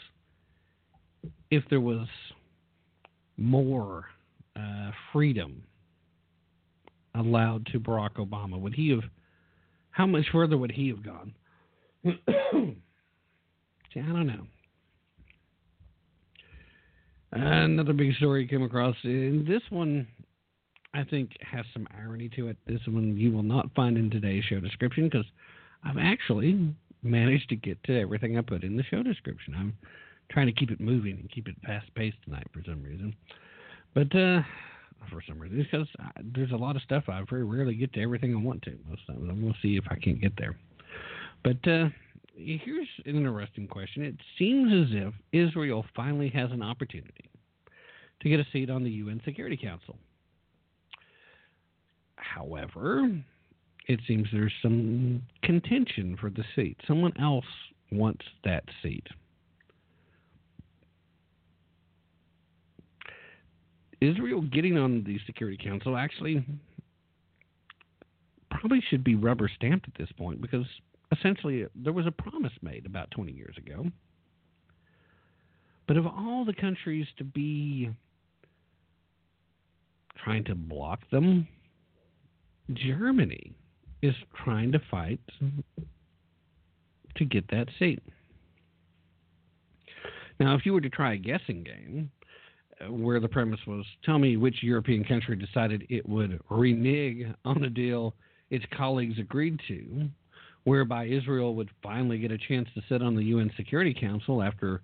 [1.49, 2.07] if there was
[3.37, 4.05] more
[4.55, 5.63] uh, freedom
[7.15, 8.59] allowed to Barack Obama.
[8.59, 9.03] Would he have?
[9.91, 11.33] How much further would he have gone?
[12.05, 14.47] See, I don't know.
[17.33, 18.95] Another big story came across.
[19.03, 20.07] And this one
[20.93, 22.57] I think has some irony to it.
[22.67, 25.25] This one you will not find in today's show description because
[25.83, 29.55] I've actually managed to get to everything I put in the show description.
[29.57, 29.77] I'm
[30.29, 33.15] trying to keep it moving and keep it fast paced tonight for some reason.
[33.93, 34.41] But uh,
[35.09, 35.87] for some reason, because
[36.35, 38.77] there's a lot of stuff I very rarely get to everything I want to.
[38.87, 40.55] Most times, I'm going to see if I can't get there.
[41.43, 41.89] But uh,
[42.35, 44.03] here's an interesting question.
[44.03, 47.29] It seems as if Israel finally has an opportunity
[48.21, 49.97] to get a seat on the UN Security Council.
[52.15, 53.09] However,
[53.87, 56.77] it seems there's some contention for the seat.
[56.87, 57.45] Someone else
[57.91, 59.05] wants that seat.
[63.99, 66.43] Israel getting on the Security Council actually
[68.49, 70.65] probably should be rubber stamped at this point because
[71.11, 73.85] essentially there was a promise made about 20 years ago.
[75.87, 77.89] But of all the countries to be
[80.23, 81.47] trying to block them,
[82.73, 83.53] Germany
[84.01, 85.19] is trying to fight
[87.15, 88.01] to get that seat.
[90.39, 92.09] Now, if you were to try a guessing game,
[92.81, 97.63] uh, where the premise was tell me which European country decided it would renege on
[97.63, 98.15] a deal
[98.49, 100.09] its colleagues agreed to,
[100.63, 104.81] whereby Israel would finally get a chance to sit on the UN Security Council after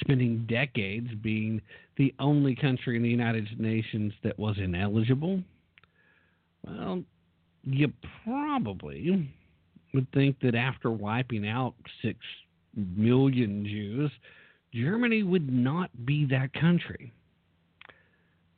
[0.00, 1.60] spending decades being
[1.96, 5.42] the only country in the United Nations that was ineligible.
[6.66, 7.02] Well,
[7.64, 7.92] you
[8.24, 9.30] probably
[9.94, 12.18] would think that after wiping out six
[12.74, 14.10] million Jews,
[14.72, 17.12] Germany would not be that country.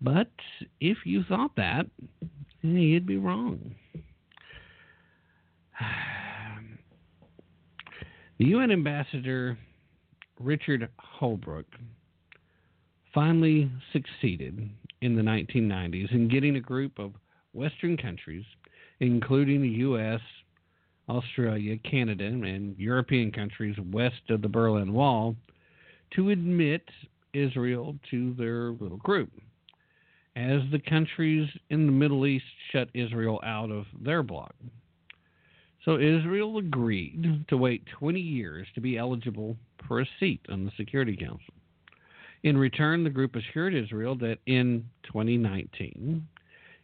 [0.00, 0.30] But
[0.80, 1.86] if you thought that,
[2.62, 3.74] you'd be wrong.
[8.38, 9.58] The UN ambassador,
[10.38, 10.88] Richard
[11.20, 11.74] Holbrooke,
[13.12, 14.70] finally succeeded
[15.02, 17.12] in the 1990s in getting a group of
[17.52, 18.46] Western countries
[19.00, 20.20] including the U.S.,
[21.08, 25.34] Australia, Canada, and European countries west of the Berlin Wall,
[26.14, 26.82] to admit
[27.32, 29.30] Israel to their little group.
[30.36, 34.54] As the countries in the Middle East shut Israel out of their bloc.
[35.84, 39.56] So Israel agreed to wait 20 years to be eligible
[39.88, 41.54] for a seat on the Security Council.
[42.42, 46.26] In return, the group assured Israel that in 2019,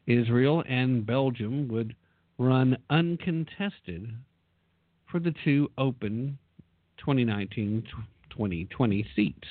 [0.07, 1.95] Israel and Belgium would
[2.39, 4.13] run uncontested
[5.11, 6.39] for the two open
[6.99, 7.85] 2019
[8.31, 9.49] 2020 seats.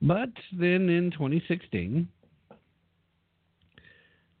[0.00, 2.08] But then in 2016,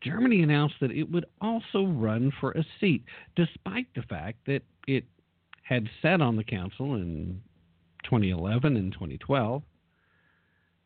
[0.02, 3.04] Germany announced that it would also run for a seat,
[3.34, 5.04] despite the fact that it
[5.62, 7.40] had sat on the council in
[8.04, 9.62] 2011 and 2012.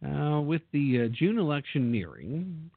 [0.04, 2.70] Uh, with the uh, June election nearing,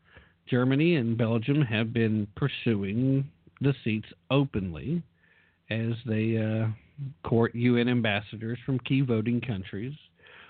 [0.48, 3.30] Germany and Belgium have been pursuing
[3.62, 5.02] the seats openly
[5.70, 6.68] as they uh,
[7.28, 9.94] court UN ambassadors from key voting countries,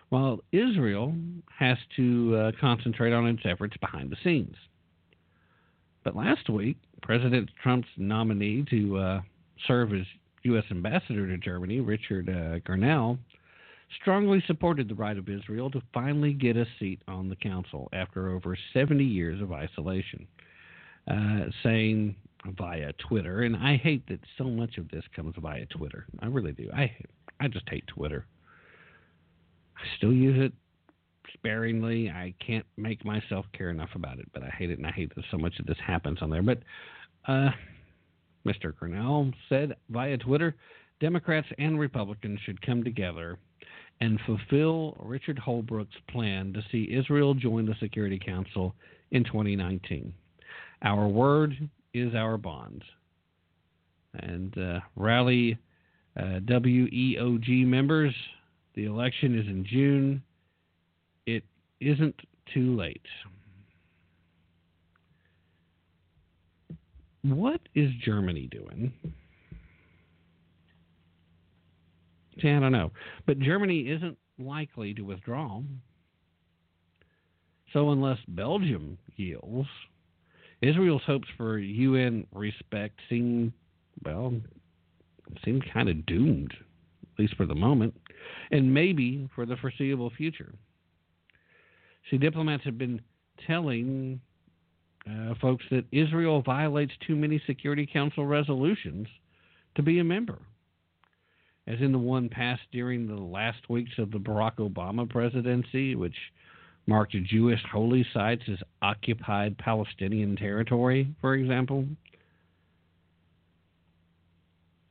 [0.10, 1.16] while Israel
[1.58, 4.56] has to uh, concentrate on its efforts behind the scenes.
[6.04, 9.22] But last week, President Trump's nominee to uh,
[9.68, 10.06] serve as
[10.44, 10.64] U.S.
[10.70, 13.18] ambassador to Germany, Richard uh, Grenell,
[14.02, 18.30] strongly supported the right of Israel to finally get a seat on the council after
[18.30, 20.28] over 70 years of isolation,
[21.10, 22.16] uh, saying
[22.58, 26.06] via Twitter, and I hate that so much of this comes via Twitter.
[26.20, 26.70] I really do.
[26.74, 26.92] I
[27.40, 28.26] I just hate Twitter.
[29.76, 30.54] I still use it
[31.34, 32.10] sparingly.
[32.10, 35.14] I can't make myself care enough about it, but I hate it, and I hate
[35.16, 36.42] that so much of this happens on there.
[36.42, 36.60] But
[37.28, 37.50] uh,
[38.46, 38.78] Mr.
[38.78, 40.56] Cornell said via Twitter,
[41.00, 43.38] Democrats and Republicans should come together
[44.02, 48.76] and fulfill Richard Holbrooke's plan to see Israel join the Security Council
[49.12, 50.14] in 2019.
[50.82, 51.54] Our word
[51.94, 52.84] is our bond.
[54.14, 55.58] And uh, rally
[56.18, 58.14] uh, WEOG members,
[58.76, 60.24] the election is in June.
[61.26, 61.44] It
[61.80, 62.16] isn't
[62.54, 63.02] too late.
[67.24, 68.94] What is Germany doing?
[72.42, 72.92] See, I don't know.
[73.26, 75.62] But Germany isn't likely to withdraw.
[77.74, 79.68] So, unless Belgium yields,
[80.62, 83.54] Israel's hopes for UN respect seem,
[84.04, 84.34] well,
[85.44, 87.94] seem kind of doomed, at least for the moment,
[88.52, 90.54] and maybe for the foreseeable future.
[92.10, 93.02] See, diplomats have been
[93.46, 94.22] telling
[95.10, 99.08] uh, folks that Israel violates too many Security Council resolutions
[99.76, 100.40] to be a member
[101.68, 106.16] as in the one passed during the last weeks of the Barack Obama presidency, which
[106.88, 111.86] marked Jewish holy sites as occupied Palestinian territory, for example.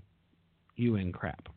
[0.77, 1.49] UN crap.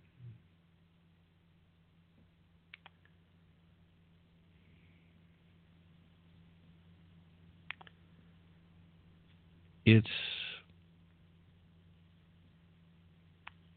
[9.86, 10.08] It's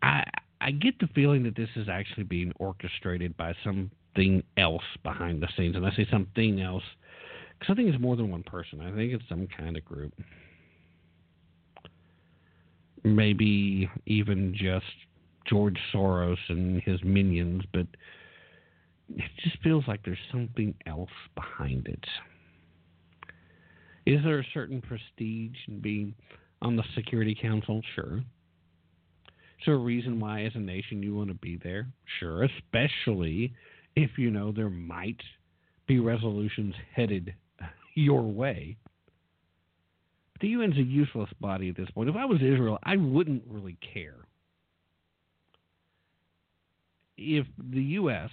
[0.03, 0.25] I
[0.61, 5.49] I get the feeling that this is actually being orchestrated by something else behind the
[5.57, 6.83] scenes, and I say something else
[7.59, 8.81] because I think it's more than one person.
[8.81, 10.13] I think it's some kind of group,
[13.05, 14.87] maybe even just
[15.47, 17.87] George Soros and his minions, but
[19.17, 22.05] it just feels like there's something else behind it.
[24.09, 26.15] Is there a certain prestige in being
[26.63, 27.83] on the Security Council?
[27.95, 28.17] Sure.
[28.17, 31.89] Is there a reason why, as a nation, you want to be there?
[32.19, 33.53] Sure, especially
[33.97, 35.21] if you know there might
[35.87, 37.35] be resolutions headed
[37.95, 38.79] your way.
[40.33, 42.09] But the UN's a useless body at this point.
[42.09, 44.25] If I was Israel, I wouldn't really care.
[47.19, 48.31] If the U.S.,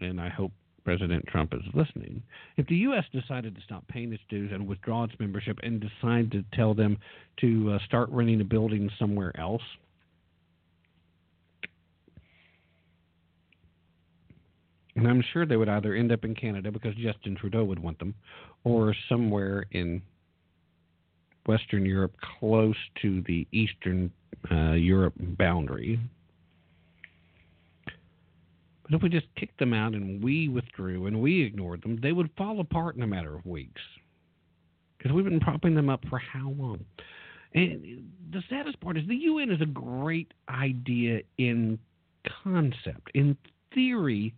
[0.00, 0.50] and I hope
[0.86, 2.22] President Trump is listening,
[2.56, 3.02] if the U.S.
[3.12, 6.96] decided to stop paying its dues and withdraw its membership and decide to tell them
[7.40, 9.62] to uh, start renting a building somewhere else,
[14.94, 17.98] and I'm sure they would either end up in Canada because Justin Trudeau would want
[17.98, 18.14] them,
[18.62, 20.00] or somewhere in
[21.46, 24.12] Western Europe close to the Eastern
[24.52, 25.98] uh, Europe boundary,
[28.86, 32.12] but if we just kicked them out and we withdrew and we ignored them, they
[32.12, 33.82] would fall apart in a matter of weeks.
[34.96, 36.84] Because we've been propping them up for how long?
[37.52, 41.80] And the saddest part is the UN is a great idea in
[42.44, 43.10] concept.
[43.14, 43.36] In
[43.74, 44.32] theory,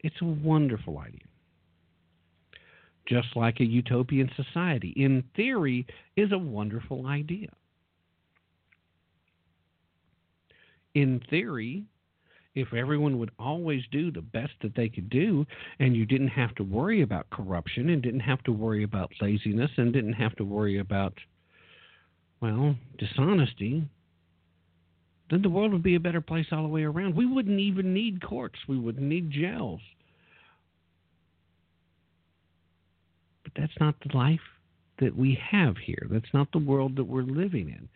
[0.00, 1.20] it's a wonderful idea.
[3.06, 5.86] Just like a utopian society, in theory,
[6.16, 7.48] is a wonderful idea.
[10.94, 11.84] In theory,
[12.54, 15.46] if everyone would always do the best that they could do
[15.78, 19.70] and you didn't have to worry about corruption and didn't have to worry about laziness
[19.76, 21.14] and didn't have to worry about
[22.40, 23.82] well dishonesty
[25.32, 27.16] then the world would be a better place all the way around.
[27.16, 28.58] We wouldn't even need courts.
[28.68, 29.80] We wouldn't need jails.
[33.42, 34.40] But that's not the life
[35.00, 36.06] that we have here.
[36.10, 37.88] That's not the world that we're living in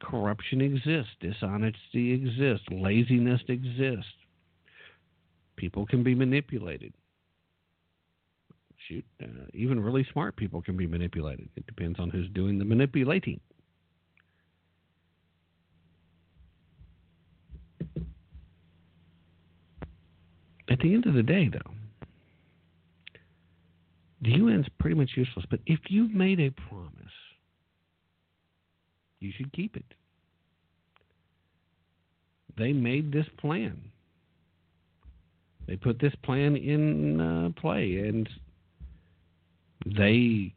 [0.00, 4.12] corruption exists, dishonesty exists, laziness exists.
[5.56, 6.94] People can be manipulated.
[8.88, 11.48] Shoot, uh, even really smart people can be manipulated.
[11.56, 13.40] It depends on who's doing the manipulating.
[20.70, 21.72] At the end of the day, though,
[24.20, 25.46] the UN's pretty much useless.
[25.50, 26.92] But if you've made a promise
[29.20, 29.84] you should keep it.
[32.56, 33.80] They made this plan.
[35.66, 38.28] They put this plan in uh, play, and
[39.84, 40.54] they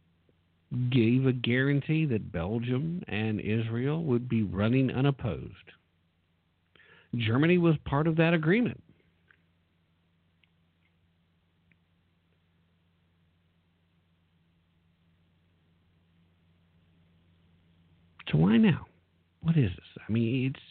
[0.89, 5.51] gave a guarantee that Belgium and Israel would be running unopposed.
[7.15, 8.81] Germany was part of that agreement.
[18.31, 18.85] So why now?
[19.41, 20.03] What is this?
[20.07, 20.63] I mean, it's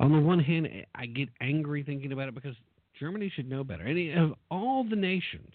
[0.00, 2.54] on the one hand, I get angry thinking about it because
[2.98, 3.84] Germany should know better.
[3.84, 5.52] And of all the nations,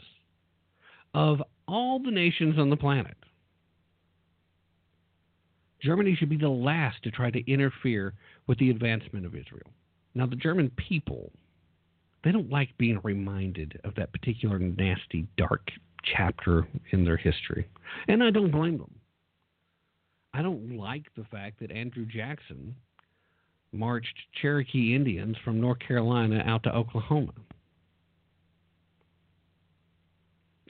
[1.14, 3.16] of all the nations on the planet,
[5.82, 8.14] Germany should be the last to try to interfere
[8.48, 9.72] with the advancement of Israel.
[10.16, 11.32] Now, the German people,
[12.24, 15.70] they don't like being reminded of that particular nasty, dark
[16.04, 17.68] chapter in their history.
[18.08, 18.92] And I don't blame them.
[20.38, 22.76] I don't like the fact that Andrew Jackson
[23.72, 27.34] marched Cherokee Indians from North Carolina out to Oklahoma.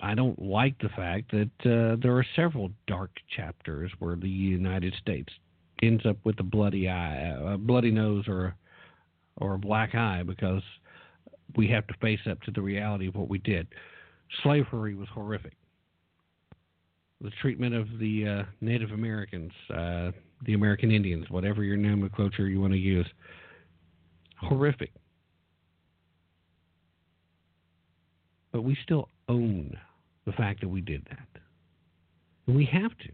[0.02, 4.94] I don't like the fact that uh, there are several dark chapters where the United
[5.02, 5.34] States
[5.84, 8.56] ends up with a bloody eye, a bloody nose, or
[9.36, 10.64] or a black eye because
[11.58, 13.68] we have to face up to the reality of what we did.
[14.44, 15.54] Slavery was horrific.
[17.22, 20.12] The treatment of the uh, Native Americans, uh,
[20.46, 23.08] the American Indians, whatever your nomenclature you want to use,
[24.40, 24.92] horrific.
[28.52, 29.76] But we still own
[30.26, 31.42] the fact that we did that.
[32.46, 33.10] And we have to.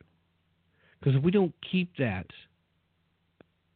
[1.00, 2.28] Because if we don't keep that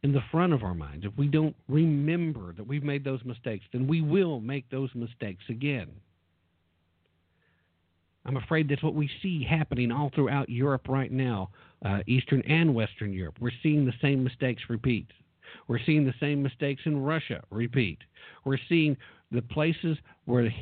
[0.02, 3.64] in the front of our minds, if we don't remember that we've made those mistakes,
[3.72, 5.88] then we will make those mistakes again.
[8.28, 11.48] I'm afraid that's what we see happening all throughout Europe right now,
[11.82, 13.36] uh, Eastern and Western Europe.
[13.40, 15.06] We're seeing the same mistakes repeat.
[15.66, 17.98] We're seeing the same mistakes in Russia repeat.
[18.44, 18.98] We're seeing
[19.32, 19.96] the places
[20.26, 20.52] where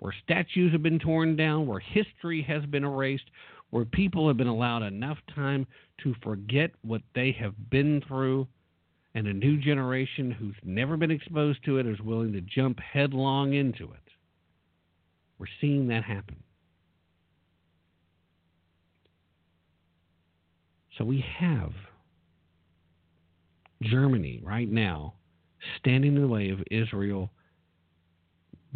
[0.00, 3.30] where statues have been torn down, where history has been erased,
[3.70, 5.66] where people have been allowed enough time
[6.02, 8.46] to forget what they have been through,
[9.14, 13.52] and a new generation who's never been exposed to it is willing to jump headlong
[13.52, 14.12] into it.
[15.38, 16.36] We're seeing that happen.
[20.96, 21.72] So we have
[23.82, 25.14] Germany right now
[25.78, 27.30] standing in the way of Israel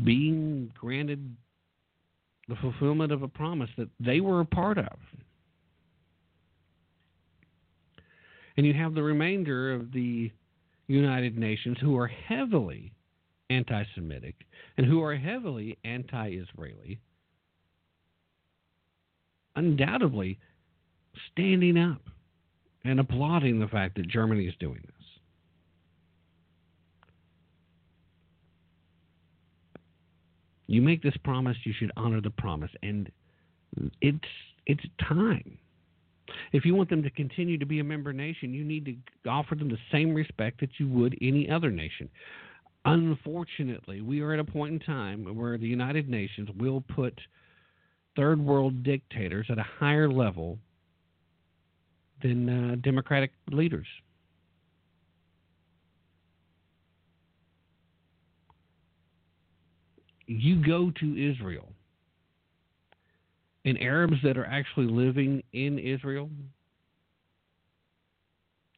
[0.05, 1.36] being granted
[2.48, 4.98] the fulfillment of a promise that they were a part of.
[8.56, 10.30] And you have the remainder of the
[10.88, 12.92] United Nations who are heavily
[13.48, 14.34] anti Semitic
[14.76, 16.98] and who are heavily anti Israeli,
[19.56, 20.38] undoubtedly
[21.32, 22.03] standing up
[22.85, 24.95] and applauding the fact that Germany is doing this.
[30.66, 33.11] You make this promise, you should honor the promise, and
[34.01, 34.19] it's
[34.66, 35.59] it's time.
[36.53, 38.85] If you want them to continue to be a member nation, you need
[39.24, 42.09] to offer them the same respect that you would any other nation.
[42.85, 47.20] Unfortunately, we are at a point in time where the United Nations will put
[48.16, 50.59] third world dictators at a higher level
[52.22, 53.86] than uh, democratic leaders.
[60.26, 61.72] You go to Israel,
[63.64, 66.30] and Arabs that are actually living in Israel,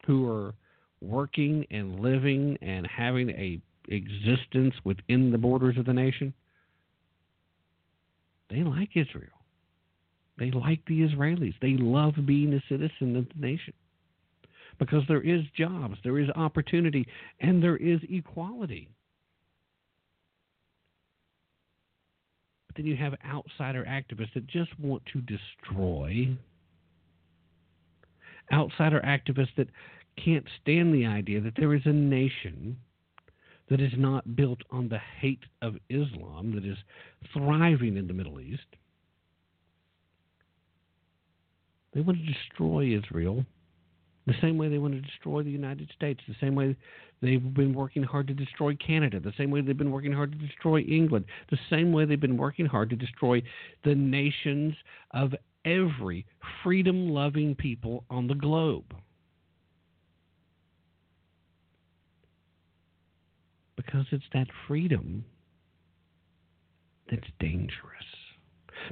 [0.07, 0.55] who are
[1.01, 6.33] working and living and having a existence within the borders of the nation,
[8.49, 9.42] they like Israel.
[10.39, 11.55] They like the Israelis.
[11.61, 13.75] They love being a citizen of the nation
[14.79, 17.07] because there is jobs, there is opportunity,
[17.41, 18.89] and there is equality.
[22.67, 26.29] But then you have outsider activists that just want to destroy.
[28.53, 29.69] Outsider activists that
[30.23, 32.77] can't stand the idea that there is a nation
[33.69, 36.79] that is not built on the hate of Islam that is
[37.33, 38.67] thriving in the Middle East
[41.95, 43.45] They want to destroy Israel
[44.27, 46.77] the same way they want to destroy the United States, the same way
[47.21, 50.39] they've been working hard to destroy Canada, the same way they've been working hard to
[50.39, 53.43] destroy England, the same way they've been working hard to destroy
[53.85, 54.75] the nations
[55.11, 56.25] of every
[56.63, 58.95] freedom loving people on the globe.
[63.77, 65.25] Because it's that freedom
[67.11, 68.12] that's dangerous.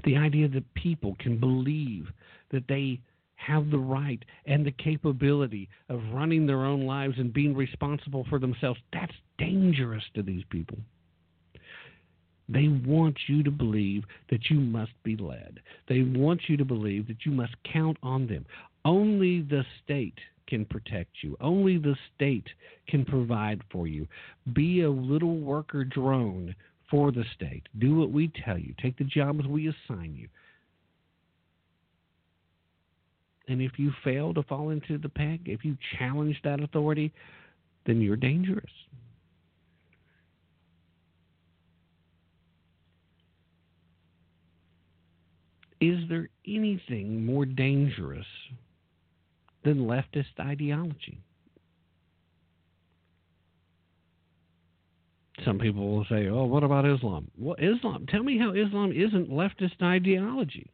[0.04, 2.08] The idea that people can believe
[2.50, 3.00] that they
[3.36, 8.38] have the right and the capability of running their own lives and being responsible for
[8.38, 10.78] themselves, that's dangerous to these people.
[12.48, 15.60] They want you to believe that you must be led.
[15.88, 18.44] They want you to believe that you must count on them.
[18.84, 20.18] Only the state
[20.48, 21.36] can protect you.
[21.40, 22.48] Only the state
[22.88, 24.06] can provide for you.
[24.52, 26.54] Be a little worker drone
[26.90, 27.68] for the state.
[27.78, 28.74] Do what we tell you.
[28.82, 30.28] Take the jobs we assign you.
[33.48, 37.12] And if you fail to fall into the peg, if you challenge that authority,
[37.86, 38.70] then you're dangerous.
[45.80, 48.26] Is there anything more dangerous
[49.64, 51.22] than leftist ideology?
[55.44, 58.06] Some people will say, "Oh, what about Islam?" Well, Islam.
[58.06, 60.70] Tell me how Islam isn't leftist ideology.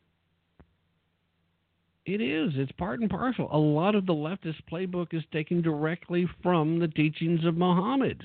[2.04, 2.52] It is.
[2.54, 3.48] It's part and parcel.
[3.50, 8.22] A lot of the leftist playbook is taken directly from the teachings of Muhammad.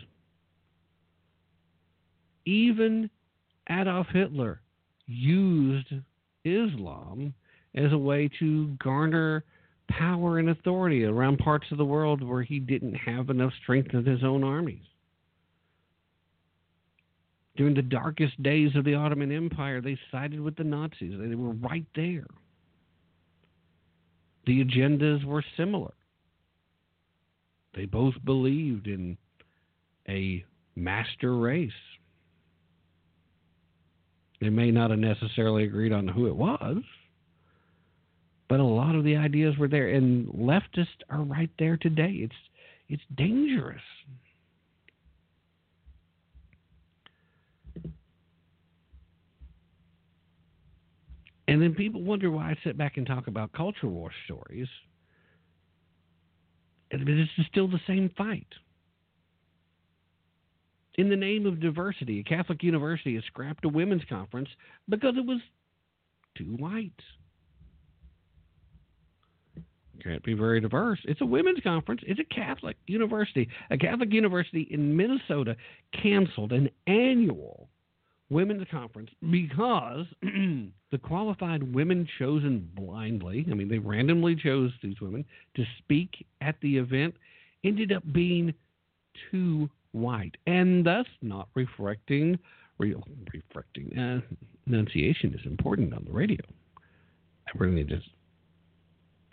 [2.45, 3.09] Even
[3.69, 4.61] Adolf Hitler
[5.07, 5.93] used
[6.45, 7.33] Islam
[7.75, 9.43] as a way to garner
[9.87, 14.05] power and authority around parts of the world where he didn't have enough strength in
[14.05, 14.85] his own armies.
[17.57, 21.13] During the darkest days of the Ottoman Empire, they sided with the Nazis.
[21.19, 22.27] They were right there.
[24.45, 25.93] The agendas were similar.
[27.75, 29.17] They both believed in
[30.07, 30.43] a
[30.75, 31.71] master race.
[34.39, 36.77] They may not have necessarily agreed on who it was,
[38.49, 42.11] but a lot of the ideas were there, and leftists are right there today.
[42.15, 42.35] It's
[42.89, 43.81] it's dangerous.
[51.51, 54.69] And then people wonder why I sit back and talk about culture war stories.
[56.91, 58.47] And this is still the same fight.
[60.95, 64.47] In the name of diversity, a Catholic university has scrapped a women's conference
[64.87, 65.41] because it was
[66.37, 66.93] too white.
[70.01, 70.99] Can't be very diverse.
[71.03, 71.99] It's a women's conference.
[72.07, 73.49] It's a Catholic university.
[73.71, 75.57] A Catholic university in Minnesota
[76.01, 77.67] canceled an annual
[78.31, 85.25] women's conference because the qualified women chosen blindly, I mean, they randomly chose these women
[85.55, 87.13] to speak at the event,
[87.63, 88.53] ended up being
[89.29, 92.39] too white and thus not reflecting
[92.77, 93.03] real
[93.33, 94.21] reflecting uh,
[94.65, 96.39] enunciation is important on the radio.
[97.47, 97.99] I really need to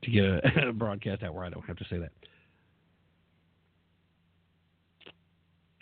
[0.03, 2.13] to get a, a broadcast out where I don't have to say that.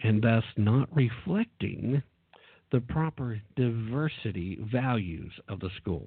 [0.02, 2.02] And thus not reflecting
[2.76, 6.06] the proper diversity values of the school.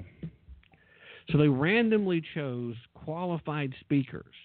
[1.31, 4.35] So they randomly chose qualified speakers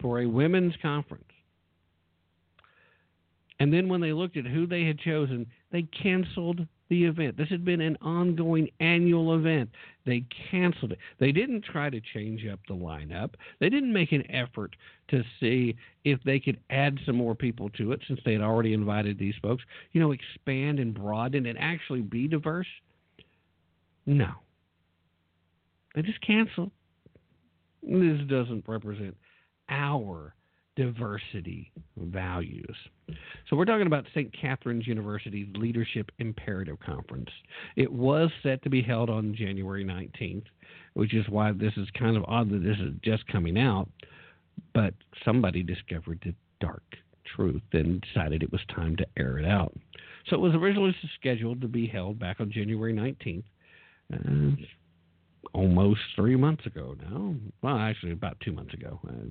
[0.00, 1.24] for a women's conference.
[3.58, 7.36] And then when they looked at who they had chosen, they canceled the event.
[7.36, 9.70] This had been an ongoing annual event.
[10.04, 10.98] They canceled it.
[11.18, 13.34] They didn't try to change up the lineup.
[13.58, 14.76] They didn't make an effort
[15.08, 18.72] to see if they could add some more people to it since they had already
[18.72, 19.64] invited these folks.
[19.92, 22.68] You know, expand and broaden and actually be diverse.
[24.06, 24.30] No.
[25.94, 26.70] They just canceled.
[27.82, 29.16] This doesn't represent
[29.68, 30.34] our
[30.76, 32.76] diversity values.
[33.48, 34.32] So we're talking about St.
[34.38, 37.30] Catherine's University's Leadership Imperative Conference.
[37.76, 40.44] It was set to be held on January 19th,
[40.94, 43.88] which is why this is kind of odd that this is just coming out,
[44.74, 44.94] but
[45.24, 46.84] somebody discovered the dark
[47.34, 49.72] truth and decided it was time to air it out.
[50.28, 53.44] So it was originally scheduled to be held back on January 19th.
[54.12, 54.62] Uh,
[55.52, 57.34] almost three months ago now.
[57.62, 59.00] Well, actually, about two months ago.
[59.06, 59.30] Uh,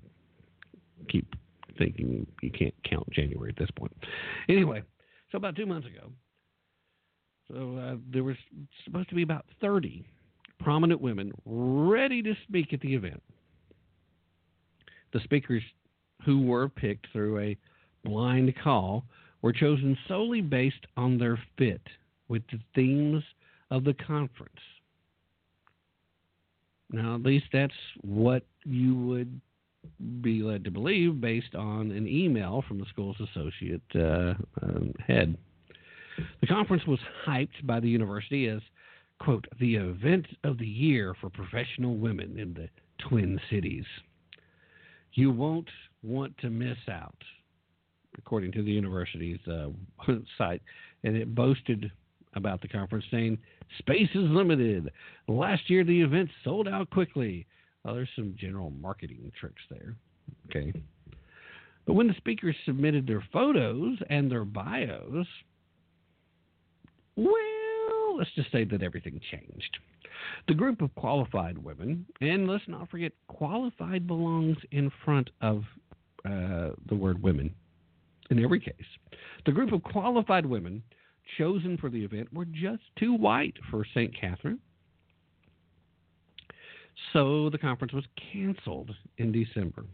[1.09, 1.35] keep
[1.77, 3.91] thinking you can't count January at this point.
[4.49, 4.81] Anyway,
[5.31, 6.09] so about two months ago,
[7.51, 8.37] so uh, there was
[8.83, 10.05] supposed to be about 30
[10.59, 13.21] prominent women ready to speak at the event.
[15.13, 15.63] The speakers
[16.25, 17.57] who were picked through a
[18.03, 19.05] blind call
[19.41, 21.81] were chosen solely based on their fit
[22.27, 23.23] with the themes
[23.69, 24.53] of the conference.
[26.91, 29.41] Now, at least that's what you would
[30.21, 35.37] be led to believe based on an email from the school's associate uh, um, head.
[36.41, 38.61] The conference was hyped by the university as,
[39.19, 42.69] quote, the event of the year for professional women in the
[43.07, 43.85] Twin Cities.
[45.13, 45.69] You won't
[46.03, 47.17] want to miss out,
[48.17, 49.69] according to the university's uh,
[50.37, 50.61] site.
[51.03, 51.91] And it boasted
[52.35, 53.37] about the conference saying,
[53.79, 54.91] Space is limited.
[55.27, 57.45] Last year, the event sold out quickly.
[57.85, 59.95] Well, there's some general marketing tricks there.
[60.49, 60.73] Okay.
[61.85, 65.27] But when the speakers submitted their photos and their bios,
[67.15, 69.77] well, let's just say that everything changed.
[70.47, 75.63] The group of qualified women, and let's not forget, qualified belongs in front of
[76.25, 77.53] uh, the word women
[78.31, 78.73] in every case.
[79.45, 80.81] The group of qualified women
[81.37, 84.11] chosen for the event were just too white for St.
[84.19, 84.59] Catherine
[87.13, 89.85] so the conference was canceled in December.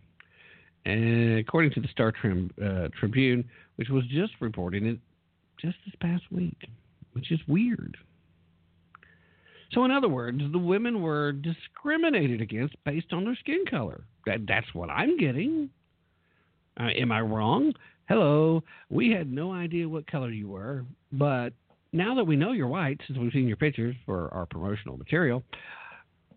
[0.85, 3.43] And according to the Star uh, Tribune,
[3.75, 4.99] which was just reporting it
[5.59, 6.57] just this past week,
[7.13, 7.97] which is weird.
[9.73, 14.03] So, in other words, the women were discriminated against based on their skin color.
[14.25, 15.69] That, that's what I'm getting.
[16.79, 17.73] Uh, am I wrong?
[18.09, 20.83] Hello, we had no idea what color you were,
[21.13, 21.53] but
[21.93, 25.43] now that we know you're white, since we've seen your pictures for our promotional material,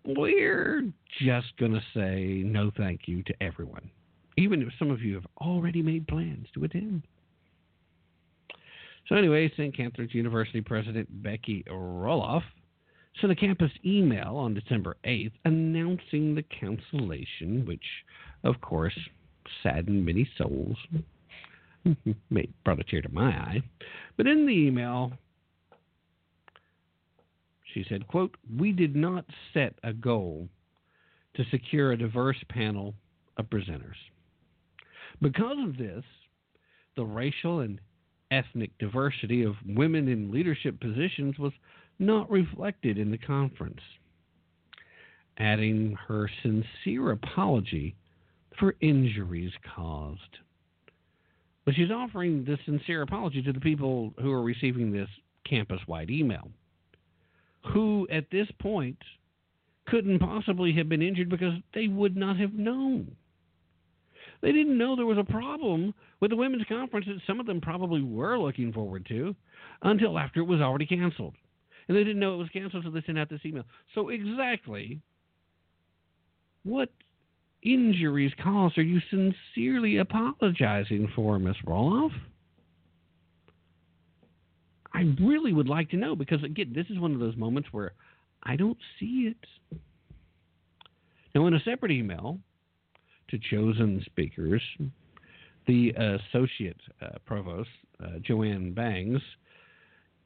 [0.05, 0.85] we're
[1.21, 3.91] just going to say no thank you to everyone,
[4.37, 7.03] even if some of you have already made plans to attend.
[9.09, 9.77] So, anyway, St.
[9.77, 12.43] Catherine's University President Becky Roloff
[13.21, 17.85] sent a campus email on December 8th announcing the cancellation, which,
[18.45, 18.99] of course,
[19.63, 20.77] saddened many souls.
[22.65, 23.63] Brought a tear to my eye.
[24.17, 25.13] But in the email,
[27.75, 30.49] she said, quote, We did not set a goal
[31.35, 32.95] to secure a diverse panel
[33.37, 33.99] of presenters.
[35.21, 36.05] Because of this,
[36.97, 37.81] the racial and
[38.31, 41.53] ethnic diversity of women in leadership positions was
[41.99, 43.81] not reflected in the conference,
[45.39, 47.97] adding her sincere apology
[48.59, 50.21] for injuries caused.
[51.65, 55.09] But she's offering this sincere apology to the people who are receiving this
[55.49, 56.51] campus wide email,
[57.73, 58.99] who at this point
[59.87, 63.17] couldn't possibly have been injured because they would not have known.
[64.41, 67.61] They didn't know there was a problem with the women's conference that some of them
[67.61, 69.35] probably were looking forward to
[69.83, 71.35] until after it was already canceled.
[71.89, 73.65] And they didn't know it was canceled, so they sent out this email.
[73.95, 75.01] So, exactly
[76.63, 76.91] what
[77.63, 82.13] injuries caused are you sincerely apologizing for, Miss Roloff?
[84.95, 87.93] I really would like to know because, again, this is one of those moments where
[88.45, 89.77] I don't see it.
[91.35, 92.39] Now, in a separate email
[93.29, 94.63] to chosen speakers,
[95.67, 97.71] the associate uh, provost,
[98.03, 99.21] uh, Joanne Bangs,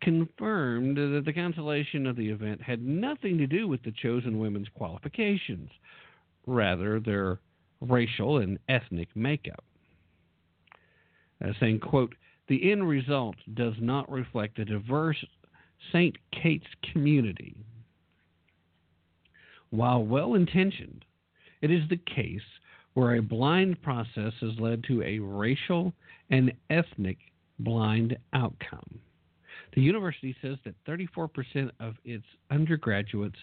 [0.02, 4.68] confirmed that the cancellation of the event had nothing to do with the chosen women's
[4.74, 5.70] qualifications,
[6.46, 7.40] rather their
[7.80, 9.64] racial and ethnic makeup.
[11.42, 12.14] Uh, saying, quote,
[12.48, 15.22] the end result does not reflect a diverse
[15.92, 16.16] St.
[16.32, 17.54] Kate's community.
[19.70, 21.04] While well intentioned,
[21.60, 22.40] it is the case
[22.94, 25.92] where a blind process has led to a racial
[26.30, 27.18] and ethnic
[27.58, 28.98] blind outcome.
[29.74, 33.38] The university says that 34% of its undergraduates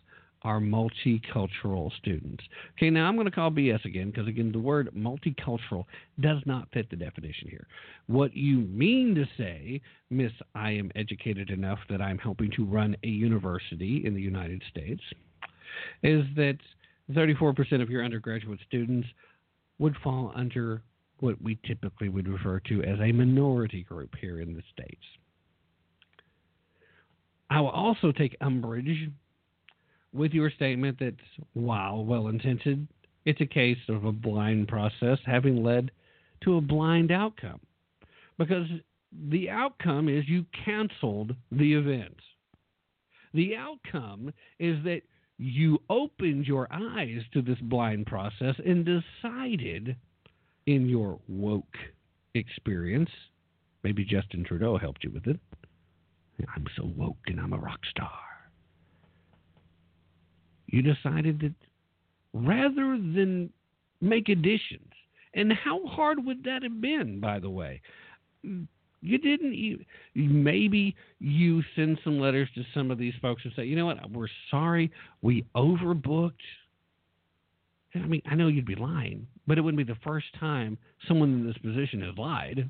[0.45, 2.43] are multicultural students.
[2.77, 5.85] Okay, now I'm going to call BS again because, again, the word multicultural
[6.19, 7.65] does not fit the definition here.
[8.05, 9.81] What you mean to say,
[10.11, 14.61] Miss, I am educated enough that I'm helping to run a university in the United
[14.69, 15.01] States,
[16.03, 16.57] is that
[17.11, 19.07] 34% of your undergraduate students
[19.79, 20.83] would fall under
[21.21, 25.01] what we typically would refer to as a minority group here in the States.
[27.49, 29.09] I will also take umbrage
[30.15, 31.15] with your statement that
[31.53, 32.87] while well intended,
[33.25, 35.91] it's a case of a blind process having led
[36.43, 37.59] to a blind outcome.
[38.37, 38.67] Because
[39.29, 42.15] the outcome is you canceled the event.
[43.33, 45.01] The outcome is that
[45.37, 49.97] you opened your eyes to this blind process and decided
[50.65, 51.77] in your woke
[52.33, 53.09] experience,
[53.83, 55.39] maybe Justin Trudeau helped you with it.
[56.55, 58.34] I'm so woke and I'm a rock star
[60.67, 61.53] you decided that
[62.33, 63.51] rather than
[64.01, 64.91] make additions,
[65.33, 67.81] and how hard would that have been, by the way?
[68.43, 69.53] You didn't.
[69.53, 69.83] You,
[70.15, 74.11] maybe you send some letters to some of these folks and say, you know what,
[74.11, 76.31] we're sorry, we overbooked.
[77.93, 80.77] I mean, I know you'd be lying, but it wouldn't be the first time
[81.07, 82.69] someone in this position has lied.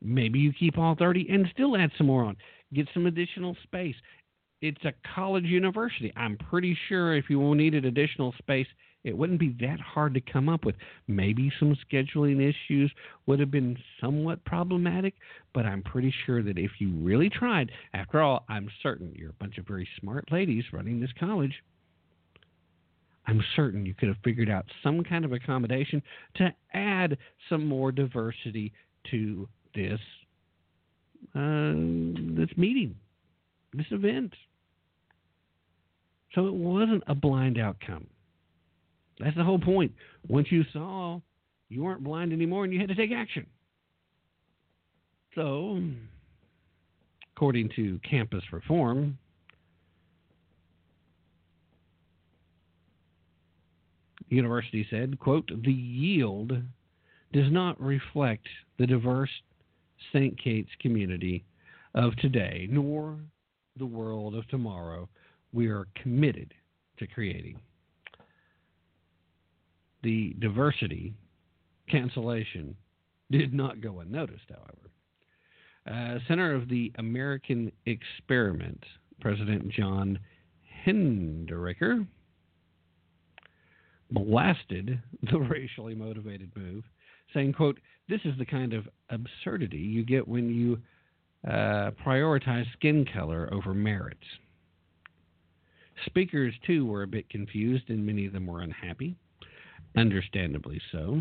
[0.00, 2.36] Maybe you keep all 30 and still add some more on.
[2.72, 3.96] Get some additional space
[4.60, 6.12] it's a college university.
[6.16, 8.66] I'm pretty sure if you needed additional space,
[9.04, 10.74] it wouldn't be that hard to come up with.
[11.06, 12.92] Maybe some scheduling issues
[13.26, 15.14] would have been somewhat problematic,
[15.54, 19.34] but I'm pretty sure that if you really tried, after all, I'm certain you're a
[19.34, 21.54] bunch of very smart ladies running this college.
[23.26, 26.02] I'm certain you could have figured out some kind of accommodation
[26.36, 27.18] to add
[27.48, 28.72] some more diversity
[29.10, 30.00] to this
[31.34, 31.72] uh,
[32.36, 32.94] this meeting,
[33.74, 34.32] this event.
[36.34, 38.06] So it wasn't a blind outcome.
[39.18, 39.92] That's the whole point.
[40.28, 41.20] Once you saw,
[41.68, 43.46] you weren't blind anymore and you had to take action.
[45.34, 45.80] So,
[47.34, 49.18] according to campus reform,
[54.28, 56.52] university said, quote, the yield
[57.32, 58.46] does not reflect
[58.78, 59.30] the diverse
[60.12, 60.38] St.
[60.42, 61.44] Kate's community
[61.94, 63.18] of today, nor
[63.76, 65.08] the world of tomorrow
[65.52, 66.54] we are committed
[66.98, 67.60] to creating.
[70.02, 71.14] The diversity
[71.90, 72.76] cancellation
[73.30, 74.90] did not go unnoticed, however.
[75.88, 78.82] Uh, center of the American experiment,
[79.20, 80.18] President John
[80.86, 82.06] Hinderaker
[84.10, 85.00] blasted
[85.30, 86.84] the racially motivated move,
[87.34, 90.78] saying, quote, this is the kind of absurdity you get when you
[91.50, 94.18] uh, prioritize skin color over merit.
[96.06, 99.16] Speakers, too, were a bit confused, and many of them were unhappy,
[99.96, 101.20] understandably so.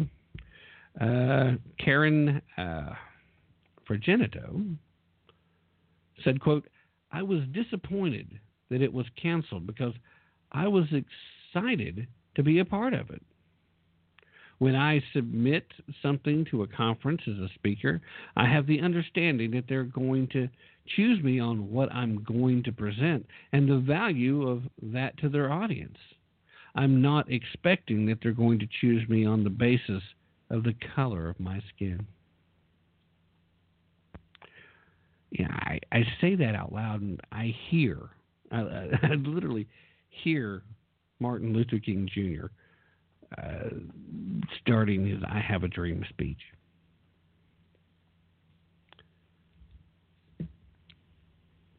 [0.99, 2.93] Uh, Karen uh,
[3.87, 4.75] Frigenito
[6.23, 6.67] said, quote,
[7.11, 8.39] I was disappointed
[8.69, 9.93] that it was canceled because
[10.51, 13.21] I was excited to be a part of it.
[14.59, 15.65] When I submit
[16.01, 18.01] something to a conference as a speaker,
[18.35, 20.49] I have the understanding that they're going to
[20.95, 25.51] choose me on what I'm going to present and the value of that to their
[25.51, 25.97] audience.
[26.75, 30.03] I'm not expecting that they're going to choose me on the basis
[30.49, 32.05] of the color of my skin.
[35.31, 38.09] Yeah, I, I say that out loud and I hear,
[38.51, 38.59] I,
[39.03, 39.67] I literally
[40.09, 40.63] hear
[41.19, 42.47] Martin Luther King Jr.
[43.37, 43.69] Uh,
[44.61, 46.37] starting his I Have a Dream speech.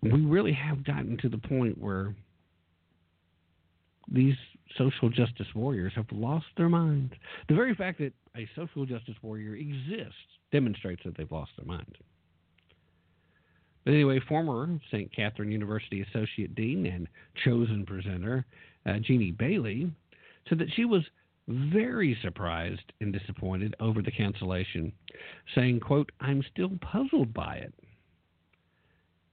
[0.02, 2.14] We really have gotten to the point where
[4.10, 4.36] these
[4.76, 7.12] social justice warriors have lost their minds.
[7.48, 10.14] The very fact that a social justice warrior exists
[10.52, 11.94] demonstrates that they've lost their minds.
[13.84, 15.10] But anyway, former St.
[15.14, 17.08] Catherine University Associate Dean and
[17.44, 18.44] chosen presenter
[18.86, 19.90] uh, Jeannie Bailey
[20.48, 21.02] said that she was
[21.48, 24.92] very surprised and disappointed over the cancellation,
[25.54, 27.72] saying, quote, I'm still puzzled by it.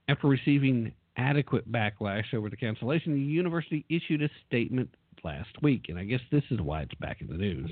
[0.07, 4.89] After receiving adequate backlash over the cancellation, the university issued a statement
[5.23, 7.71] last week, and I guess this is why it's back in the news.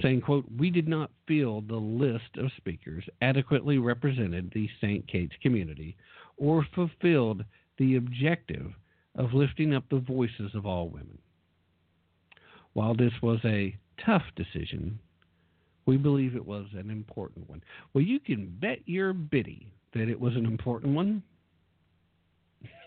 [0.00, 5.06] Saying, quote, we did not feel the list of speakers adequately represented the St.
[5.06, 5.96] Kate's community
[6.36, 7.44] or fulfilled
[7.78, 8.72] the objective
[9.16, 11.18] of lifting up the voices of all women.
[12.74, 14.98] While this was a tough decision,
[15.86, 17.62] we believe it was an important one.
[17.92, 21.22] Well, you can bet your biddy that it was an important one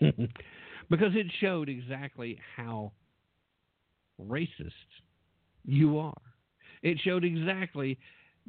[0.00, 2.92] because it showed exactly how
[4.20, 4.72] racist
[5.64, 6.20] you are.
[6.82, 7.98] It showed exactly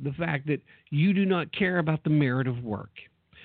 [0.02, 2.92] the fact that you do not care about the merit of work.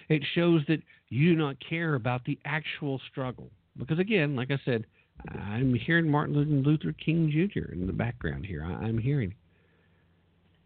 [0.08, 3.50] It shows that you do not care about the actual struggle.
[3.76, 4.84] Because again, like I said,
[5.28, 7.72] I'm hearing Martin Luther King Jr.
[7.72, 8.62] in the background here.
[8.62, 9.34] I'm hearing.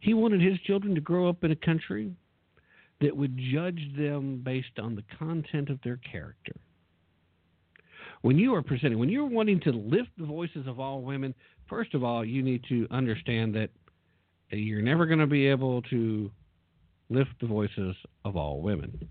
[0.01, 2.13] He wanted his children to grow up in a country
[3.01, 6.55] that would judge them based on the content of their character.
[8.23, 11.35] When you are presenting, when you're wanting to lift the voices of all women,
[11.69, 13.71] first of all, you need to understand that
[14.51, 16.31] you're never going to be able to
[17.11, 17.95] lift the voices
[18.25, 19.09] of all women.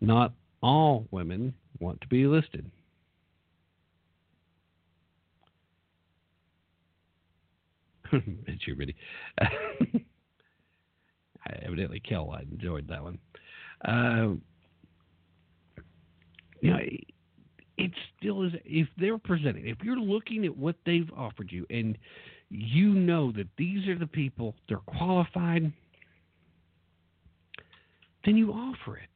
[0.00, 0.32] Not
[0.62, 2.70] all women want to be listed.
[8.12, 8.96] Bet you really.
[11.62, 13.18] evidently, Kel I enjoyed that one.
[13.84, 14.34] Uh,
[16.60, 16.78] you know,
[17.78, 18.52] it still is.
[18.64, 21.98] If they're presenting, if you're looking at what they've offered you, and
[22.48, 25.72] you know that these are the people, they're qualified,
[28.24, 29.10] then you offer it.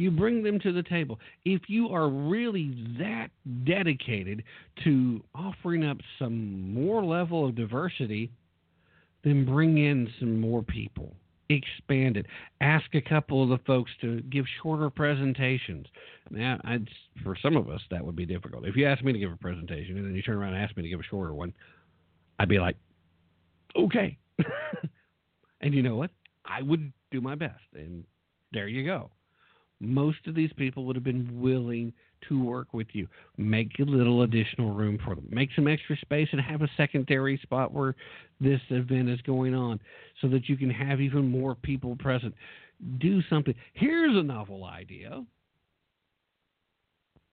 [0.00, 1.20] You bring them to the table.
[1.44, 3.28] If you are really that
[3.64, 4.42] dedicated
[4.82, 8.30] to offering up some more level of diversity,
[9.24, 11.12] then bring in some more people.
[11.50, 12.24] Expand it.
[12.62, 15.84] Ask a couple of the folks to give shorter presentations.
[16.30, 16.88] Now, I'd,
[17.22, 18.64] for some of us, that would be difficult.
[18.64, 20.74] If you ask me to give a presentation and then you turn around and ask
[20.78, 21.52] me to give a shorter one,
[22.38, 22.76] I'd be like,
[23.76, 24.16] okay.
[25.60, 26.10] and you know what?
[26.46, 27.60] I would do my best.
[27.74, 28.04] And
[28.50, 29.10] there you go
[29.80, 31.92] most of these people would have been willing
[32.28, 33.08] to work with you.
[33.38, 35.26] Make a little additional room for them.
[35.30, 37.96] Make some extra space and have a secondary spot where
[38.40, 39.80] this event is going on
[40.20, 42.34] so that you can have even more people present.
[42.98, 43.54] Do something.
[43.72, 45.24] Here's a novel idea.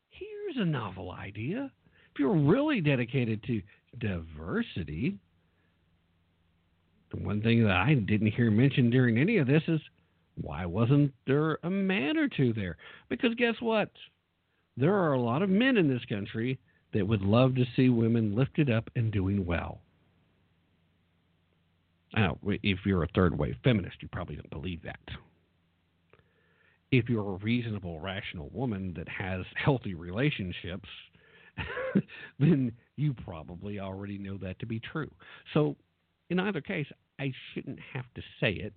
[0.10, 1.72] Here's a novel idea.
[2.14, 3.62] If you're really dedicated to
[4.00, 5.18] diversity,
[7.12, 9.80] the one thing that I didn't hear mentioned during any of this is
[10.42, 12.78] why wasn't there a man or two there?
[13.10, 13.92] Because guess what?
[14.76, 16.60] There are a lot of men in this country
[16.94, 19.82] that would love to see women lifted up and doing well.
[22.16, 25.00] Now, if you're a third wave feminist, you probably don't believe that.
[26.92, 30.88] If you're a reasonable, rational woman that has healthy relationships
[32.40, 35.12] then you probably already know that to be true.
[35.54, 35.76] So,
[36.30, 36.88] in either case,
[37.20, 38.74] I shouldn't have to say it,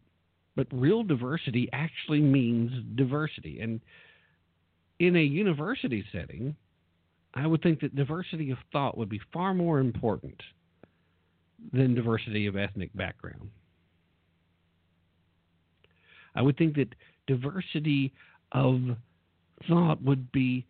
[0.60, 3.60] but real diversity actually means diversity.
[3.62, 3.80] And
[4.98, 6.54] in a university setting,
[7.32, 10.38] I would think that diversity of thought would be far more important
[11.72, 13.48] than diversity of ethnic background.
[16.34, 16.94] I would think that
[17.26, 18.12] diversity
[18.52, 18.82] of
[19.66, 20.66] thought would be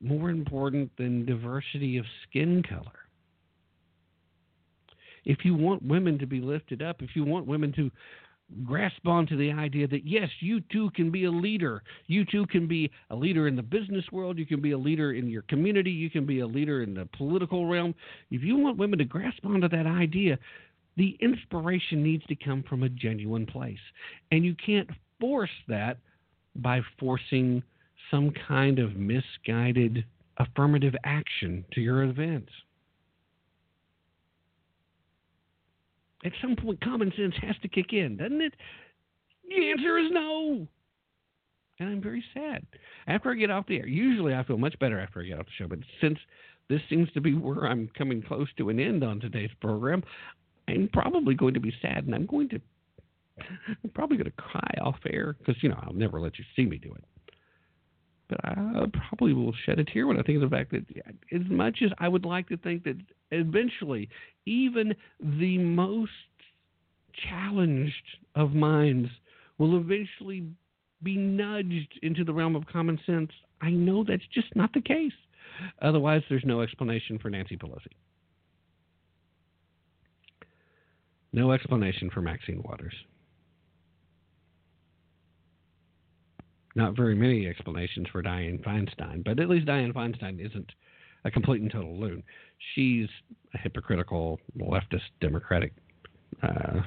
[0.00, 3.06] more important than diversity of skin color.
[5.24, 7.92] If you want women to be lifted up, if you want women to
[8.64, 11.82] grasp onto the idea that yes, you too can be a leader.
[12.06, 14.38] You too can be a leader in the business world.
[14.38, 15.90] You can be a leader in your community.
[15.90, 17.94] You can be a leader in the political realm.
[18.30, 20.38] If you want women to grasp onto that idea,
[20.96, 23.78] the inspiration needs to come from a genuine place.
[24.32, 24.88] And you can't
[25.20, 25.98] force that
[26.56, 27.62] by forcing
[28.10, 30.04] some kind of misguided
[30.38, 32.50] affirmative action to your events.
[36.24, 38.54] At some point, common sense has to kick in, doesn't it?
[39.48, 40.66] The answer is no.
[41.80, 42.66] And I'm very sad.
[43.06, 45.46] After I get off the air, usually I feel much better after I get off
[45.46, 46.18] the show, but since
[46.68, 50.02] this seems to be where I'm coming close to an end on today's program,
[50.66, 52.60] I'm probably going to be sad and I'm going to
[53.84, 56.66] I'm probably going to cry off air because you know I'll never let you see
[56.66, 57.04] me do it.
[58.28, 60.84] But I probably will shed a tear when I think of the fact that,
[61.32, 62.96] as much as I would like to think that
[63.30, 64.08] eventually,
[64.44, 66.12] even the most
[67.28, 67.94] challenged
[68.34, 69.08] of minds
[69.56, 70.46] will eventually
[71.02, 73.30] be nudged into the realm of common sense,
[73.60, 75.12] I know that's just not the case.
[75.80, 77.92] Otherwise, there's no explanation for Nancy Pelosi.
[81.32, 82.94] No explanation for Maxine Waters.
[86.78, 90.70] Not very many explanations for Dianne Feinstein, but at least Dianne Feinstein isn't
[91.24, 92.22] a complete and total loon.
[92.72, 93.08] She's
[93.52, 95.72] a hypocritical leftist Democratic
[96.40, 96.82] uh,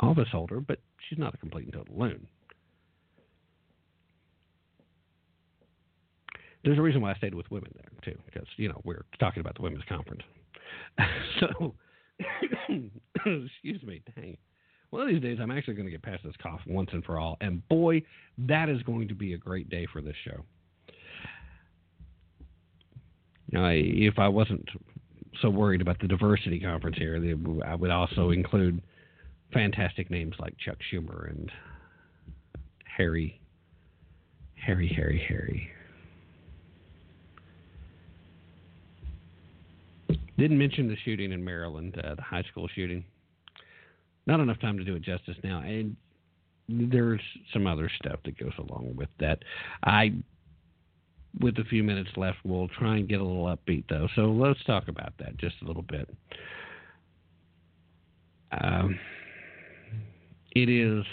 [0.00, 2.26] office holder, but she's not a complete and total loon.
[6.64, 9.42] There's a reason why I stayed with women there too, because you know we're talking
[9.42, 10.22] about the women's conference.
[11.38, 11.74] so,
[13.18, 14.38] excuse me, dang.
[14.94, 17.18] One of these days, I'm actually going to get past this cough once and for
[17.18, 18.00] all, and boy,
[18.38, 20.44] that is going to be a great day for this show.
[23.50, 24.68] Now, if I wasn't
[25.42, 27.16] so worried about the diversity conference here,
[27.66, 28.82] I would also include
[29.52, 31.50] fantastic names like Chuck Schumer and
[32.84, 33.40] Harry,
[34.64, 35.70] Harry, Harry, Harry.
[40.38, 43.04] Didn't mention the shooting in Maryland, uh, the high school shooting.
[44.26, 45.96] Not enough time to do it justice now, and
[46.68, 47.20] there's
[47.52, 49.40] some other stuff that goes along with that.
[49.84, 50.14] I,
[51.40, 54.08] with a few minutes left, we'll try and get a little upbeat though.
[54.16, 56.08] So let's talk about that just a little bit.
[58.52, 58.98] Um,
[60.52, 61.04] it is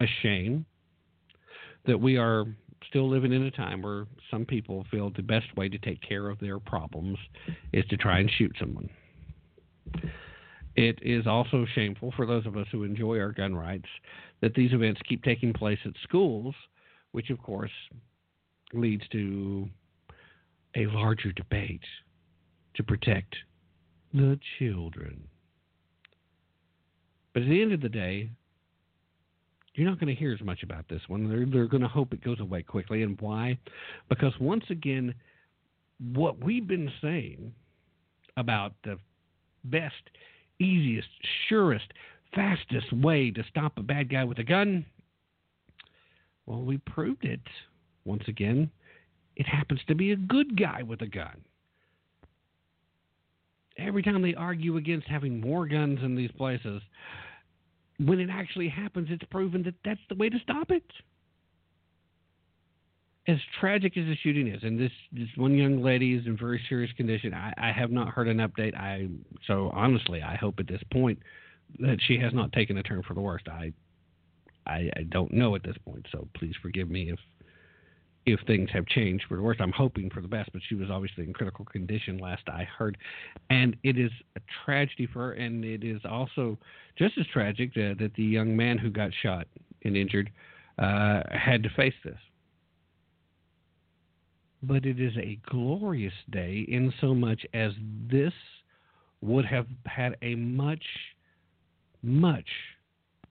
[0.00, 0.66] a shame
[1.86, 2.44] that we are
[2.88, 6.28] still living in a time where some people feel the best way to take care
[6.28, 7.18] of their problems
[7.72, 8.88] is to try and shoot someone.
[10.74, 13.88] It is also shameful for those of us who enjoy our gun rights
[14.40, 16.54] that these events keep taking place at schools,
[17.12, 17.70] which of course
[18.72, 19.68] leads to
[20.74, 21.84] a larger debate
[22.74, 23.36] to protect
[24.14, 25.22] the children.
[27.34, 28.30] But at the end of the day,
[29.74, 31.28] you're not going to hear as much about this one.
[31.28, 33.02] They're, they're going to hope it goes away quickly.
[33.02, 33.58] And why?
[34.08, 35.14] Because once again,
[36.12, 37.54] what we've been saying
[38.36, 38.98] about the
[39.64, 39.94] best,
[40.62, 41.08] easiest,
[41.48, 41.92] surest,
[42.34, 44.84] fastest way to stop a bad guy with a gun,
[46.46, 47.40] well, we proved it.
[48.04, 48.70] Once again,
[49.36, 51.40] it happens to be a good guy with a gun.
[53.78, 56.82] Every time they argue against having more guns in these places,
[57.98, 60.84] when it actually happens, it's proven that that's the way to stop it.
[63.28, 66.60] As tragic as the shooting is, and this, this one young lady is in very
[66.68, 68.76] serious condition, I, I have not heard an update.
[68.76, 69.08] I
[69.46, 71.20] so honestly, I hope at this point
[71.78, 73.46] that she has not taken a turn for the worst.
[73.48, 73.72] I,
[74.66, 77.18] I, I don't know at this point, so please forgive me if
[78.24, 79.60] if things have changed for the worst.
[79.60, 82.96] I'm hoping for the best, but she was obviously in critical condition last I heard.
[83.50, 86.56] And it is a tragedy for her, and it is also
[86.96, 89.46] just as tragic that, that the young man who got shot
[89.84, 90.30] and injured
[90.78, 92.18] uh, had to face this
[94.62, 97.72] but it is a glorious day in so much as
[98.10, 98.32] this
[99.20, 100.84] would have had a much,
[102.02, 102.48] much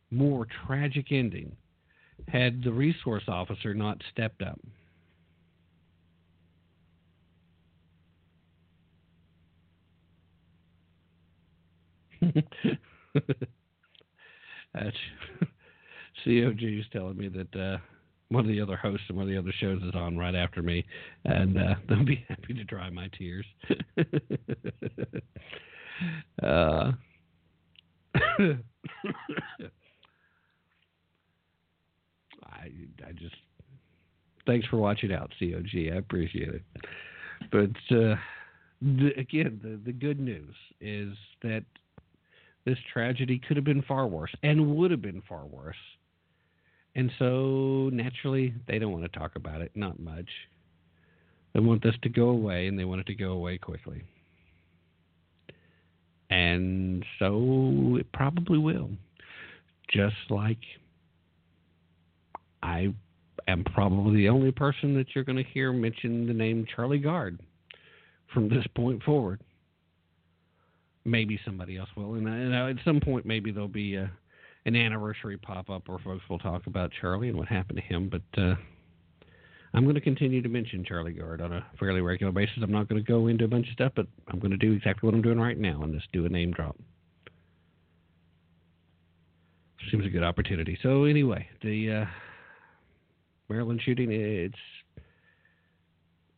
[0.09, 1.55] more tragic ending
[2.27, 4.59] had the resource officer not stepped up.
[14.73, 14.95] That's
[16.23, 17.77] COG is telling me that uh,
[18.31, 20.61] one of the other hosts and one of the other shows is on right after
[20.61, 20.85] me,
[21.25, 23.45] and uh, they'll be happy to dry my tears.
[26.41, 26.91] uh,
[32.43, 32.71] I
[33.05, 33.35] I just
[34.45, 35.91] thanks for watching out, COG.
[35.91, 36.63] I appreciate it.
[37.51, 38.15] But uh,
[38.81, 41.13] the, again, the the good news is
[41.43, 41.65] that
[42.63, 45.75] this tragedy could have been far worse and would have been far worse.
[46.95, 50.27] And so naturally, they don't want to talk about it, not much.
[51.53, 54.03] They want this to go away, and they want it to go away quickly.
[56.29, 58.89] And so it probably will.
[59.93, 60.59] Just like
[62.63, 62.93] I
[63.47, 67.39] am probably the only person that you're going to hear mention the name Charlie Gard
[68.33, 69.41] from this point forward.
[71.03, 74.11] Maybe somebody else will, and, uh, and uh, at some point, maybe there'll be a,
[74.65, 78.09] an anniversary pop up where folks will talk about Charlie and what happened to him.
[78.09, 78.55] But uh,
[79.73, 82.57] I'm going to continue to mention Charlie Gard on a fairly regular basis.
[82.61, 84.73] I'm not going to go into a bunch of stuff, but I'm going to do
[84.73, 86.75] exactly what I'm doing right now and just do a name drop.
[89.89, 90.77] Seems a good opportunity.
[90.83, 92.05] So anyway, the uh,
[93.49, 94.55] Maryland shooting, it's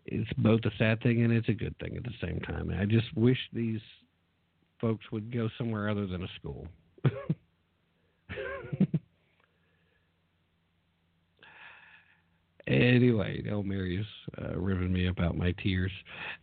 [0.05, 2.73] it's both a sad thing and it's a good thing at the same time.
[2.77, 3.81] I just wish these
[4.79, 6.67] folks would go somewhere other than a school.
[12.67, 14.05] anyway, El Mary's
[14.41, 15.91] uh, riven me about my tears.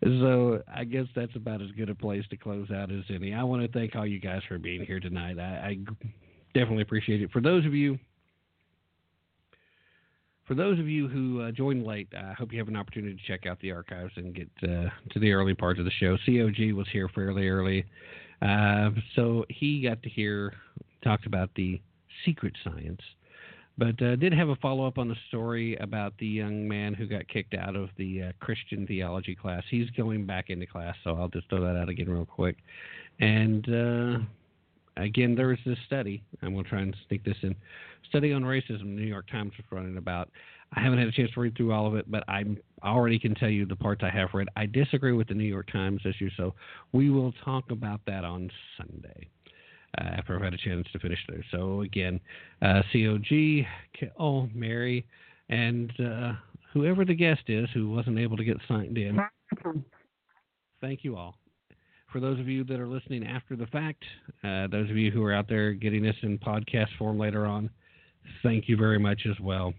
[0.02, 3.34] So I guess that's about as good a place to close out as any.
[3.34, 5.38] I want to thank all you guys for being here tonight.
[5.38, 5.76] I, I
[6.54, 7.30] definitely appreciate it.
[7.32, 7.98] For those of you
[10.50, 13.22] for those of you who uh, joined late, I hope you have an opportunity to
[13.24, 16.16] check out the archives and get uh, to the early parts of the show.
[16.26, 17.84] COG was here fairly early,
[18.42, 20.52] uh, so he got to hear
[21.04, 21.80] talked about the
[22.24, 23.00] secret science,
[23.80, 27.06] but uh, did have a follow up on the story about the young man who
[27.06, 29.62] got kicked out of the uh, Christian theology class.
[29.70, 32.58] He's going back into class, so I'll just throw that out again real quick.
[33.20, 34.18] And uh,
[35.02, 36.22] again, there was this study.
[36.42, 37.56] Going to try and sneak this in.
[38.10, 38.80] Study on racism.
[38.80, 40.28] The New York Times was running about.
[40.74, 42.44] I haven't had a chance to read through all of it, but I
[42.84, 44.48] already can tell you the parts I have read.
[44.56, 46.54] I disagree with the New York Times issue, so
[46.92, 49.30] we will talk about that on Sunday
[49.98, 51.44] after I've had a chance to finish there.
[51.50, 52.20] So again,
[52.62, 53.66] uh, COG,
[54.18, 55.06] oh Mary,
[55.48, 56.32] and uh,
[56.72, 59.18] whoever the guest is who wasn't able to get signed in.
[60.80, 61.36] Thank you all
[62.12, 64.02] for those of you that are listening after the fact,
[64.42, 67.70] uh, those of you who are out there getting this in podcast form later on,
[68.42, 69.72] thank you very much as well.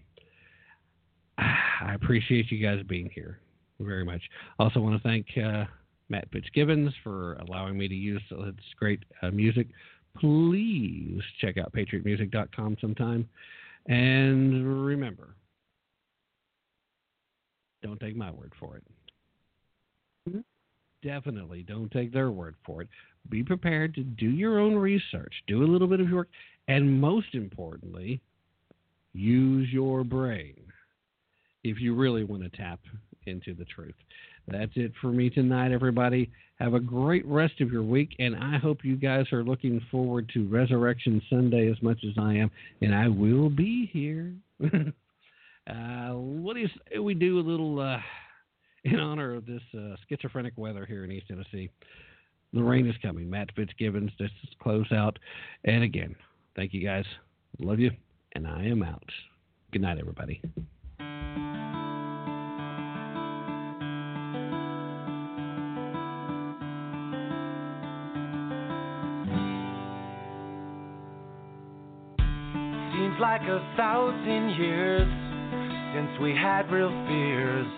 [1.38, 3.40] I appreciate you guys being here
[3.80, 4.22] very much.
[4.58, 5.64] Also, want to thank uh,
[6.08, 9.68] Matt Fitzgibbons for allowing me to use its great uh, music.
[10.18, 13.28] Please check out patriotmusic.com sometime.
[13.86, 15.34] And remember,
[17.82, 18.84] don't take my word for it.
[20.28, 20.40] Mm-hmm
[21.02, 22.88] definitely don't take their word for it.
[23.28, 26.28] Be prepared to do your own research, do a little bit of your work,
[26.68, 28.20] and most importantly,
[29.12, 30.56] use your brain
[31.64, 32.80] if you really want to tap
[33.26, 33.94] into the truth.
[34.48, 36.30] That's it for me tonight, everybody.
[36.58, 40.30] Have a great rest of your week, and I hope you guys are looking forward
[40.34, 42.50] to Resurrection Sunday as much as I am,
[42.80, 44.32] and I will be here.
[44.64, 47.80] uh, what do you say we do a little?
[47.80, 47.98] Uh,
[48.84, 51.70] in honor of this uh, schizophrenic weather here in East Tennessee.
[52.52, 53.30] The rain is coming.
[53.30, 55.18] Matt Fitzgibbons, this is close out.
[55.64, 56.14] And again,
[56.54, 57.04] thank you guys.
[57.58, 57.90] Love you.
[58.34, 59.04] And I am out.
[59.72, 60.42] Good night, everybody.
[73.52, 75.08] A thousand years
[75.92, 77.68] since we had real fears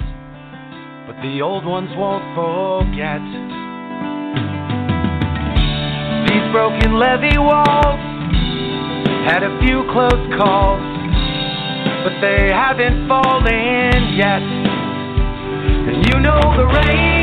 [1.07, 3.21] but the old ones won't forget.
[6.31, 8.01] These broken levee walls
[9.29, 10.81] had a few close calls,
[12.07, 14.41] but they haven't fallen yet.
[15.91, 17.14] And you know the rain's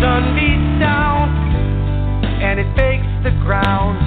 [0.00, 1.26] sun beats down
[2.38, 3.98] and it bakes the ground,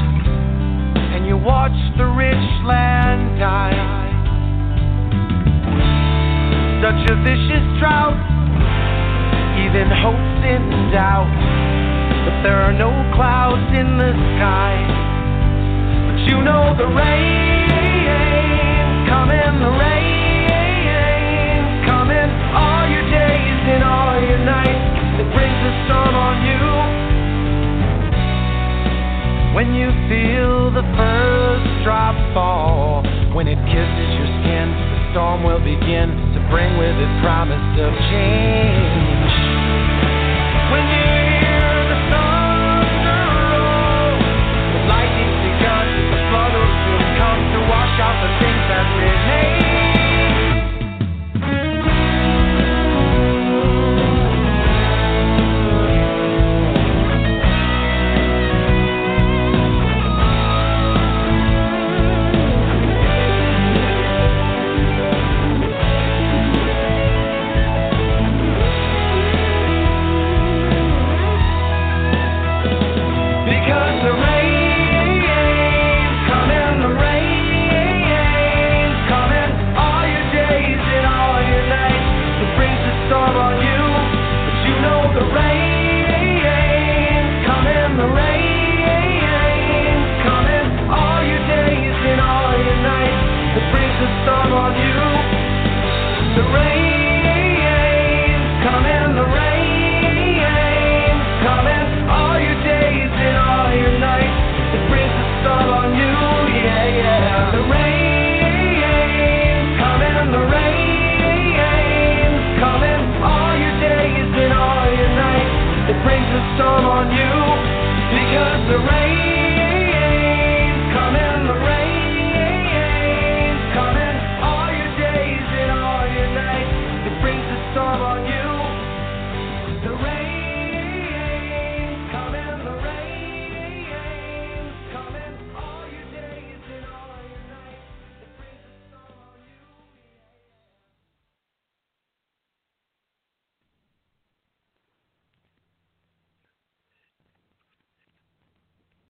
[1.13, 3.75] and you watch the rich land die.
[6.79, 8.15] Such a vicious drought,
[9.59, 10.63] even hope's in
[10.95, 11.27] doubt.
[12.23, 14.79] But there are no clouds in the sky.
[16.07, 17.67] But you know the rain
[19.11, 19.80] coming, the
[25.89, 26.61] On you.
[29.55, 33.01] When you feel the first drop fall,
[33.33, 37.91] when it kisses your skin, the storm will begin to bring with it promise of
[38.13, 39.33] change.
[40.69, 41.07] When you
[41.41, 43.25] hear the thunder
[43.57, 44.81] roll, the
[46.13, 46.71] the flood will
[47.17, 49.70] come to wash out the things that remain.